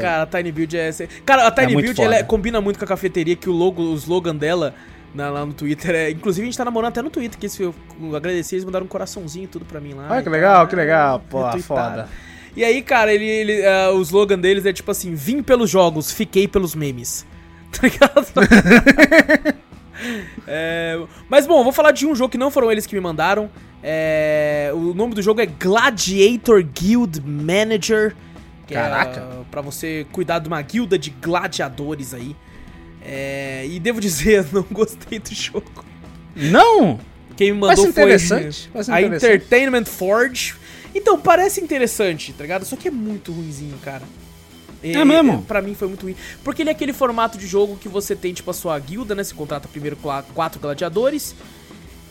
[0.01, 0.91] Cara, a Tiny Build é.
[1.25, 3.95] Cara, a Tiny é Build ela combina muito com a cafeteria, que o logo, o
[3.95, 4.75] slogan dela
[5.17, 6.11] na, lá no Twitter é.
[6.11, 8.89] Inclusive, a gente tá namorando até no Twitter, que eu, eu agradeci, eles mandaram um
[8.89, 10.09] coraçãozinho e tudo pra mim lá.
[10.11, 11.23] Olha que legal, que legal.
[11.29, 12.09] Pô, foda.
[12.55, 16.13] E aí, cara, ele, ele uh, o slogan deles é tipo assim: vim pelos jogos,
[16.13, 17.27] fiquei pelos memes.
[17.69, 18.27] Tá ligado?
[20.47, 20.99] é,
[21.29, 23.51] mas bom, vou falar de um jogo que não foram eles que me mandaram.
[23.83, 28.15] É, o nome do jogo é Gladiator Guild Manager.
[28.67, 29.21] Que é, Caraca.
[29.21, 32.35] É, pra você cuidar de uma guilda de gladiadores aí.
[33.01, 35.85] É, e devo dizer, não gostei do jogo.
[36.35, 36.99] Não?
[37.37, 38.71] Quem me mandou foi interessante.
[38.89, 40.55] a Entertainment Forge.
[40.95, 42.65] Então, parece interessante, tá ligado?
[42.65, 44.03] Só que é muito ruinzinho, cara.
[44.83, 45.43] É, é mesmo?
[45.43, 46.17] Pra mim foi muito ruim.
[46.43, 49.23] Porque ele é aquele formato de jogo que você tem, tipo, a sua guilda, né?
[49.23, 49.97] Você contrata primeiro
[50.35, 51.35] quatro gladiadores.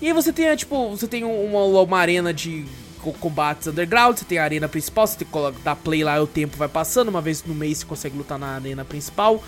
[0.01, 2.65] E aí você tem, tipo, você tem uma, uma arena de
[3.13, 6.57] combates underground, você tem a arena principal, você tem que dar play lá, o tempo
[6.57, 9.43] vai passando, uma vez no mês você consegue lutar na arena principal.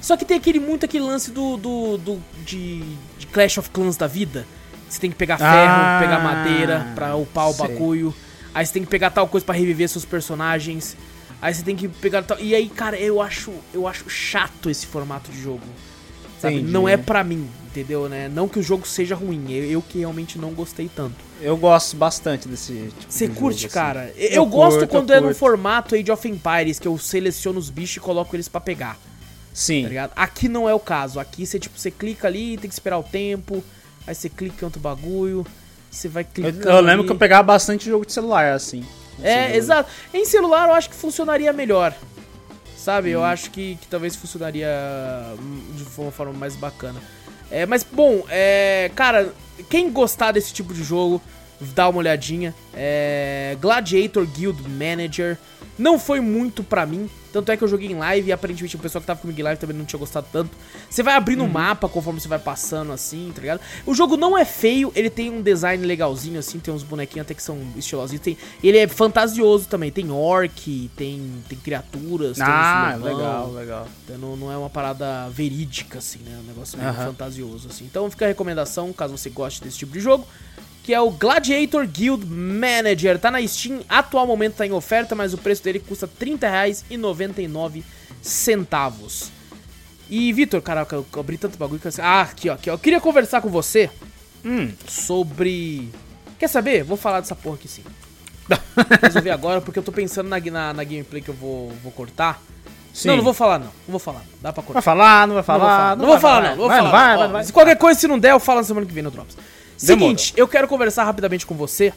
[0.00, 2.82] Só que tem aquele muito aquele lance do, do, do de,
[3.18, 4.44] de, Clash of Clans da vida.
[4.88, 8.14] Você tem que pegar ferro, ah, pegar madeira pra upar o bagulho.
[8.52, 10.96] Aí você tem que pegar tal coisa para reviver seus personagens.
[11.40, 12.38] Aí você tem que pegar tal.
[12.40, 15.62] E aí, cara, eu acho, eu acho chato esse formato de jogo.
[16.40, 16.56] Sabe?
[16.56, 16.72] Entendi.
[16.72, 18.28] Não é pra mim, entendeu, né?
[18.28, 21.31] Não que o jogo seja ruim, eu, eu que realmente não gostei tanto.
[21.42, 24.04] Eu gosto bastante desse tipo Você de curte, jogo, cara?
[24.04, 24.12] Assim.
[24.16, 25.32] Eu, eu, gosto curto, quando eu é curto.
[25.32, 28.96] no formato Age of Empires, que eu seleciono os bichos e coloco eles para pegar.
[29.52, 29.88] Sim.
[29.92, 31.18] Tá Aqui não é o caso.
[31.18, 33.62] Aqui você, tipo, você clica ali, tem que esperar o tempo.
[34.06, 35.44] Aí você clica em outro bagulho.
[35.90, 36.68] Você vai clicando.
[36.68, 37.06] Eu, eu lembro ali.
[37.06, 38.84] que eu pegava bastante jogo de celular, assim.
[39.20, 39.90] É, exato.
[40.14, 41.94] Em celular eu acho que funcionaria melhor.
[42.76, 43.10] Sabe?
[43.10, 43.14] Hum.
[43.14, 44.68] Eu acho que, que talvez funcionaria
[45.38, 47.00] hum, de uma forma mais bacana.
[47.50, 49.32] É, mas, bom, é, cara,
[49.68, 51.20] quem gostar desse tipo de jogo,
[51.60, 52.54] dá uma olhadinha.
[52.74, 55.38] É, Gladiator Guild Manager.
[55.78, 57.08] Não foi muito pra mim.
[57.32, 59.42] Tanto é que eu joguei em live e aparentemente o pessoal que tava comigo em
[59.42, 60.50] live também não tinha gostado tanto.
[60.90, 63.60] Você vai abrindo o mapa conforme você vai passando, assim, tá ligado?
[63.86, 67.34] O jogo não é feio, ele tem um design legalzinho, assim, tem uns bonequinhos até
[67.34, 68.22] que são estilosinhos.
[68.22, 73.88] Tem, ele é fantasioso também, tem orc, tem, tem criaturas, Ah, tem legal, legal.
[74.04, 76.38] Então não, não é uma parada verídica, assim, né?
[76.42, 77.84] Um negócio meio fantasioso, assim.
[77.84, 80.26] Então fica a recomendação, caso você goste desse tipo de jogo,
[80.82, 83.18] que é o Gladiator Guild Manager.
[83.18, 87.82] Tá na Steam, atual momento tá em oferta, mas o preço dele custa R$ 30,99
[88.20, 89.30] centavos.
[90.10, 91.92] E, Vitor, caraca, eu abri tanto bagulho que eu...
[91.98, 92.74] Ah, aqui, ó, aqui, ó.
[92.74, 93.88] Eu queria conversar com você
[94.44, 95.88] Hum, sobre...
[96.38, 96.82] Quer saber?
[96.82, 97.84] Vou falar dessa porra aqui sim.
[99.00, 102.42] Resolvi agora, porque eu tô pensando na, na, na gameplay que eu vou, vou cortar.
[102.92, 103.06] sim.
[103.08, 103.66] Não, não vou falar não.
[103.66, 104.22] Não vou falar.
[104.42, 104.74] Dá pra cortar.
[104.74, 105.58] Vai falar, não vai Não falar.
[105.58, 106.56] vou falar, não vou falar, não.
[106.56, 106.90] Vou vai, falar.
[106.90, 108.92] Vai, Ó, vai, vai, Se qualquer coisa, se não der, eu falo na semana que
[108.92, 109.36] vem no Drops.
[109.86, 111.92] Seguinte, eu quero conversar rapidamente com você,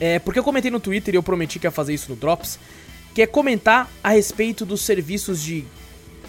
[0.00, 2.58] é, porque eu comentei no Twitter e eu prometi que ia fazer isso no Drops,
[3.14, 5.64] que é comentar a respeito dos serviços de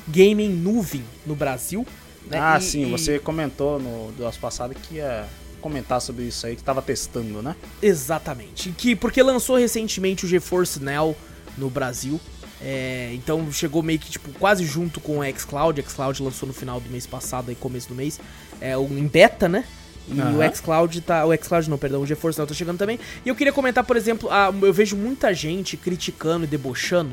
[0.08, 1.86] gaming nuvem no Brasil.
[2.30, 2.38] né?
[2.40, 5.26] Ah, E- sim, e- você comentou no nosso passado que ia
[5.62, 7.56] comentar sobre isso aí, que tava testando, né?
[7.82, 8.70] Exatamente.
[8.78, 11.16] Que, porque lançou recentemente o GeForce Now
[11.58, 12.20] no Brasil.
[12.62, 15.80] É, então chegou meio que tipo quase junto com o xCloud.
[15.82, 18.20] O xCloud lançou no final do mês passado, aí começo do mês,
[18.62, 19.66] é, um- em beta, né?
[20.12, 20.38] E Aham.
[20.40, 21.26] o xCloud tá.
[21.26, 23.00] O xCloud não, perdão, o GeForce Now tá chegando também.
[23.26, 27.12] E eu queria comentar, por exemplo, a- eu vejo muita gente criticando e debochando.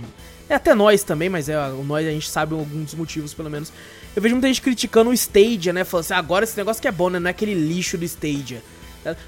[0.48, 3.72] É até nós também, mas é, nós a gente sabe alguns motivos, pelo menos.
[4.14, 5.84] Eu vejo muita gente criticando o Stadia, né?
[5.84, 7.18] Falando assim, ah, agora esse negócio que é bom, né?
[7.18, 8.62] Não é aquele lixo do Stadia.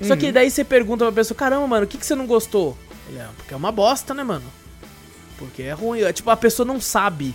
[0.03, 0.19] Só Uhum.
[0.19, 2.77] que daí você pergunta pra pessoa, caramba, mano, o que, que você não gostou?
[3.09, 4.45] Ele, ah, porque é uma bosta, né, mano?
[5.39, 6.01] Porque é ruim.
[6.03, 7.35] É, Tipo, a pessoa não sabe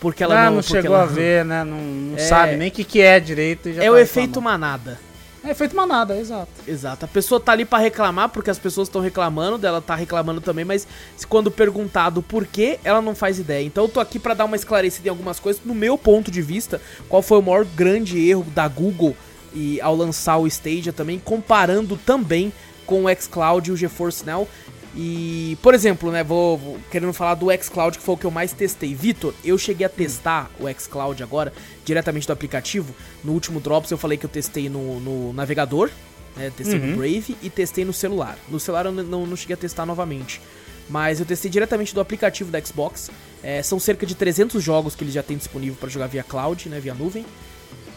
[0.00, 0.56] porque ela ah, não...
[0.56, 1.62] não, chegou ela- a ver, né?
[1.64, 2.20] Não, não É.
[2.20, 3.72] sabe nem o que, que é direito.
[3.72, 4.60] Já É tá o efeito reclamando.
[4.60, 5.00] manada.
[5.44, 6.48] É efeito manada, exato.
[6.66, 7.04] Exato.
[7.04, 10.64] A pessoa tá ali pra reclamar, porque as pessoas estão reclamando, dela tá reclamando também,
[10.64, 10.88] mas
[11.28, 13.64] quando perguntado por quê, ela não faz ideia.
[13.64, 16.40] Então eu tô aqui pra dar uma esclarecida em algumas coisas, no meu ponto de
[16.40, 16.80] vista,
[17.10, 19.14] qual foi o maior grande erro da Google
[19.52, 22.52] e ao lançar o Stadia também, comparando também
[22.86, 24.48] com o xCloud e o GeForce Now.
[24.96, 28.30] E, por exemplo, né, vou, vou querendo falar do xCloud, que foi o que eu
[28.30, 28.94] mais testei.
[28.94, 31.52] Vitor, eu cheguei a testar o xCloud agora,
[31.84, 32.94] diretamente do aplicativo.
[33.22, 35.90] No último Drops eu falei que eu testei no, no navegador,
[36.36, 38.38] né, testei no Brave e testei no celular.
[38.48, 40.40] No celular eu não, não cheguei a testar novamente.
[40.88, 43.10] Mas eu testei diretamente do aplicativo da Xbox.
[43.42, 46.68] É, são cerca de 300 jogos que eles já têm disponível para jogar via cloud,
[46.68, 47.26] né, via nuvem.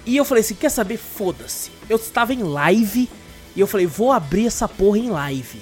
[0.03, 0.97] E eu falei assim, quer saber?
[0.97, 1.69] Foda-se.
[1.87, 3.09] Eu estava em live
[3.55, 5.61] e eu falei, vou abrir essa porra em live.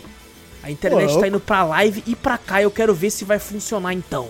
[0.66, 1.22] A internet Louco.
[1.22, 4.28] tá indo pra live e pra cá, eu quero ver se vai funcionar então.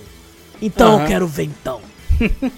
[0.62, 1.08] Então eu Aham.
[1.08, 1.80] quero ver então.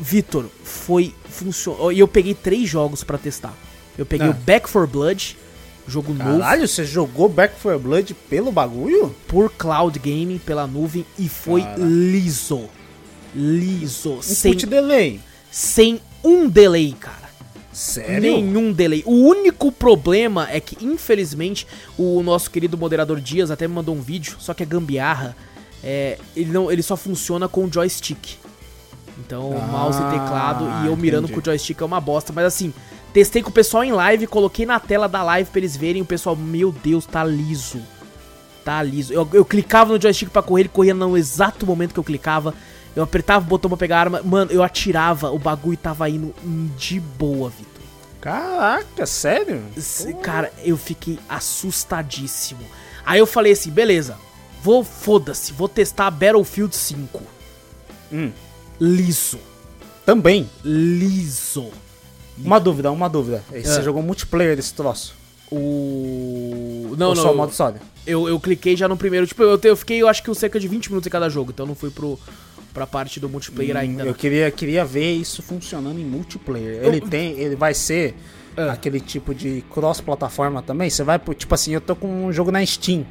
[0.00, 1.92] Vitor, foi funcionou.
[1.92, 3.52] E eu peguei três jogos pra testar.
[3.98, 4.30] Eu peguei Ah.
[4.30, 5.36] o Back for Blood,
[5.86, 9.14] jogo novo Caralho, você jogou Back 4 Blood pelo bagulho?
[9.28, 11.82] por cloud gaming pela nuvem e foi Caraca.
[11.84, 12.68] liso.
[13.34, 15.20] Liso, sem, Input delay.
[15.50, 17.19] sem um delay, cara.
[17.72, 18.20] Sério?
[18.20, 19.02] Nenhum delay.
[19.06, 21.66] O único problema é que, infelizmente,
[21.96, 25.36] o nosso querido moderador Dias até me mandou um vídeo, só que é gambiarra.
[25.82, 28.36] É, ele, não, ele só funciona com joystick.
[29.18, 31.34] Então, Ah, mouse e teclado e eu mirando entendi.
[31.34, 32.32] com o joystick é uma bosta.
[32.32, 32.72] Mas assim,
[33.12, 36.02] testei com o pessoal em live, coloquei na tela da live pra eles verem.
[36.02, 37.80] O pessoal, meu Deus, tá liso.
[38.64, 39.12] Tá liso.
[39.12, 42.52] Eu, eu clicava no joystick pra correr, ele corria no exato momento que eu clicava.
[42.96, 44.22] Eu apertava o botão pra pegar a arma.
[44.22, 46.34] Mano, eu atirava, o bagulho tava indo
[46.76, 47.70] de boa, Vitor.
[48.20, 49.62] Caraca, sério?
[50.22, 52.60] Cara, eu fiquei assustadíssimo.
[53.06, 54.16] Aí eu falei assim, beleza,
[54.62, 57.22] vou, foda-se, vou testar Battlefield 5.
[58.12, 58.30] Hum.
[58.80, 59.38] Liso,
[60.04, 60.48] Também.
[60.64, 61.68] liso.
[62.38, 63.44] Uma dúvida, uma dúvida.
[63.50, 63.82] Você Ah.
[63.82, 65.14] jogou multiplayer desse troço?
[65.50, 66.94] O...
[66.96, 67.80] Não, Ou não, só eu, modo história?
[68.06, 70.66] eu, eu cliquei já no primeiro, tipo, eu, eu fiquei, eu acho que cerca de
[70.68, 72.18] 20 minutos em cada jogo, então não fui pro,
[72.72, 74.02] pra parte do multiplayer ainda.
[74.02, 74.12] Hum, não.
[74.12, 76.76] eu queria, queria ver isso funcionando em multiplayer.
[76.82, 78.14] Eu- Ele tem, ele vai ser
[78.56, 78.72] Ah.
[78.72, 80.88] aquele tipo de cross-plataforma também.
[80.90, 83.04] Você vai, tipo assim, eu tô com um jogo na Steam.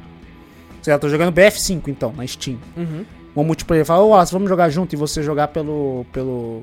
[0.82, 2.58] Sei lá, tô jogando BF5 então, na Steam.
[2.76, 3.04] Uhum.
[3.36, 6.04] Um multiplayer fala, ô Wallace, vamos jogar junto e você jogar pelo.
[6.12, 6.62] pelo.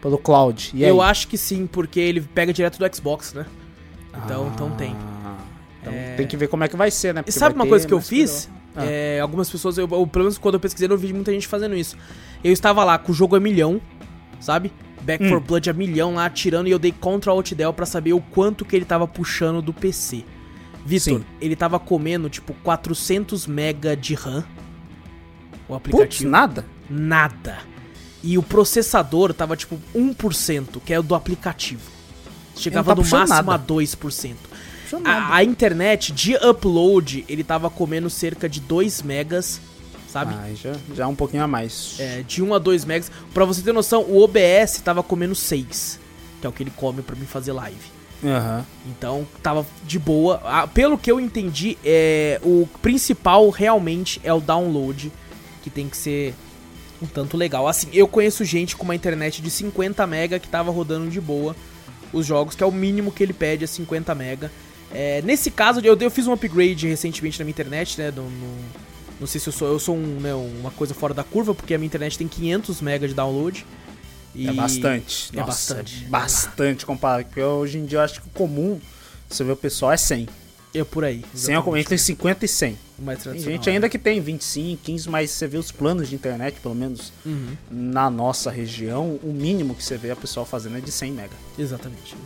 [0.00, 0.70] pelo cloud.
[0.74, 1.10] E Eu aí?
[1.10, 3.46] acho que sim, porque ele pega direto do Xbox, né?
[4.24, 4.94] Então, então tem.
[5.24, 5.36] Ah,
[5.80, 7.20] Então tem que ver como é que vai ser, né?
[7.20, 8.48] E Porque sabe vai uma coisa que eu fiz?
[8.74, 8.84] Ah.
[8.84, 11.74] É, algumas pessoas, eu, eu- pelo menos quando eu pesquisei, eu vi muita gente fazendo
[11.76, 11.96] isso.
[12.42, 13.80] Eu estava lá com o jogo a milhão,
[14.40, 14.72] sabe?
[15.02, 15.28] Back Hum.
[15.28, 18.20] for Blood a milhão lá, atirando, e eu dei contra Alt Del pra saber o
[18.20, 20.24] quanto que ele tava puxando do PC.
[20.86, 24.44] Vitor, ele tava comendo, tipo, 400 MB de RAM.
[25.68, 26.28] O aplicativo.
[26.30, 26.66] nada?
[26.90, 27.58] Nada.
[28.22, 31.82] E o processador tava, tipo, 1%, que é o do aplicativo.
[32.56, 33.54] Chegava tá no máximo nada.
[33.54, 34.36] a 2%.
[35.04, 39.60] A, a internet de upload, ele tava comendo cerca de 2 megas,
[40.08, 40.34] sabe?
[40.34, 41.96] Ah, já, já um pouquinho a mais.
[41.98, 43.10] É, de 1 a 2 megas.
[43.32, 45.98] Pra você ter noção, o OBS tava comendo 6,
[46.40, 47.92] que é o que ele come pra mim fazer live.
[48.24, 48.64] Aham.
[48.86, 50.40] Então tava de boa.
[50.44, 55.12] Ah, pelo que eu entendi, é, o principal realmente é o download,
[55.62, 56.34] que tem que ser
[57.02, 57.66] um tanto legal.
[57.66, 61.56] Assim, eu conheço gente com uma internet de 50 mega que tava rodando de boa
[62.12, 64.52] os jogos, que é o mínimo que ele pede, é 50 mega.
[64.94, 68.10] É, nesse caso, eu, eu fiz um upgrade recentemente na minha internet, né?
[68.10, 68.64] No, no-
[69.20, 71.72] não sei se eu sou, eu sou um, né, uma coisa fora da curva, porque
[71.74, 73.64] a minha internet tem 500 mega de download.
[74.34, 75.30] E- É bastante.
[75.32, 76.04] É Nossa, bastante.
[76.06, 77.24] Bastante comparado.
[77.26, 78.80] Porque hoje em dia eu acho que o comum,
[79.28, 80.28] você vê o pessoal, é 100.
[80.74, 81.22] É por aí.
[81.34, 82.78] 100 é o comum, entre 50 e 100.
[82.98, 86.14] O mais Tem gente ainda que tem 25, 15, mas você vê os planos de
[86.14, 87.54] internet, pelo menos Uhum.
[87.70, 91.34] na nossa região, o mínimo que você vê a pessoa fazendo é de 100 mega.
[91.58, 92.16] Exatamente.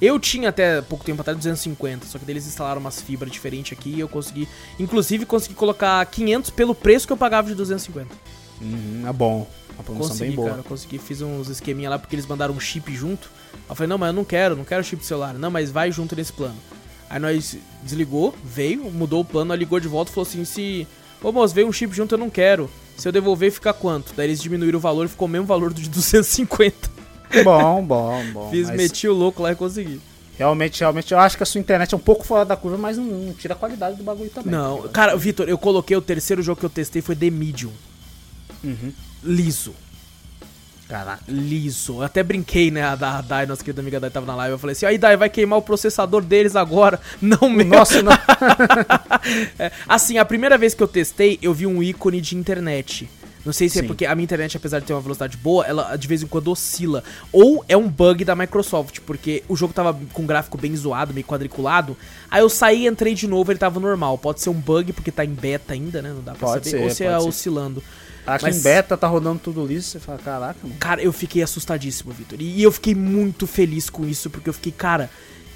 [0.00, 3.90] Eu tinha até pouco tempo atrás 250, só que eles instalaram umas fibras diferentes aqui
[3.90, 4.46] e eu consegui,
[4.78, 8.14] inclusive consegui colocar 500 pelo preço que eu pagava de 250.
[8.60, 9.48] Uhum, é bom.
[9.74, 10.48] Uma promoção Consegui, bem boa.
[10.50, 13.30] cara, eu consegui, fiz uns esqueminha lá porque eles mandaram um chip junto.
[13.68, 15.34] Eu falei: "Não, mas eu não quero, não quero chip de celular".
[15.34, 16.56] Não, mas vai junto nesse plano.
[17.10, 17.56] Aí nós
[17.86, 20.86] desligou, veio, mudou o plano, ligou de volta e falou assim: "Se,
[21.22, 22.68] ô moço, veio um chip junto, eu não quero.
[22.96, 24.12] Se eu devolver, fica quanto?".
[24.14, 26.90] Daí eles diminuíram o valor e ficou o mesmo valor do de 250.
[27.42, 28.50] Bom, bom, bom.
[28.50, 30.00] Fiz, mas meti o louco lá e consegui.
[30.38, 32.98] Realmente, realmente, eu acho que a sua internet é um pouco fora da curva, mas
[32.98, 34.52] não, não tira a qualidade do bagulho também.
[34.52, 37.72] Não, cara, Vitor, eu coloquei o terceiro jogo que eu testei foi The Medium.
[38.62, 38.92] Uhum.
[39.24, 39.74] Liso.
[40.88, 41.20] Caraca.
[41.26, 41.94] Liso.
[41.96, 42.82] Eu até brinquei, né?
[42.82, 44.52] A, da- Dai, nossa querida amiga Dai, tava na live.
[44.52, 47.00] Eu falei assim: aí, Dai, vai queimar o processador deles agora.
[47.20, 47.64] Não, meu.
[47.66, 48.12] nosso não.
[49.58, 53.08] É, assim, a primeira vez que eu testei, eu vi um ícone de internet.
[53.44, 53.86] Não sei se é Sim.
[53.88, 56.48] porque a minha internet, apesar de ter uma velocidade boa, ela de vez em quando
[56.50, 57.02] oscila.
[57.32, 61.14] Ou é um bug da Microsoft, porque o jogo tava com um gráfico bem zoado,
[61.14, 61.96] meio quadriculado.
[62.30, 64.18] Aí eu saí e entrei de novo, ele tava normal.
[64.18, 66.08] Pode ser um bug, porque tá em beta ainda, né?
[66.10, 66.78] Não dá pra Pode saber.
[66.78, 67.28] ser, Ou se é ser.
[67.28, 67.82] oscilando.
[68.26, 70.74] Acho Mas- que em beta tá rodando tudo liso, você fala, caraca, mano.
[70.80, 72.38] Cara, eu fiquei assustadíssimo, Vitor.
[72.40, 75.08] E eu fiquei muito feliz com isso, porque eu fiquei, cara,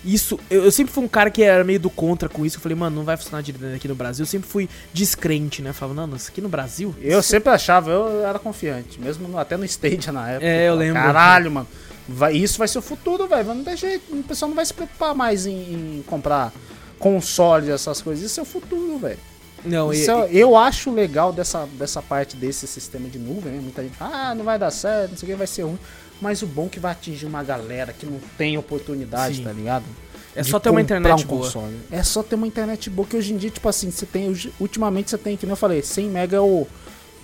[0.04, 0.38] isso.
[0.48, 2.56] Eu, eu sempre fui um cara que era meio do contra com isso.
[2.56, 4.22] Eu falei, mano, não vai funcionar direito aqui no Brasil.
[4.22, 5.72] Eu sempre fui descrente, né?
[5.72, 6.94] Falava, não, isso aqui no Brasil.
[7.02, 10.46] Eu sempre achava, eu era confiante, mesmo no- até no Stadia na época.
[10.46, 11.02] É, eu falava, lembro.
[11.02, 11.68] Caralho, mano.
[12.08, 13.52] vai- isso vai ser o futuro, velho.
[13.54, 14.14] Não tem jeito.
[14.16, 15.52] O pessoal não vai se preocupar mais em,
[15.98, 16.52] em comprar
[16.98, 18.24] console, essas coisas.
[18.24, 19.18] Isso é o futuro, velho.
[19.64, 23.60] Não, e, Isso é- eu acho legal dessa, dessa parte desse sistema de nuvem, né?
[23.62, 25.78] Muita gente fala, ah, não vai dar certo, não sei o que, vai ser ruim.
[26.20, 29.44] Mas o bom é que vai atingir uma galera que não tem oportunidade, Sim.
[29.44, 29.84] tá ligado?
[30.36, 31.42] é só ter uma internet um boa.
[31.42, 31.74] console.
[31.90, 34.32] É só ter uma internet boa, que hoje em dia, tipo assim, você tem.
[34.60, 36.66] Ultimamente você tem, que nem eu falei, 100 mega é o,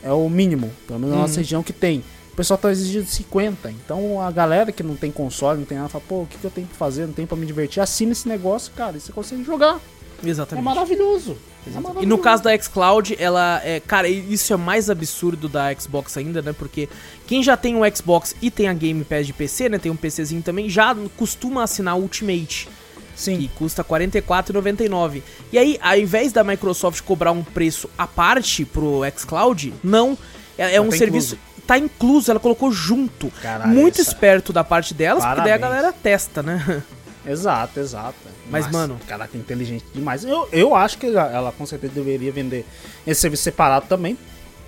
[0.03, 1.39] é o mínimo, pelo menos na nossa Uhum.
[1.39, 2.03] região que tem.
[2.33, 3.71] O pessoal tá exigindo 50.
[3.71, 6.45] Então a galera que não tem console, não tem nada, fala, pô, o que, que
[6.45, 7.07] eu tenho pra fazer?
[7.07, 7.81] Não tenho pra me divertir.
[7.81, 9.81] Assina esse negócio, cara, e você consegue jogar.
[10.25, 10.65] É Exatamente.
[10.65, 11.37] maravilhoso.
[11.67, 12.07] É E maravilhoso.
[12.07, 13.81] no caso da xCloud, ela é.
[13.81, 16.53] Cara, isso é mais absurdo da Xbox ainda, né?
[16.53, 16.89] Porque
[17.27, 19.79] quem já tem um Xbox e tem a Game Pass de PC, né?
[19.79, 22.69] Tem um PCzinho também, já costuma assinar o Ultimate.
[23.17, 23.39] Sim.
[23.39, 25.23] que custa R$ 44,99.
[25.51, 30.19] E aí, ao invés da Microsoft cobrar um preço à parte pro xCloud, não.
[30.59, 31.39] É, é Já um tá serviço.
[31.67, 33.29] Tá incluso, ela colocou junto.
[33.43, 35.61] Caralho, Muito essa- esperto da parte delas, porque daí a Parabéns.
[35.83, 36.83] galera testa, né?
[37.27, 38.17] Exato, exato.
[38.51, 40.25] Mas, mano- Caraca, inteligente demais.
[40.25, 42.65] Eu, eu acho que ela, ela com certeza deveria vender
[43.07, 44.17] esse serviço separado também.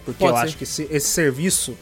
[0.04, 0.44] Porque Pode eu ser.
[0.46, 1.76] acho que esse, esse serviço,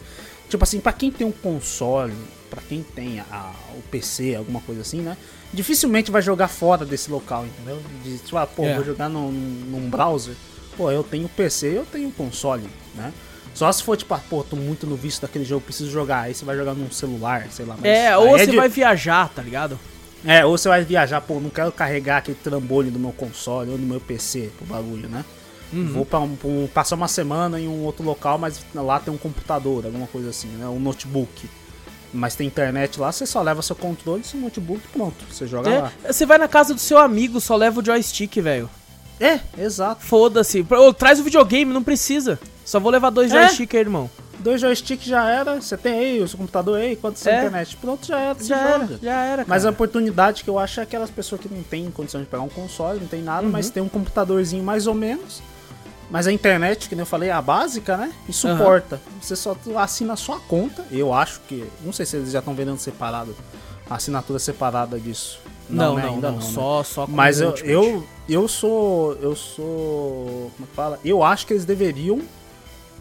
[0.49, 2.13] tipo assim, pra quem tem um console,
[2.51, 5.17] pra quem tem a- o PC, alguma coisa assim, né?
[5.53, 7.81] Dificilmente vai jogar fora desse local, entendeu?
[8.03, 8.75] De, tipo, ah, pô, É.
[8.75, 10.35] vou jogar num, num browser.
[10.77, 13.13] Pô, eu tenho PC, eu tenho console, né?
[13.55, 16.23] Só se for tipo, ah, pô, tô muito no vício daquele jogo, preciso jogar.
[16.23, 17.75] Aí você vai jogar num celular, sei lá.
[17.81, 19.79] mas É, ou você de- vai viajar, tá ligado?
[20.27, 23.79] É, ou você vai viajar, pô, não quero carregar aquele trambolho do meu console ou
[23.79, 25.25] do meu PC pro bagulho, né?
[25.73, 25.93] Uhum.
[25.93, 29.19] Vou pra um, um- passar uma semana em um outro local, mas lá tem um
[29.19, 30.67] computador, alguma coisa assim, né?
[30.67, 31.49] Um notebook.
[32.15, 35.25] Mas tem internet lá, você só leva seu controle, seu notebook, pronto.
[35.31, 35.93] Você joga lá.
[36.05, 38.71] É, você vai na casa do seu amigo, só leva o joystick, velho.
[39.21, 40.03] É, exato.
[40.05, 40.65] Foda-se.
[40.99, 42.39] Traz o videogame, não precisa.
[42.65, 43.43] Só vou levar dois É?
[43.43, 44.09] joystick aí, irmão.
[44.39, 47.39] Dois joysticks já era, você tem aí o seu computador aí, quanto você É.
[47.39, 47.77] internet?
[47.77, 48.85] Pronto, já era, Já joga.
[48.85, 49.45] era, já era.
[49.49, 49.73] Mas a cara.
[49.75, 53.01] oportunidade que eu acho é aquelas pessoas que não têm condição de pegar um console,
[53.01, 53.53] não tem nada, Uhum.
[53.53, 55.43] mas tem um computadorzinho mais ou menos.
[56.11, 58.13] Mas a internet, que nem eu falei, é a básica, né?
[58.29, 59.01] E suporta.
[59.21, 60.85] Você só assina a sua conta.
[60.93, 61.65] Eu acho que.
[61.85, 63.35] Não sei se eles já estão vendendo separado.
[63.91, 65.41] A assinatura separada disso.
[65.69, 66.03] Não, né?
[66.05, 66.39] não, Ainda não.
[66.39, 66.45] né?
[66.45, 69.15] Só, só com Mas eu, eu, eu sou.
[69.21, 70.53] Eu sou.
[70.57, 71.01] Como é que fala?
[71.05, 72.21] Eu acho que eles deveriam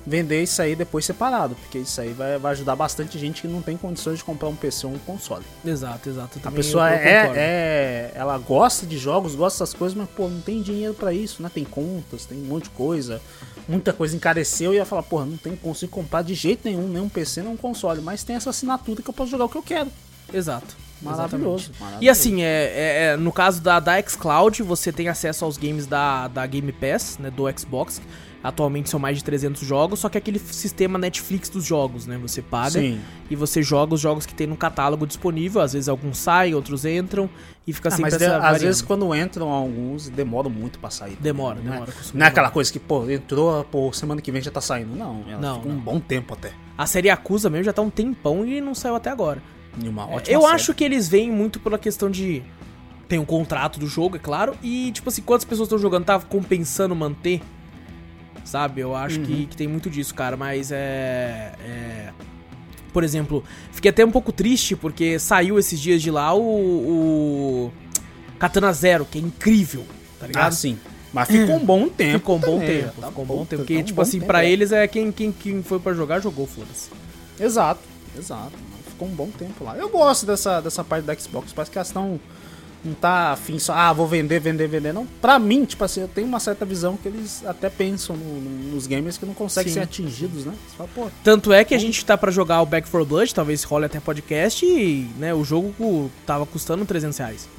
[0.06, 3.62] vender isso aí depois separado, porque isso aí vai, vai ajudar bastante gente que não
[3.62, 5.44] tem condições de comprar um PC ou um console.
[5.66, 6.40] Exato, exato.
[6.44, 10.28] A pessoa eu, eu é, é, Ela gosta de jogos, gosta dessas coisas, mas, pô,
[10.28, 11.50] não tem dinheiro para isso, né?
[11.54, 13.22] Tem contas, tem um monte de coisa.
[13.68, 17.02] Muita coisa encareceu e ia falar, porra, não tem consigo comprar de jeito nenhum, nem
[17.02, 18.02] um PC, nem um console.
[18.02, 19.90] Mas tem essa assinatura que eu posso jogar o que eu quero.
[20.32, 20.76] Exato.
[21.02, 22.04] Maravilhoso, maravilhoso.
[22.04, 25.86] E assim, é, é, é, no caso da, da xCloud, você tem acesso aos games
[25.86, 28.02] da, da Game Pass, né, do Xbox.
[28.46, 32.16] Atualmente são mais de 300 jogos, só que é aquele sistema Netflix dos jogos, né?
[32.20, 33.02] Você paga Sim.
[33.28, 35.62] e você joga os jogos que tem no catálogo disponível.
[35.62, 37.28] Às vezes alguns saem, outros entram
[37.66, 41.18] e fica ah, sempre mas essa Às vezes quando entram alguns, demoram muito pra sair.
[41.20, 41.72] Demora, né?
[41.72, 41.92] demora.
[42.14, 44.96] Não é aquela coisa que, pô, entrou, pô, semana que vem já tá saindo.
[44.96, 45.76] Não, ela não, fica não.
[45.76, 46.52] um bom tempo até.
[46.78, 49.42] A série Acusa mesmo já tá um tempão e não saiu até agora.
[49.84, 50.54] E uma ótima Eu série.
[50.54, 52.44] acho que eles vêm muito pela questão de
[53.08, 56.20] tem um contrato do jogo, é claro, e tipo assim, quantas pessoas estão jogando, tá
[56.20, 57.42] compensando manter
[58.46, 58.80] sabe?
[58.80, 59.26] Eu acho uhum.
[59.26, 62.10] que, que tem muito disso, cara, mas é, é,
[62.94, 63.44] Por exemplo,
[63.74, 67.74] fiquei até um pouco triste porque saiu esses dias de lá o, o
[68.40, 69.86] Katana Zero, que é incrível,
[70.20, 70.48] tá ligado?
[70.48, 70.78] Ah, sim.
[71.12, 72.20] Mas ficou um bom tempo.
[72.20, 73.02] Ficou um bom também, tempo.
[73.02, 73.62] Tá ficou um bom tempo.
[73.62, 76.46] Porque, tipo um assim, tempo, pra eles é quem, quem, quem foi pra jogar, jogou,
[76.46, 76.90] foda-se.
[77.40, 77.80] Exato,
[78.18, 78.52] exato.
[78.90, 79.78] Ficou um bom tempo lá.
[79.78, 82.20] Eu gosto dessa, dessa parte da Xbox, parece que elas estão
[82.88, 84.94] não tá afim só, ah, vou vender, vender, vender.
[84.94, 88.42] Não, pra mim, tipo assim, eu tenho uma certa visão que eles até pensam no,
[88.42, 89.80] no, nos gamers que não conseguem Sim.
[89.80, 90.54] ser atingidos, né?
[90.78, 93.86] Fala, Tanto é que a gente tá pra jogar o Back 4 Blood, talvez role
[93.86, 97.50] até podcast, e né, o jogo tava custando 300 reais.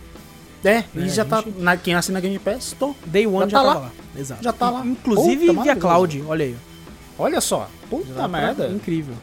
[0.64, 1.44] É, e é, já tá.
[1.58, 2.94] Na, quem assina Game Pass, tô.
[3.06, 3.74] Day One já, já tá lá.
[3.74, 3.92] lá.
[4.16, 4.42] Exato.
[4.42, 4.84] Já tá lá.
[4.84, 6.56] Inclusive Puta, via cloud, olha aí.
[7.18, 7.68] Olha só.
[7.88, 8.68] Puta já merda.
[8.68, 9.14] Incrível.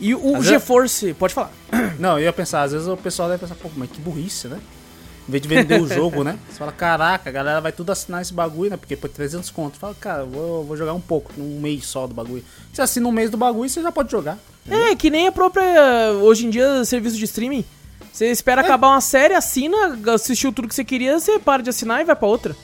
[0.00, 1.50] E o GeForce, pode falar.
[1.98, 4.58] Não, eu ia pensar, às vezes o pessoal deve pensar, pô, mas que burrice, né?
[5.28, 6.38] Em vez de vender o jogo, né?
[6.48, 8.76] Você fala, caraca, a galera vai tudo assinar esse bagulho, né?
[8.78, 9.76] Porque por 300 conto.
[9.78, 12.42] Fala, cara, vou, vou jogar um pouco, um mês só do bagulho.
[12.72, 14.38] Você assina um mês do bagulho, você já pode jogar.
[14.70, 17.64] É, que nem a própria, hoje em dia, serviço de streaming.
[18.10, 18.64] Você espera é.
[18.64, 22.16] acabar uma série, assina, assistiu tudo que você queria, você para de assinar e vai
[22.16, 22.56] pra outra.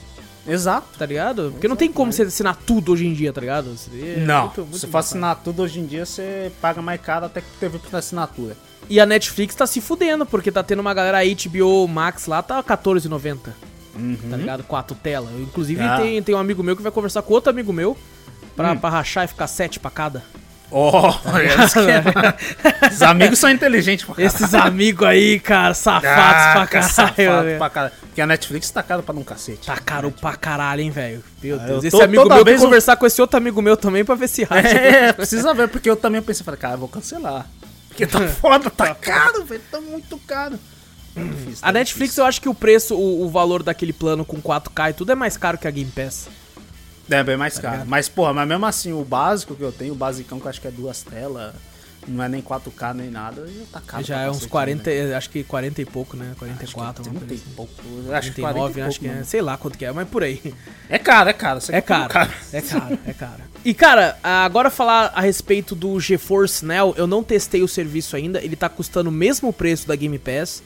[0.47, 0.97] Exato.
[0.97, 1.51] Tá ligado?
[1.51, 3.75] Porque Exato, não tem como você assinar tudo hoje em dia, tá ligado?
[3.93, 4.45] É não.
[4.45, 7.47] Muito, muito se for assinar tudo hoje em dia, você paga mais caro até que
[7.59, 8.55] teve pra assinatura.
[8.89, 12.57] E a Netflix tá se fudendo, porque tá tendo uma galera HBO Max lá, tá
[12.57, 13.53] R$14,90.
[13.95, 14.17] Uhum.
[14.29, 14.63] Tá ligado?
[14.63, 15.31] Quatro telas.
[15.39, 15.97] Inclusive ah.
[15.97, 17.97] tem, tem um amigo meu que vai conversar com outro amigo meu
[18.55, 18.77] pra, hum.
[18.77, 20.23] pra rachar e ficar sete pra cada.
[20.71, 21.09] Oh,
[22.91, 24.35] Os amigos são inteligentes pra caralho.
[24.35, 26.91] Esses amigos aí, cara, safados ah, pra caralho.
[26.91, 27.93] Safado pra caralho.
[28.01, 29.67] Porque a Netflix tá caro pra um cacete.
[29.67, 31.23] Tá caro pra caralho, hein, velho.
[31.41, 31.83] Meu ah, Deus.
[31.83, 34.67] Esse amigo meu tem conversar com esse outro amigo meu também pra ver se racha.
[34.67, 37.45] É, precisa ver, porque eu também pensei, falei, cara, eu vou cancelar.
[37.95, 39.61] Porque tá foda, tá caro, velho.
[39.71, 40.59] Tá muito caro.
[41.15, 44.89] Difícil, a Netflix, eu acho que o preço, o, o, valor daquele plano com 4K
[44.89, 46.27] e tudo é mais caro que a Game Pass.
[47.09, 47.73] É, bem mais tá caro.
[47.75, 47.89] Ligado?
[47.89, 50.59] Mas, porra, mas mesmo assim, o básico que eu tenho, o basicão que eu acho
[50.59, 51.53] que é duas telas,
[52.07, 54.03] não é nem 4K nem nada, já tá caro.
[54.03, 55.15] Já é uns 40, né?
[55.15, 56.33] acho que 40 e pouco, né?
[56.37, 57.55] 44, acho que 30 e assim.
[57.55, 57.73] pouco.
[58.11, 60.41] Acho que 39, acho que é, sei lá quanto que é, mas por aí.
[60.89, 61.59] É caro, é caro.
[61.69, 63.43] É caro, caro, é caro, é caro.
[63.63, 68.43] E cara, agora falar a respeito do GeForce Now, eu não testei o serviço ainda,
[68.43, 70.61] ele tá custando o mesmo preço da Game Pass,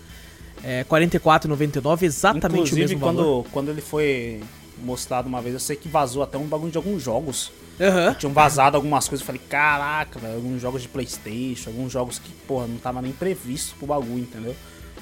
[0.64, 3.46] é 44,99, exatamente Inclusive, o mesmo quando, valor.
[3.52, 4.42] quando ele foi
[4.84, 7.52] mostrado uma vez, eu sei que vazou até um bagulho de alguns jogos.
[7.80, 8.14] Uhum.
[8.16, 12.32] Tinham vazado algumas coisas, eu falei, caraca, velho, alguns jogos de Playstation, alguns jogos que,
[12.48, 14.56] porra, não tava nem previsto pro bagulho, entendeu?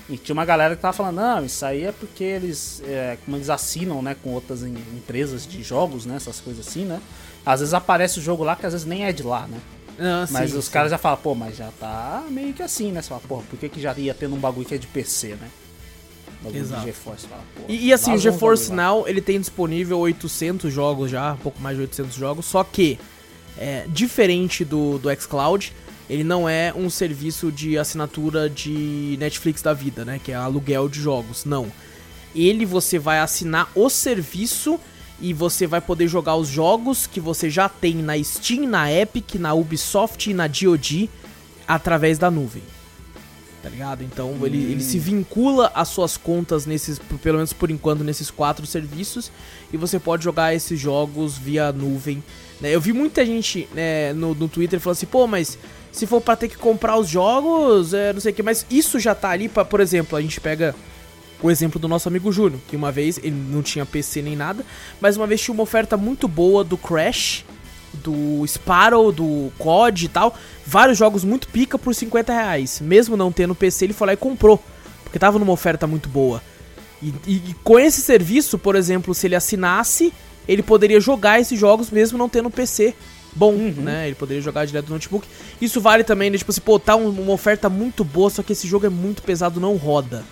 [0.09, 3.35] E tinha uma galera que tava falando, não, isso aí é porque eles, é, como
[3.35, 7.01] eles assinam, né, com outras em, empresas de jogos, né, essas coisas assim, né?
[7.45, 9.59] Às vezes aparece o jogo lá que às vezes nem é de lá, né?
[9.99, 10.71] Ah, mas sim, os sim.
[10.71, 13.01] caras já falam, pô, mas já tá meio que assim, né?
[13.01, 15.29] Você fala, pô, por que, que já ia tendo um bagulho que é de PC,
[15.29, 15.49] né?
[16.55, 16.85] Exato.
[16.85, 21.37] GeForce, fala, e, e, assim, o GeForce Now, ele tem disponível 800 jogos já, um
[21.37, 22.99] pouco mais de 800 jogos, só que,
[23.57, 25.73] é, diferente do, do xCloud,
[26.09, 30.19] ele não é um serviço de assinatura de Netflix da vida, né?
[30.23, 31.67] Que é aluguel de jogos, não.
[32.33, 34.79] Ele você vai assinar o serviço
[35.19, 39.35] e você vai poder jogar os jogos que você já tem na Steam, na Epic,
[39.35, 41.09] na Ubisoft e na GOG
[41.67, 42.63] através da nuvem.
[43.67, 44.01] Tá ligado?
[44.01, 44.45] Então hum.
[44.45, 49.29] ele, ele se vincula às suas contas nesses, pelo menos por enquanto, nesses quatro serviços
[49.73, 52.23] e você pode jogar esses jogos via nuvem.
[52.61, 52.73] Né?
[52.73, 55.57] Eu vi muita gente né, no, no Twitter falando assim, pô, mas
[55.91, 59.01] se for para ter que comprar os jogos, é, não sei o que, mas isso
[59.01, 60.73] já tá ali para, por exemplo, a gente pega
[61.41, 64.65] o exemplo do nosso amigo Júnior, que uma vez ele não tinha PC nem nada,
[65.01, 67.43] mas uma vez tinha uma oferta muito boa do Crash,
[67.93, 70.35] do Sparrow, do COD e tal,
[70.65, 72.79] vários jogos muito pica por 50 reais.
[72.81, 74.61] Mesmo não tendo PC, ele foi lá e comprou,
[75.03, 76.41] porque tava numa oferta muito boa.
[77.01, 80.11] E, e, com esse serviço, por exemplo, se ele assinasse,
[80.47, 82.93] ele poderia jogar esses jogos mesmo não tendo PC
[83.35, 84.07] bom, né?
[84.07, 85.27] Ele poderia jogar direto no notebook.
[85.61, 86.37] Isso vale também, né?
[86.39, 89.21] Tipo assim, pô, tá um- uma oferta muito boa, só que esse jogo é muito
[89.21, 90.23] pesado, não roda.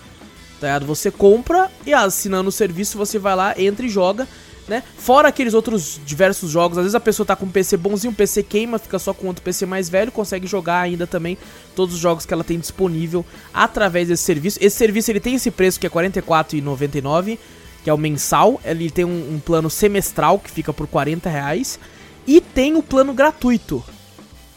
[0.59, 0.85] Tá ligado?
[0.87, 4.27] Você compra e assinando o serviço, você vai lá, entra e joga,
[4.67, 4.83] né?
[4.97, 8.15] Fora aqueles outros diversos jogos, às vezes a pessoa tá com um PC bonzinho, o
[8.15, 11.37] PC queima, fica só com outro PC mais velho, consegue jogar ainda também
[11.75, 14.57] todos os jogos que ela tem disponível através desse serviço.
[14.61, 17.37] Esse serviço ele tem esse preço que é R$ 44,99,
[17.83, 18.59] que é o mensal.
[18.65, 21.79] Ele tem um, um plano semestral que fica por 40 reais.
[22.27, 23.83] E tem o plano gratuito.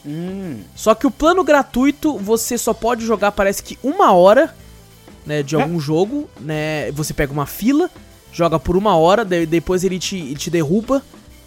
[0.06, 0.60] Hum.
[0.74, 4.54] Só que o plano gratuito você só pode jogar, parece que uma hora,
[5.26, 6.90] né, de algum jogo, né?
[6.92, 7.90] Você pega uma fila,
[8.32, 11.02] joga por uma hora, depois ele te, ele te derruba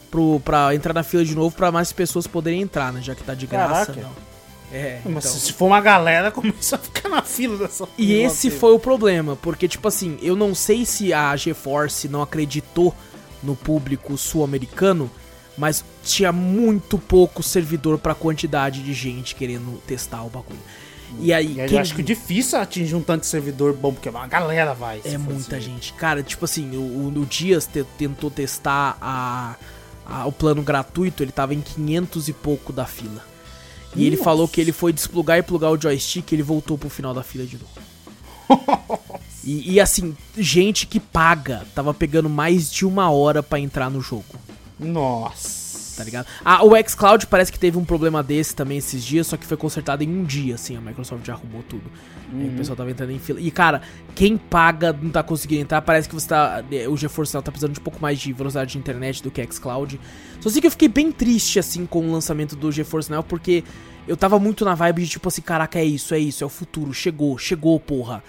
[0.10, 3.02] pro, pra entrar na fila de novo pra mais pessoas poderem entrar, né?
[3.02, 3.94] Já que tá de graça.
[3.94, 4.02] Caraca.
[4.02, 4.32] Não.
[4.74, 5.38] É, Mas então.
[5.38, 9.36] se for uma galera, começa a ficar na fila dessa E esse foi o problema,
[9.36, 12.95] porque, tipo assim, eu não sei se a GeForce não acreditou
[13.44, 15.12] no público sul-americano,
[15.58, 20.60] mas tinha muito pouco servidor pra quantidade de gente querendo testar o bagulho.
[21.20, 23.94] E aí, E aí quem- eu acho que difícil atingir um tanto de servidor bom,
[23.94, 25.02] porque uma galera vai.
[25.04, 25.66] é muita assim.
[25.66, 25.94] gente.
[25.94, 29.56] Cara, tipo assim, o, o, Dias te- tentou testar a,
[30.06, 33.24] a- o plano gratuito, ele tava em 500 e pouco da fila.
[33.96, 34.24] E ele Nossa.
[34.24, 37.22] falou que ele foi desplugar e plugar o joystick e ele voltou pro final da
[37.24, 39.12] fila de novo.
[39.44, 44.00] E, e, assim, gente que paga tava pegando mais de uma hora pra entrar no
[44.02, 44.26] jogo,
[44.80, 45.61] Nossa.
[46.02, 46.28] Tá ligado?
[46.44, 49.56] Ah, o xCloud parece que teve um problema desse também esses dias, só que foi
[49.56, 51.84] consertado em um dia, assim, a Microsoft já arrumou tudo.
[52.34, 53.40] Aí o pessoal tava entrando em fila.
[53.40, 53.82] E, cara,
[54.15, 56.64] quem paga não tá conseguindo entrar, parece que você tá.
[56.90, 59.45] O GeForce Now tá precisando de um pouco mais de velocidade de internet do que
[59.52, 59.99] xCloud.
[60.40, 63.64] Só sei que eu fiquei bem triste, assim, com o lançamento do GeForce Now, porque
[64.07, 66.49] eu tava muito na vibe de tipo assim, caraca, é isso, é isso, é o
[66.49, 68.23] futuro, chegou, chegou, porra.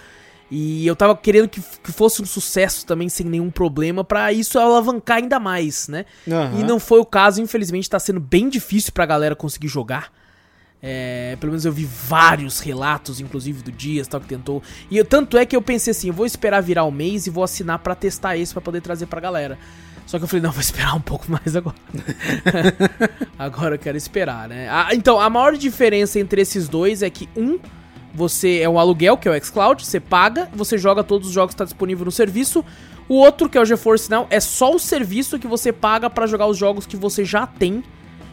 [0.51, 4.59] E eu tava querendo que, que fosse um sucesso também, sem nenhum problema, pra isso
[4.59, 6.05] alavancar ainda mais, né?
[6.29, 6.59] Aham.
[6.59, 10.11] E não foi o caso, infelizmente tá sendo bem difícil pra galera conseguir jogar.
[10.85, 14.61] É, pelo menos eu vi vários relatos, inclusive do Dias, tal, que tentou.
[14.91, 17.29] E eu- tanto é que eu pensei assim, eu vou esperar virar o mês e
[17.29, 19.57] vou assinar pra testar esse pra poder trazer pra galera.
[20.05, 21.77] Só que eu falei, não, vou esperar um pouco mais agora.
[23.39, 24.67] agora eu quero esperar, né?
[24.69, 27.57] Ah, então, a maior diferença entre esses dois é que um,
[28.13, 31.53] você é um aluguel, que é o xCloud, você paga, você joga todos os jogos
[31.53, 32.63] que tá disponível no serviço.
[33.09, 36.27] O outro, que é o GeForce Now, é só o serviço que você paga pra
[36.27, 37.83] jogar os jogos que você já tem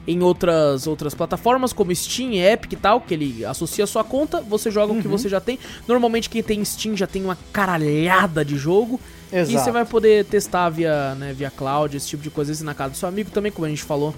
[0.06, 4.40] em outras, outras plataformas, como Steam, Epic e tal, que ele associa a sua conta,
[4.40, 5.58] você joga o que você já tem.
[5.86, 9.00] Normalmente quem tem Steam já tem uma caralhada de jogo.
[9.32, 9.64] E Exato.
[9.64, 12.96] você vai poder testar via, né, via cloud, esse tipo de coisa, na casa do
[12.96, 14.14] seu amigo também, como a gente falou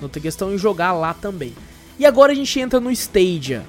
[0.00, 1.52] na outra questão, e jogar lá também.
[1.98, 3.64] E agora a gente entra no Stadia.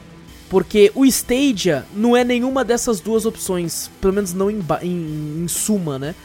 [0.49, 5.47] Porque o Stadia não é nenhuma dessas duas opções, pelo menos não em, em- em
[5.47, 6.15] suma, né?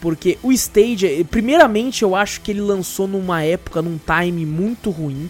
[0.00, 4.90] Porque o Stadia, eh, primeiramente eu acho que ele lançou numa época, num time muito
[4.90, 5.28] ruim.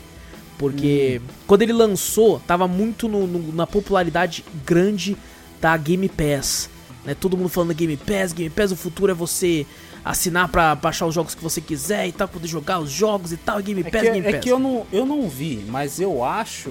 [0.58, 5.16] Porque quando ele lançou, tava muito no- no- na popularidade grande
[5.60, 6.68] da Game Pass.
[7.04, 7.14] Né?
[7.18, 9.66] Todo mundo falando Game Pass, Game Pass, o futuro é você
[10.04, 13.36] assinar pra baixar os jogos que você quiser e tal, poder jogar os jogos e
[13.36, 14.40] tal, Game É Pass, que, Game é Pass.
[14.44, 16.70] que eu, não, eu não vi, mas eu acho.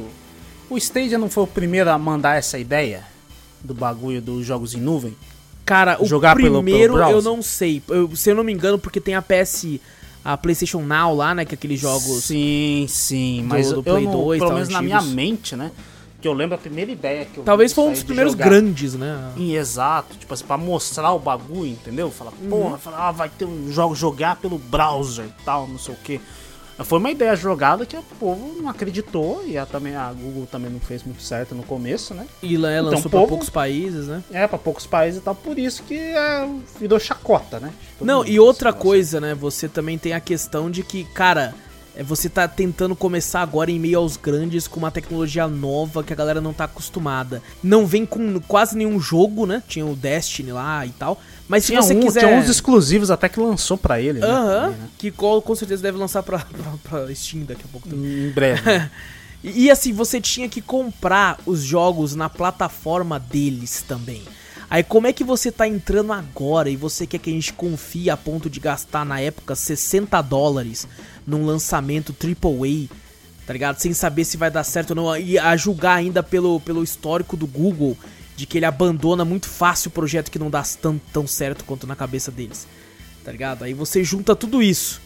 [0.72, 3.03] O Stadia não foi o primeiro a mandar essa ideia
[3.61, 5.15] do bagulho dos jogos em nuvem?
[5.65, 7.31] Cara, o Jogar pelo- primeiro pelo eu browser?
[7.31, 7.84] não sei.
[7.89, 9.81] Eu- se eu não me engano, porque tem a PS,
[10.23, 11.43] a PlayStation Now lá, né?
[11.45, 12.23] Que é aqueles jogos.
[12.23, 15.03] Sim, sim, do- mas do eu Play não, 2, pelo menos na antigos.
[15.06, 15.72] minha mente, né?
[16.22, 18.93] Que eu lembro a primeira ideia que eu Talvez foi um dos primeiros jogar grandes,
[18.93, 19.34] né?
[19.35, 22.10] Em exato, tipo assim, pra mostrar o bagulho, entendeu?
[22.11, 22.49] Falar, Uhum.
[22.49, 25.98] porra, falar, ah, vai ter um jogo jogar pelo browser e tal, não sei o
[25.98, 26.22] que.
[26.83, 30.71] Foi uma ideia jogada que o povo não acreditou e a, também, a Google também
[30.71, 32.25] não fez muito certo no começo, né?
[32.41, 34.23] E lançou Então, pra povo- poucos países, né?
[34.31, 36.47] É, pra poucos países e tal, por isso que é,
[36.79, 37.71] virou chacota, né?
[37.99, 39.33] Todo Não, e outra coisa, né?
[39.35, 41.53] Você também tem a questão de que, cara,
[41.99, 46.15] você tá tentando começar agora em meio aos grandes com uma tecnologia nova que a
[46.15, 47.41] galera não tá acostumada.
[47.61, 49.61] Não vem com quase nenhum jogo, né?
[49.68, 51.22] Tinha o Destiny lá e tal.
[51.47, 52.19] Mas Tinha, se você um, quiser.
[52.22, 54.27] tinha uns exclusivos até que lançou pra ele, né?
[54.27, 54.77] Aham, né?
[54.97, 56.39] que com, com certeza deve lançar pra,
[56.89, 58.27] pra, pra Steam daqui a pouco também.
[58.27, 58.61] Em breve.
[59.43, 64.22] E assim, você tinha que comprar os jogos na plataforma deles também.
[64.69, 68.09] Aí como é que você tá entrando agora e você quer que a gente confie
[68.09, 70.88] a ponto de gastar na época 60 dólares
[71.26, 72.88] num lançamento AAA,
[73.45, 73.80] tá ligado?
[73.80, 75.18] Sem saber se vai dar certo ou não.
[75.18, 77.98] E a julgar ainda pelo, pelo histórico do Google
[78.35, 81.85] de que ele abandona muito fácil o projeto que não dá tão, tão certo quanto
[81.85, 82.68] na cabeça deles.
[83.23, 83.64] Tá ligado?
[83.64, 85.02] Aí você junta tudo isso.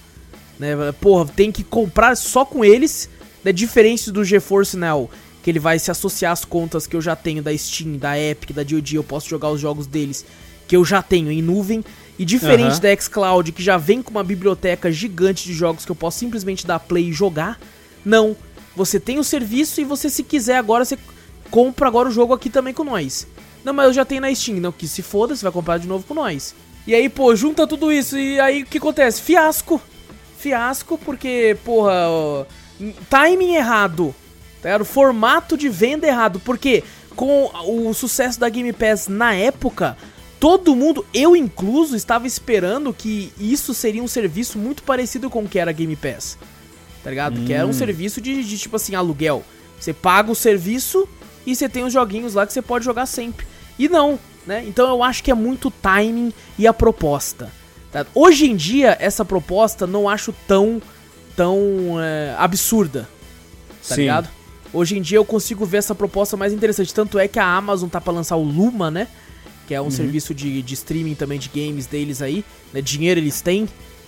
[0.58, 0.70] Né?
[1.02, 3.10] Porra, tem que comprar só com eles.
[3.44, 3.52] Né?
[3.52, 5.10] Diferente do GeForce Now,
[5.44, 8.52] que ele vai se associar às contas que eu já tenho da Steam, da Epic,
[8.52, 10.26] da DoD, eu posso jogar os jogos deles
[10.68, 11.84] que eu já tenho em nuvem.
[12.18, 12.80] E diferente Aham.
[12.80, 16.66] da xCloud, que já vem com uma biblioteca gigante de jogos que eu posso simplesmente
[16.66, 17.60] dar play e jogar,
[18.04, 18.36] Não.
[18.76, 20.98] Você tem o serviço e você, se quiser agora, você
[21.50, 23.26] compra agora o jogo aqui também com nós.
[23.64, 24.60] Não, mas eu já tenho na Steam.
[24.60, 26.54] Não, que se foda, você vai comprar de novo com nós.
[26.86, 29.22] E aí, pô, junta tudo isso e aí o que acontece?
[29.22, 29.82] Fiasco.
[30.38, 32.46] Fiasco porque, porra, ó,
[33.10, 34.14] timing errado.
[34.62, 34.86] Tá ligado?
[34.86, 36.40] Formato de venda errado.
[36.42, 36.84] Porque
[37.16, 39.98] com o sucesso da Game Pass na época,
[40.40, 45.48] todo mundo, eu incluso, estava esperando que isso seria um serviço muito parecido com o
[45.48, 46.38] que era Game Pass.
[47.04, 47.40] Tá ligado?
[47.42, 49.44] Que era um serviço de, de tipo assim, aluguel.
[49.80, 51.08] Você paga o serviço
[51.46, 53.46] e você tem os joguinhos lá que você pode jogar sempre.
[53.78, 54.64] E não, né?
[54.66, 57.52] Então eu acho que é muito timing e a proposta.
[57.92, 58.06] tá?
[58.16, 60.82] Hoje em dia, essa proposta não acho tão,
[61.36, 61.58] tão
[62.00, 63.08] é, absurda.
[63.88, 64.02] Tá Sim.
[64.02, 64.30] ligado?
[64.74, 66.94] Hoje em dia eu consigo ver essa proposta mais interessante.
[66.94, 69.08] Tanto é que a Amazon tá pra lançar o Luma, né?
[69.68, 72.44] Que é um serviço de, de streaming também de games deles aí.
[72.74, 72.82] Né?
[72.82, 73.68] Dinheiro eles têm.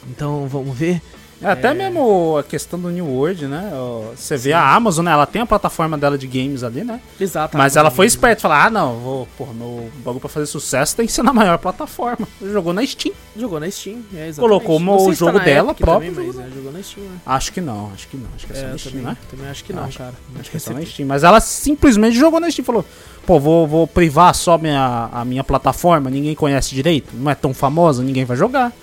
[0.09, 1.01] Então vamos ver.
[1.41, 3.71] É, Até mesmo a questão do New World, né?
[4.15, 5.11] Você vê a Amazon, né?
[5.11, 6.99] Ela tem a plataforma dela de games ali, né?
[7.19, 7.55] Exato.
[7.57, 11.05] Mas ela foi esperta, falar, ah, não, vou, pô, meu bagulho pra fazer sucesso tem
[11.05, 12.27] que ser na maior plataforma.
[12.41, 13.13] Jogou na Steam.
[13.35, 14.39] Jogou na Steam, é, exatamente.
[14.65, 17.17] Colocou o se jogo dela próprio, Também, mas, né, jogou na Steam, né?
[17.25, 18.27] Acho que não, acho que não.
[18.35, 19.17] Acho que é só É, na Steam, também, né?
[19.29, 20.13] também acho que não, Acho- cara.
[20.39, 21.07] Acho que é só na Steam.
[21.07, 22.65] Mas ela simplesmente jogou na Steam.
[22.65, 22.83] Falou,
[23.27, 27.53] pô, vou, vou privar só minha, a minha plataforma, ninguém conhece direito, não é tão
[27.53, 28.73] famosa, ninguém vai jogar.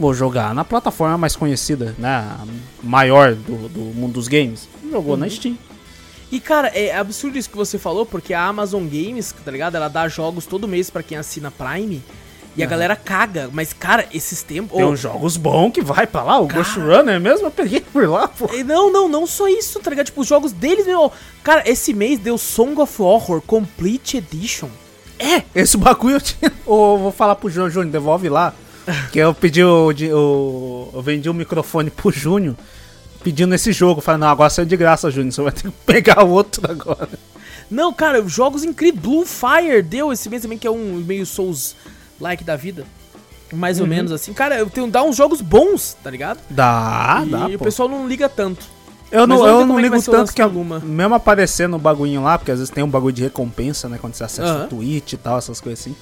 [0.00, 2.34] Vou jogar na plataforma mais conhecida, né?
[2.82, 4.66] Maior do, do mundo dos games.
[4.90, 5.58] Jogou na Steam.
[6.32, 9.74] E, cara, é absurdo isso que você falou, porque a Amazon Games, tá ligado?
[9.74, 12.02] Ela dá jogos todo mês pra quem assina Prime.
[12.56, 13.50] E a galera caga.
[13.52, 14.76] Mas, cara, esses tempos.
[14.76, 16.38] Tem uns jogos bons que vai pra lá.
[16.38, 16.62] O Cara.
[16.62, 18.48] Ghost Runner mesmo, eu peguei por lá, pô.
[18.64, 20.06] Não, não, não só isso, tá ligado?
[20.06, 21.12] Tipo, os jogos deles, meu.
[21.44, 24.68] Cara, esse mês deu Song of Horror Complete Edition.
[25.18, 26.50] É, esse bagulho eu tinha.
[26.64, 28.54] Ô, vou falar pro Júnior, Júnior, devolve lá.
[29.12, 30.90] Que eu pedi o, o.
[30.94, 32.56] Eu vendi o microfone pro Júnior
[33.22, 34.00] pedindo esse jogo.
[34.00, 35.32] Falei, não, agora saiu de graça, Júnior.
[35.32, 37.08] Você vai ter que pegar o outro agora.
[37.70, 39.00] Não, cara, jogos incríveis.
[39.02, 42.84] Blue Fire deu esse mês também, que é um meio Souls-like da vida.
[43.52, 44.32] Mais ou menos assim.
[44.32, 46.38] Cara, eu tenho dá uns jogos bons, tá ligado?
[46.48, 47.64] Dá, e dá, o pô.
[47.64, 48.64] pessoal não liga tanto.
[49.10, 50.78] Eu não, eu não é ligo o tanto que, do a- Luma.
[50.78, 53.98] mesmo aparecendo o bagulhinho lá, porque às vezes tem um bagulho de recompensa, né?
[54.00, 54.64] Quando você acessa Aham.
[54.66, 55.96] o Twitch e tal, essas coisas assim.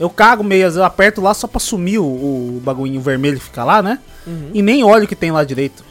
[0.00, 3.62] Eu cago vezes eu aperto lá só pra sumir o, o bagulhinho vermelho que fica
[3.62, 3.98] lá, né?
[4.26, 4.50] Uhum.
[4.54, 5.84] E nem olho o que tem lá direito.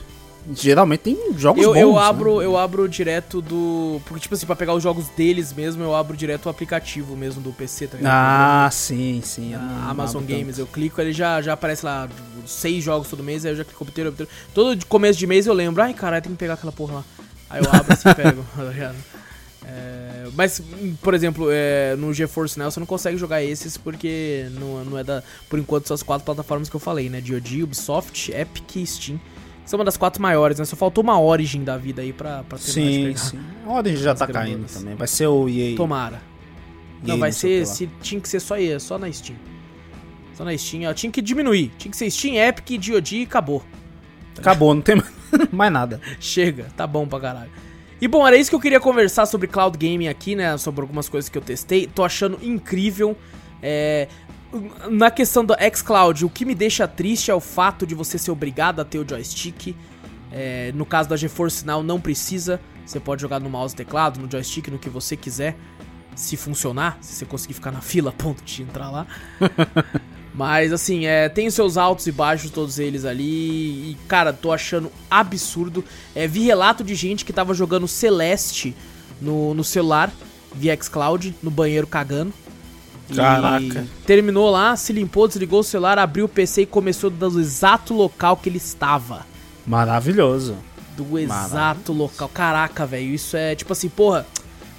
[0.52, 1.80] Geralmente tem jogos Eu, bons.
[1.80, 2.02] eu né?
[2.02, 4.02] abro, eu abro direto do.
[4.06, 7.40] Porque, tipo assim, pra pegar os jogos deles mesmo, eu abro direto o aplicativo mesmo
[7.40, 8.12] do PC, tá ligado?
[8.12, 9.54] Ah, sim, sim.
[9.54, 12.10] eu não a Amazon abro Games, eu clico, ele já, já aparece lá
[12.48, 14.28] seis jogos todo mês, aí eu já clico obter, obter.
[14.52, 17.04] Todo começo de mês eu lembro, ai caralho, tem que pegar aquela porra lá.
[17.48, 18.96] Aí eu abro assim e pego, tá ligado?
[19.72, 20.62] É, mas,
[21.02, 25.04] por exemplo, é, no GeForce Now você não consegue jogar esses porque não, não é
[25.04, 25.22] da.
[25.48, 27.22] Por enquanto são as quatro plataformas que eu falei, né?
[27.22, 29.20] DoD, Ubisoft, Epic e Steam.
[29.66, 30.66] São uma das quatro maiores, né?
[30.66, 33.18] Só faltou uma Origin da vida aí pra, pra de Sim, pegar.
[33.20, 33.40] sim.
[33.68, 34.74] A Origin já tá caindo grandonas.
[34.74, 34.96] também.
[34.96, 35.76] Vai ser o EA.
[35.78, 36.22] Tomara.
[37.04, 37.76] Não, EA vai sei o ser.
[37.76, 39.38] Se, tinha que ser só, só na Steam.
[40.34, 40.90] Só na Steam.
[40.90, 41.72] Ó, tinha que diminuir.
[41.78, 43.64] Tinha que ser Steam, Epic, DoD e acabou.
[44.36, 45.00] Acabou, não tem
[45.52, 46.02] mais nada.
[46.20, 47.52] Chega, tá bom pra caralho.
[48.02, 50.58] E bom, era isso que eu queria conversar sobre cloud gaming aqui, né?
[50.58, 51.86] Sobre algumas coisas que eu testei.
[51.86, 53.18] Tô achando incrível.
[53.62, 54.08] É,
[54.90, 58.32] na questão do xCloud, o que me deixa triste é o fato de você ser
[58.32, 59.76] obrigado a ter o joystick.
[60.32, 62.62] É, no caso da GeForce Now, não precisa.
[62.86, 65.58] Você pode jogar no mouse teclado, no joystick, no que você quiser.
[66.16, 69.08] Se funcionar, se você conseguir ficar na fila ponto de entrar lá.
[70.40, 73.92] Mas assim, é, tem os seus altos e baixos, todos eles ali.
[73.92, 75.84] E, cara, tô achando absurdo.
[76.16, 78.74] É, vi relato de gente que tava jogando Celeste
[79.22, 80.10] no, no celular,
[80.56, 82.34] via xCloud, no banheiro cagando.
[83.14, 83.86] Caraca.
[84.06, 88.38] terminou lá, se limpou, desligou o celular, abriu o PC e começou do exato local
[88.38, 89.26] que ele estava.
[89.68, 90.56] Maravilhoso.
[90.96, 92.30] Do exato local.
[92.30, 94.26] Caraca, velho, isso é tipo assim, porra,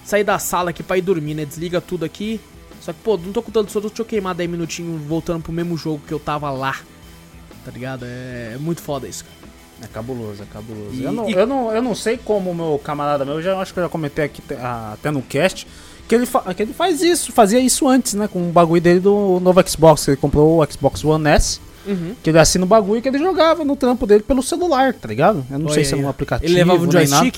[0.06, 1.44] sair da sala aqui pra ir dormir, né?
[1.44, 2.40] Desliga tudo aqui.
[2.80, 5.52] Só que, pô, não tô com tanto sono, deixa eu queimar 10 minutinhos voltando pro
[5.52, 6.76] mesmo jogo que eu tava lá.
[7.64, 8.04] Tá ligado?
[8.06, 9.40] É, é muito foda isso, cara.
[9.82, 10.94] É cabuloso, é cabuloso.
[10.94, 13.42] E- eu, não, e- eu, não, eu não sei como o meu camarada meu, eu
[13.42, 15.66] já acho que eu já comentei aqui ah, até no cast,
[16.08, 16.26] que ele,
[16.56, 18.26] que ele faz isso, fazia isso antes, né?
[18.28, 20.04] Com o bagulho dele do novo Xbox.
[20.04, 22.14] que Ele comprou o Xbox One S, Uhum.
[22.22, 25.46] que ele assina o bagulho que ele jogava no trampo dele pelo celular, tá ligado?
[25.50, 26.50] Eu não sei Olha se é aí, um aplicativo.
[26.52, 27.30] Ele levava um nem nada.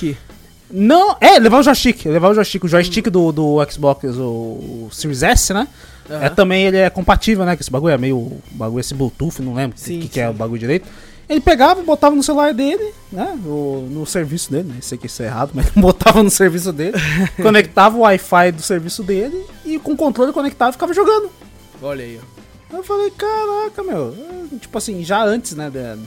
[0.72, 4.88] Não, é, levar o joystick, levar o joystick, o joystick do, do Xbox, o, o
[4.90, 5.68] Series S, né?
[6.10, 6.24] Aham.
[6.24, 7.54] É também, ele é compatível, né?
[7.56, 10.32] Que esse bagulho é meio, bagulho esse Bluetooth, não lembro o que, que é o
[10.32, 10.88] bagulho direito.
[11.28, 13.38] Ele pegava, botava no celular dele, né?
[13.44, 14.76] No, no serviço dele, né?
[14.80, 16.96] Sei que isso é errado, mas botava no serviço dele,
[17.40, 21.30] conectava o Wi-Fi do serviço dele e com o controle conectado ficava jogando.
[21.80, 22.18] Olha aí,
[22.72, 22.76] ó.
[22.76, 24.16] Eu falei, caraca, meu.
[24.52, 25.68] é, Tipo assim, já antes, né?
[25.70, 25.98] de-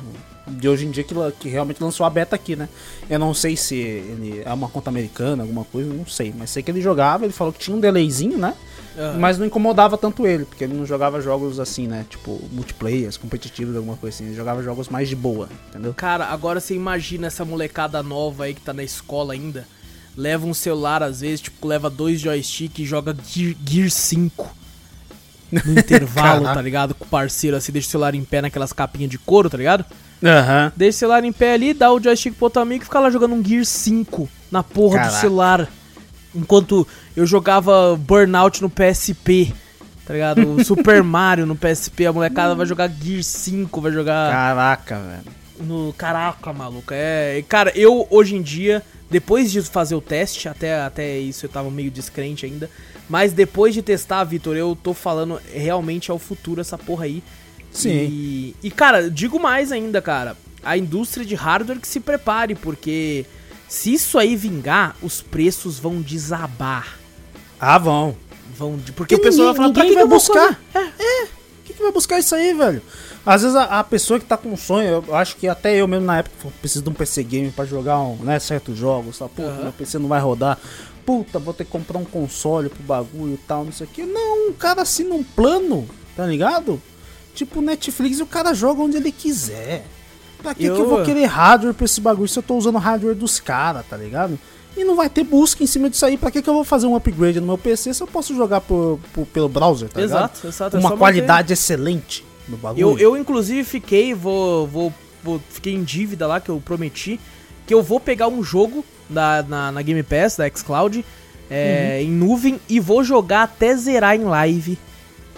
[0.48, 2.70] de hoje em dia que, que realmente lançou a beta aqui, né?
[3.10, 6.34] Eu não sei se ele é uma conta americana, alguma coisa, não sei.
[6.38, 8.54] Mas sei que ele jogava, ele falou que tinha um delayzinho, né?
[8.98, 9.18] Aham.
[9.20, 12.06] Mas não incomodava tanto ele, porque ele não jogava jogos assim, né?
[12.10, 14.26] Tipo, multiplayers, competitivos, alguma coisa assim.
[14.26, 15.94] Ele jogava jogos mais de boa, entendeu?
[15.94, 19.68] Cara, agora você imagina essa molecada nova aí que tá na escola ainda.
[20.16, 24.56] Leva um celular, às vezes, tipo, leva dois joystick e joga Gear, Gear 5
[25.52, 26.96] no intervalo, tá ligado?
[26.96, 29.86] Com o parceiro, assim, deixa o celular em pé naquelas capinhas de couro, tá ligado?
[30.24, 30.72] Aham.
[30.76, 33.10] Deixa o celular em pé ali, dá o joystick pro outro amigo e fica lá
[33.10, 35.20] jogando um Gear 5 na porra do Caraca.
[35.20, 35.68] celular.
[36.34, 39.54] Enquanto eu jogava Burnout no PSP,
[40.06, 40.56] tá ligado?
[40.56, 45.24] O Super Mario no PSP, a molecada vai jogar Gear 5, vai jogar Caraca, velho.
[45.68, 45.94] no.
[45.94, 46.94] Caraca, maluco.
[46.94, 47.44] É.
[47.48, 51.70] Cara, eu hoje em dia, depois de fazer o teste, até, até isso eu tava
[51.72, 52.70] meio descrente ainda.
[53.08, 57.22] Mas depois de testar, Vitor, eu tô falando realmente é o futuro essa porra aí.
[57.76, 57.90] Sim.
[58.10, 60.36] E, e, cara, digo mais ainda, cara.
[60.64, 63.26] A indústria de hardware que se prepare, porque
[63.68, 66.98] se isso aí vingar, os preços vão desabar.
[67.60, 68.16] Ah, vão.
[68.58, 70.60] Vão, de- porque o pessoal vai falar, pra que, que vai buscar.
[70.72, 70.94] fazer?
[71.00, 71.24] É.
[71.26, 71.28] O
[71.66, 72.82] que, que vai buscar isso aí, velho?
[73.26, 75.88] Às vezes a, a pessoa que tá com um sonho, eu acho que até eu
[75.88, 79.28] mesmo na época preciso de um PC game pra jogar um, né, certos jogos, tá?
[79.28, 79.64] Puta, Aham.
[79.64, 80.60] meu PC não vai rodar.
[81.06, 84.04] Puta, vou ter que comprar um console pro bagulho e tal, não sei o que.
[84.04, 86.82] Não, o cara assina um plano, tá ligado?
[87.36, 89.86] Tipo Netflix e o cara joga onde ele quiser.
[90.42, 92.76] Pra que, Eu- que eu vou querer hardware pra esse bagulho se eu tô usando
[92.76, 94.40] o hardware dos caras, tá ligado?
[94.78, 96.18] E não vai ter busca em cima disso aí.
[96.18, 98.62] Pra que, que eu vou fazer um upgrade no meu PC se eu posso jogar
[98.62, 100.18] por, por- pelo browser, tá ligado?
[100.32, 100.78] Exato, exato.
[100.78, 102.82] é uma qualidade excelente no bagulho.
[102.82, 104.94] Eu, eu inclusive fiquei, vou, vou,
[105.24, 107.20] vou- fiquei em dívida lá que eu prometi
[107.66, 111.04] que eu vou pegar um jogo da, na, na Game Pass da xCloud
[111.50, 112.06] é, Uhum.
[112.08, 114.78] em nuvem e vou jogar até zerar em live.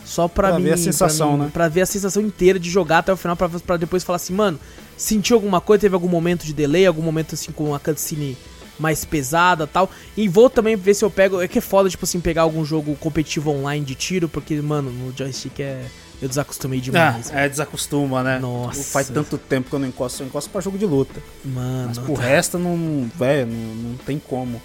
[0.08, 1.50] Só pra, Pra mim, ver a sensação, pra mim- né?
[1.54, 4.34] Pra ver a sensação inteira de jogar até o final, pra, pra depois falar assim,
[4.34, 4.58] mano,
[4.96, 8.38] sentiu alguma coisa, teve algum momento de delay, algum momento assim com uma cutscene
[8.80, 9.92] mais pesada tal.
[10.16, 11.42] E vou também ver se eu pego.
[11.42, 14.90] É que é foda, tipo assim, pegar algum jogo competitivo online de tiro, porque, mano,
[14.92, 15.84] no joystick é.
[16.20, 17.32] Eu desacostumei Ah, demais.
[17.32, 18.40] é, desacostuma, né?
[18.40, 18.82] Nossa.
[18.86, 21.22] Faz tanto tempo que eu não encosto, eu encosto pra jogo de luta.
[21.46, 21.90] Mano.
[21.90, 24.60] Mas pro resto, não, velho, não, não tem como.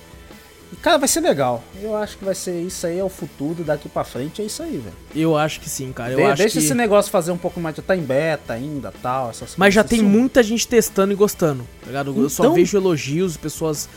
[0.72, 1.62] E, cara, vai ser legal.
[1.82, 4.62] Eu acho que vai ser isso aí, é o futuro, daqui pra frente é isso
[4.62, 4.96] aí, velho.
[5.14, 6.12] Eu acho que sim, cara.
[6.12, 6.64] Eu De- acho deixa que...
[6.64, 9.84] esse negócio fazer um pouco mais, já tá em beta ainda, tal, essas Mas já
[9.84, 12.18] tem Isso- muita gente testando e gostando, tá ligado?
[12.18, 13.88] Eu só Então- vejo elogios, pessoas.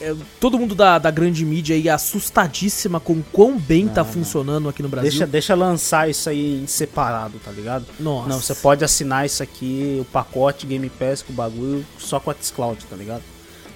[0.00, 4.82] é, todo mundo da, da grande mídia aí assustadíssima com quão bem tá funcionando aqui
[4.82, 5.10] no Brasil.
[5.10, 7.84] Deixa, deixa lançar isso aí em separado, tá ligado?
[8.00, 8.28] Nossa.
[8.28, 12.30] Não, você pode assinar isso aqui, o pacote Game Pass com o bagulho, só com
[12.30, 13.22] a xCloud, tá ligado?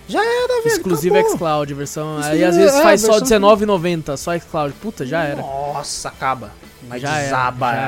[0.09, 0.67] Já era, velho.
[0.77, 1.33] Exclusivo acabou.
[1.37, 2.17] xCloud, versão.
[2.17, 4.75] Aí Exclusivo- às vezes é, faz só versão- R$19,90, só xCloud.
[4.81, 5.43] Puta, já era.
[5.43, 6.51] Nossa, acaba.
[6.89, 7.79] Mas Já era, desaba já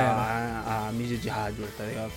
[0.67, 2.11] a, a mídia de rádio, tá ligado?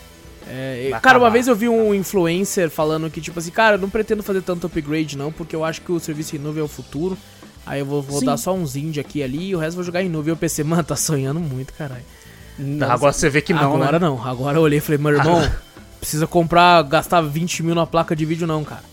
[0.46, 1.30] É, cara, uma acabar.
[1.30, 4.68] vez eu vi um influencer falando que, tipo assim, cara, eu não pretendo fazer tanto
[4.68, 7.18] upgrade não, porque eu acho que o serviço em nuvem é o futuro.
[7.66, 9.76] Aí eu vou, vou dar só uns indie aqui e ali e o resto eu
[9.78, 10.32] vou jogar em nuvem.
[10.32, 12.04] E eu pensei, mano, tá sonhando muito, caralho.
[12.90, 14.06] Agora você vê que não, Agora né?
[14.06, 14.22] não.
[14.28, 15.50] Agora eu olhei e falei, meu irmão,
[16.02, 18.84] precisa comprar, gastar 20 mil na placa de vídeo não, cara.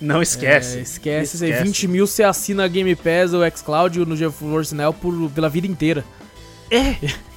[0.00, 0.78] Não esquece.
[0.78, 1.62] É, esquece, Esquece.
[1.62, 5.66] 20 mil você assina a Game Pass ou xCloud no GeForce Now por, pela vida
[5.66, 6.04] inteira.
[6.70, 6.96] É.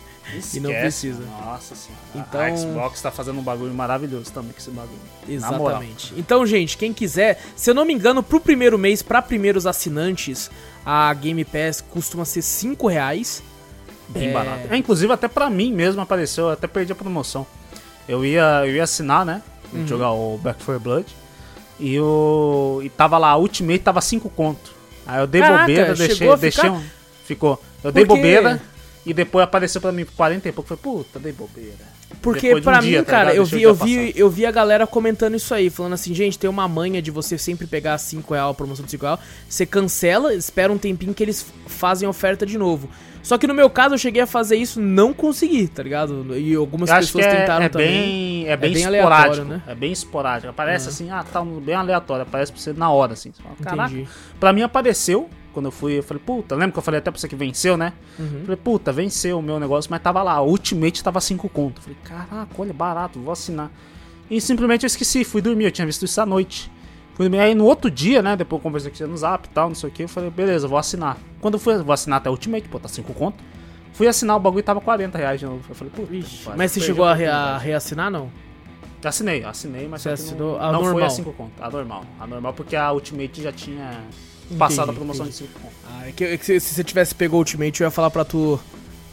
[0.54, 1.24] E não precisa.
[1.24, 2.04] Nossa senhora.
[2.14, 5.00] Então- A Xbox tá fazendo um bagulho maravilhoso também com esse bagulho.
[5.26, 6.14] Exatamente.
[6.18, 10.52] Então, gente, quem quiser, se eu não me engano, pro primeiro mês, pra primeiros assinantes,
[10.86, 13.42] a Game Pass costuma ser 5 reais.
[14.10, 14.34] Bem É.
[14.34, 14.68] barato.
[14.70, 17.48] É, inclusive até pra mim mesmo apareceu, eu até perdi a promoção.
[18.06, 19.42] Eu ia, eu ia assinar, né?
[19.72, 19.88] Uhum.
[19.88, 21.06] Jogar o Back 4 Blood.
[21.80, 22.82] E o.
[22.84, 24.72] E tava lá, Ultimate tava 5 conto.
[25.06, 26.72] Aí eu dei Caraca, bobeira, deixei, deixei ficar?
[26.74, 26.84] um.
[27.26, 27.62] Ficou.
[27.84, 28.62] Eu dei Porque- bobeira
[29.06, 30.68] e depois apareceu pra mim por 40 e pouco.
[30.70, 31.98] Falei, puta, dei bobeira.
[32.22, 33.38] Porque Depois de um pra dia, mim, tá cara, ligado?
[33.38, 36.50] eu vi, eu vi, eu vi a galera comentando isso aí, falando assim, gente, tem
[36.50, 40.72] uma manha de você sempre pegar 5 real, promoção de 5 real, você cancela, espera
[40.72, 42.90] um tempinho que eles fazem oferta de novo.
[43.28, 46.26] Só que no meu caso eu cheguei a fazer isso, não consegui, tá ligado?
[46.38, 47.88] E algumas pessoas é, tentaram é também.
[47.90, 49.46] bem, é bem, bem esporádico.
[49.46, 49.62] né?
[49.68, 50.50] É bem esporádico.
[50.50, 52.22] Aparece assim, ah, tá bem aleatório.
[52.24, 53.34] Aparece pra você na hora, assim.
[53.34, 53.92] Você fala, Caraca.
[53.94, 54.10] Entendi.
[54.40, 57.20] Pra mim apareceu, quando eu fui, eu falei, puta, lembra que eu falei até pra
[57.20, 57.92] você que venceu, né?
[58.18, 58.44] Uhum.
[58.44, 61.82] Falei, puta, venceu o meu negócio, mas tava lá, Ultimate tava 5 conto.
[61.82, 63.70] Falei, caraca, olha, barato, vou assinar.
[64.32, 66.72] E simplesmente eu esqueci, fui dormir, eu tinha visto isso à noite.
[67.42, 69.76] Aí no outro dia, né, depois eu conversei com você no zap e tal, não
[69.76, 71.18] sei o que, eu falei, beleza, vou assinar.
[71.42, 73.44] Quando eu fui, vou assinar até Ultimate, pô, tá 5 conto.
[73.94, 75.62] Fui assinar o bagulho tava 40 reais de novo.
[75.68, 78.30] Eu falei, Ixi, pariu, mas você chegou a, re- a reassinar, não?
[79.04, 81.08] Assinei, assinei, mas Você assinou não, a não foi normal?
[81.08, 82.04] a 5 conto, a normal.
[82.20, 84.02] A normal porque a Ultimate já tinha
[84.58, 85.74] passado a promoção de 5 conto.
[85.90, 88.12] Ah, é que, é que se, se você tivesse pegou o Ultimate, eu ia falar
[88.12, 88.60] pra tu.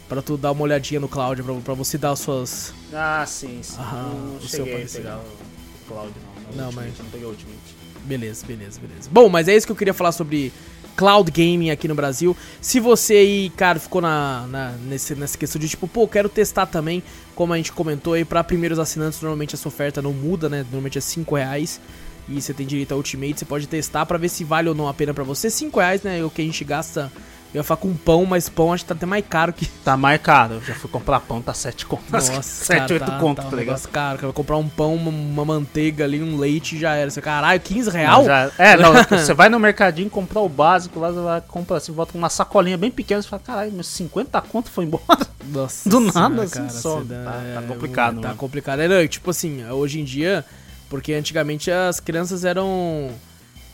[0.09, 2.71] Pra tu dar uma olhadinha no cloud, pra, pra você dar as suas.
[2.93, 3.79] Ah, sim, sim.
[3.79, 5.87] Aham, não o seu cheguei a pegar o...
[5.87, 6.11] Cloud,
[6.55, 6.65] não.
[6.65, 7.74] Não, mas- Não peguei Ultimate.
[8.05, 9.09] Beleza, beleza, beleza.
[9.11, 10.51] Bom, mas é isso que eu queria falar sobre
[10.95, 12.35] cloud gaming aqui no Brasil.
[12.61, 16.65] Se você aí, cara, ficou na, na- nesse, nessa questão de tipo, pô, quero testar
[16.67, 17.03] também,
[17.35, 20.59] como a gente comentou aí, pra primeiros assinantes, normalmente essa oferta não muda, né?
[20.63, 21.79] Normalmente é 5 reais.
[22.27, 24.87] E você tem direito a Ultimate, você pode testar pra ver se vale ou não
[24.87, 25.49] a pena pra você.
[25.49, 26.19] 5 reais, né?
[26.19, 27.11] É o que a gente gasta.
[27.55, 29.65] Eu ia falar com pão, mas pão acho que tá até mais caro que.
[29.65, 30.55] Tá mais caro.
[30.55, 32.03] Eu já fui comprar pão, tá 7 conto.
[32.11, 33.65] Nossa, 7, cara, 8 tá, conto, tá, tá, um ligado?
[33.67, 34.33] negócio caro, cara.
[34.33, 37.09] Comprar um pão, uma, uma manteiga ali, um leite e já era.
[37.09, 38.19] Você, caralho, 15 real?
[38.19, 41.77] Não, já- é, não, você vai no mercadinho comprar o básico, lá você vai comprar
[41.77, 45.25] assim, volta com uma sacolinha bem pequena, você fala, caralho, meus 50 conto foi embora.
[45.45, 46.97] Nossa Do nada, assim, só.
[46.99, 48.35] você Tá- tá complicado, Tá mano.
[48.37, 48.79] complicado.
[48.81, 50.43] É, não, tipo assim, hoje em dia,
[50.89, 53.11] porque antigamente as crianças eram.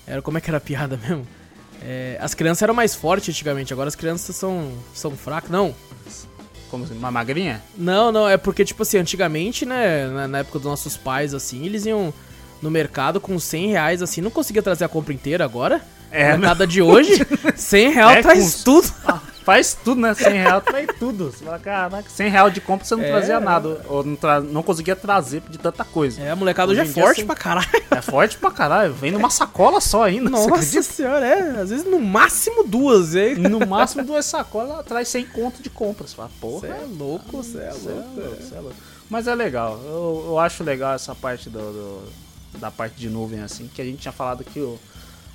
[0.05, 1.25] Era, como é que era a piada mesmo?
[1.83, 5.49] É, as crianças eram mais fortes antigamente, agora as crianças são, são fracas.
[5.49, 5.73] Não,
[6.69, 7.61] Como assim, uma magrinha?
[7.77, 11.65] não, não, é porque, tipo assim, antigamente, né, na, na época dos nossos pais, assim,
[11.65, 12.13] eles iam
[12.61, 15.81] no mercado com 100 reais, assim, não conseguia trazer a compra inteira agora.
[16.11, 17.25] É, na mercada de hoje,
[17.55, 18.93] 100 reais É, traz com- tudo.
[19.43, 20.13] Faz tudo, né?
[20.13, 21.31] 100 reais traz tudo.
[21.31, 23.07] Você fala, caraca, 100 reais de compra você não É.
[23.09, 23.81] trazia nada.
[23.87, 26.21] Ou não, tra- não conseguia trazer de tanta coisa.
[26.21, 27.67] É, a molecada hoje é Hoje forte assim, pra caralho.
[27.89, 28.93] É forte pra caralho.
[28.93, 30.29] Vem numa sacola só ainda.
[30.29, 31.59] você Nossa senhora, é.
[31.61, 33.35] Às vezes no máximo duas, hein?
[33.35, 36.05] No máximo duas sacolas, ela traz 100 conto de compra.
[36.07, 36.67] Você fala, Você porra.
[36.67, 38.19] é louco, você é é louco.
[38.19, 38.75] louco, cê é louco.
[39.09, 39.79] Mas é legal.
[39.83, 43.85] Eu, eu acho legal essa parte do, do- da parte de nuvem, assim, que a
[43.85, 44.77] gente tinha falado que o,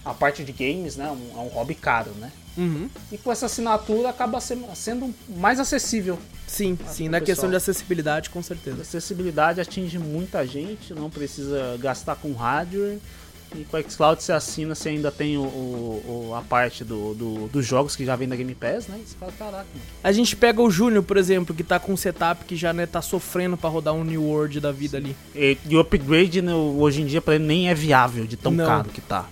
[0.07, 2.31] a parte de games, né, é um, é um hobby caro, né?
[2.57, 2.89] Uhum.
[3.13, 6.19] E com essa assinatura acaba sendo, mais acessível.
[6.47, 8.81] Sim, sim, na questão de acessibilidade, com A certeza.
[8.83, 12.99] acessibilidade atinge muita gente, não precisa gastar com hardware.
[13.55, 17.47] E com o xCloud você assina, você ainda tem o, o- a parte do, do-
[17.49, 18.99] dos jogos que já vem da Game Pass, né?
[19.01, 19.87] E você fala, caraca, mano.
[20.03, 22.87] A gente pega o Júnior, por exemplo, que tá com um setup que já né,
[22.87, 25.15] tá sofrendo pra rodar um New World da vida ali.
[25.35, 28.67] E, o upgrade né, hoje em dia pra ele nem é viável de tão Não.
[28.67, 29.27] caro que tá.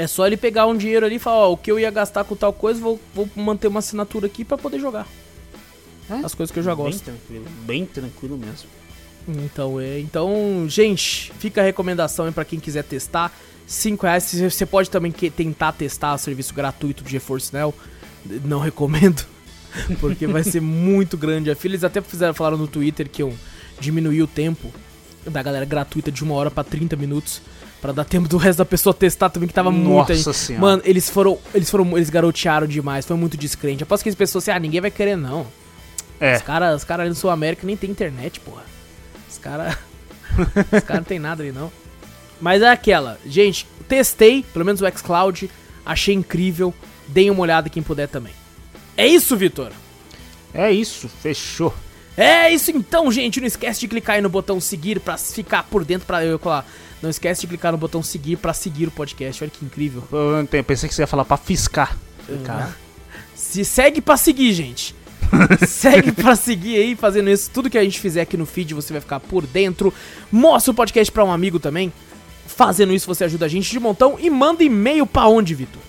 [0.00, 2.24] É só ele pegar um dinheiro ali e falar, ó, o que eu ia gastar
[2.24, 5.06] com tal coisa, vou, vou manter uma assinatura aqui pra poder jogar.
[6.08, 6.14] É?
[6.24, 7.04] As coisas que eu já Bem gosto.
[7.04, 8.68] tranquilo, bem tranquilo mesmo.
[9.28, 13.30] Então, é, então, gente, fica a recomendação aí pra quem quiser testar.
[13.66, 17.72] 5 reais, você pode também que- tentar testar o serviço gratuito do GeForce Now.
[18.44, 19.24] Não recomendo,
[20.00, 21.72] porque vai ser muito grande a fila.
[21.74, 23.32] Eles até fizeram, falaram no Twitter que eu
[23.78, 24.72] diminuí o tempo
[25.26, 27.42] da galera gratuita de uma hora pra 30 minutos.
[27.80, 30.34] Pra dar tempo do resto da pessoa testar também, que tava muita Nossa gente.
[30.36, 30.60] senhora.
[30.60, 31.38] Mano, eles foram.
[31.54, 31.96] Eles foram.
[31.96, 33.82] Eles garotearam demais, foi muito descrente.
[33.82, 35.46] Após que as pessoas assim, ah, ninguém vai querer, não.
[36.20, 38.62] É, Os caras os cara ali no Sul América nem tem internet, porra.
[39.30, 39.74] Os caras.
[40.36, 41.72] os caras não tem nada ali, não.
[42.38, 43.18] Mas é aquela.
[43.24, 45.50] Gente, testei, pelo menos o xCloud.
[45.84, 46.74] Achei incrível.
[47.08, 48.32] Deem uma olhada quem puder também.
[48.96, 49.72] É isso, Vitor.
[50.52, 51.74] é isso, fechou.
[52.20, 53.40] É isso então, gente.
[53.40, 56.66] Não esquece de clicar aí no botão seguir pra ficar por dentro pra eu falar.
[57.02, 59.42] Não esquece de clicar no botão seguir pra seguir o podcast.
[59.42, 60.04] Olha que incrível.
[60.12, 61.96] Eu pensei que você ia falar pra fiscar.
[63.34, 64.94] Se segue pra seguir, gente.
[65.66, 67.50] segue pra seguir aí, fazendo isso.
[67.50, 69.94] Tudo que a gente fizer aqui no feed, você vai ficar por dentro.
[70.30, 71.90] Mostra o podcast pra um amigo também.
[72.46, 74.18] Fazendo isso, você ajuda a gente de montão.
[74.20, 75.80] E manda e-mail pra onde, Vitor?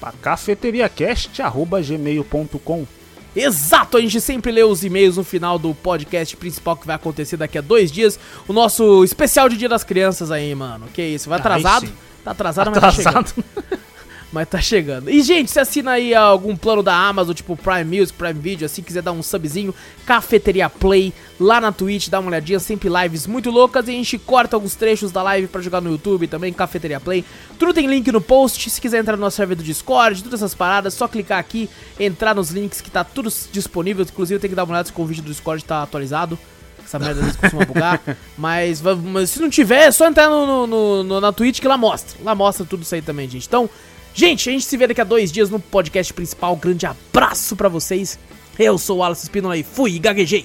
[0.00, 2.86] pra cafeteriacast.gmail.com
[3.34, 7.36] Exato, a gente sempre lê os e-mails no final do podcast principal que vai acontecer
[7.36, 8.18] daqui a dois dias.
[8.48, 10.86] O nosso especial de Dia das Crianças aí, mano.
[10.92, 11.86] Que isso, vai atrasado?
[11.86, 11.92] sim.
[12.24, 13.32] Tá atrasado, mas tá chegando.
[14.32, 15.10] Mas tá chegando.
[15.10, 18.80] E, gente, se assina aí algum plano da Amazon, tipo Prime Music, Prime Video, assim,
[18.80, 19.74] quiser dar um subzinho,
[20.06, 24.16] Cafeteria Play, lá na Twitch, dá uma olhadinha, sempre lives muito loucas, e a gente
[24.18, 27.24] corta alguns trechos da live pra jogar no YouTube também, Cafeteria Play.
[27.58, 30.54] Tudo tem link no post, se quiser entrar no nosso server do Discord, todas essas
[30.54, 34.62] paradas, só clicar aqui, entrar nos links que tá tudo disponível, inclusive tem que dar
[34.62, 36.38] uma olhada se o convite do Discord tá atualizado.
[36.84, 38.00] Essa merda às vezes costuma bugar.
[38.36, 41.76] Mas, mas se não tiver, é só entrar no- no- no- na Twitch que lá
[41.76, 42.18] mostra.
[42.24, 43.46] Lá mostra tudo isso aí também, gente.
[43.46, 43.70] Então,
[44.14, 46.56] gente, a gente se vê daqui a dois dias no podcast principal.
[46.56, 48.18] Grande abraço pra vocês.
[48.58, 50.44] Eu sou o Wallace Espínola e fui, gaguejei.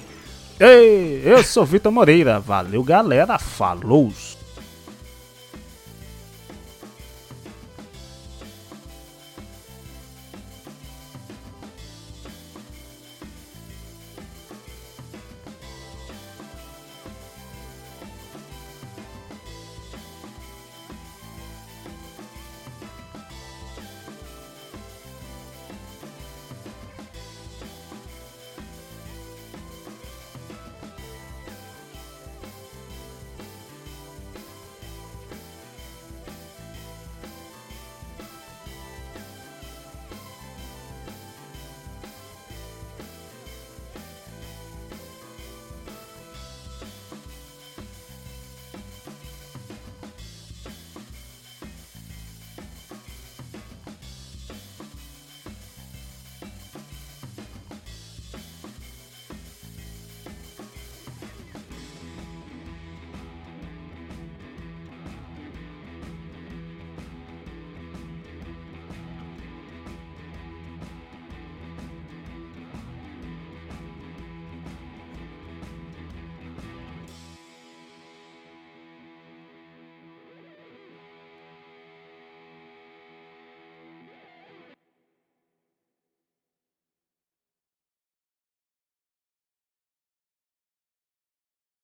[0.58, 2.40] Ei, eu sou Vitor Moreira.
[2.40, 3.38] Valeu, galera.
[3.38, 4.10] Falou!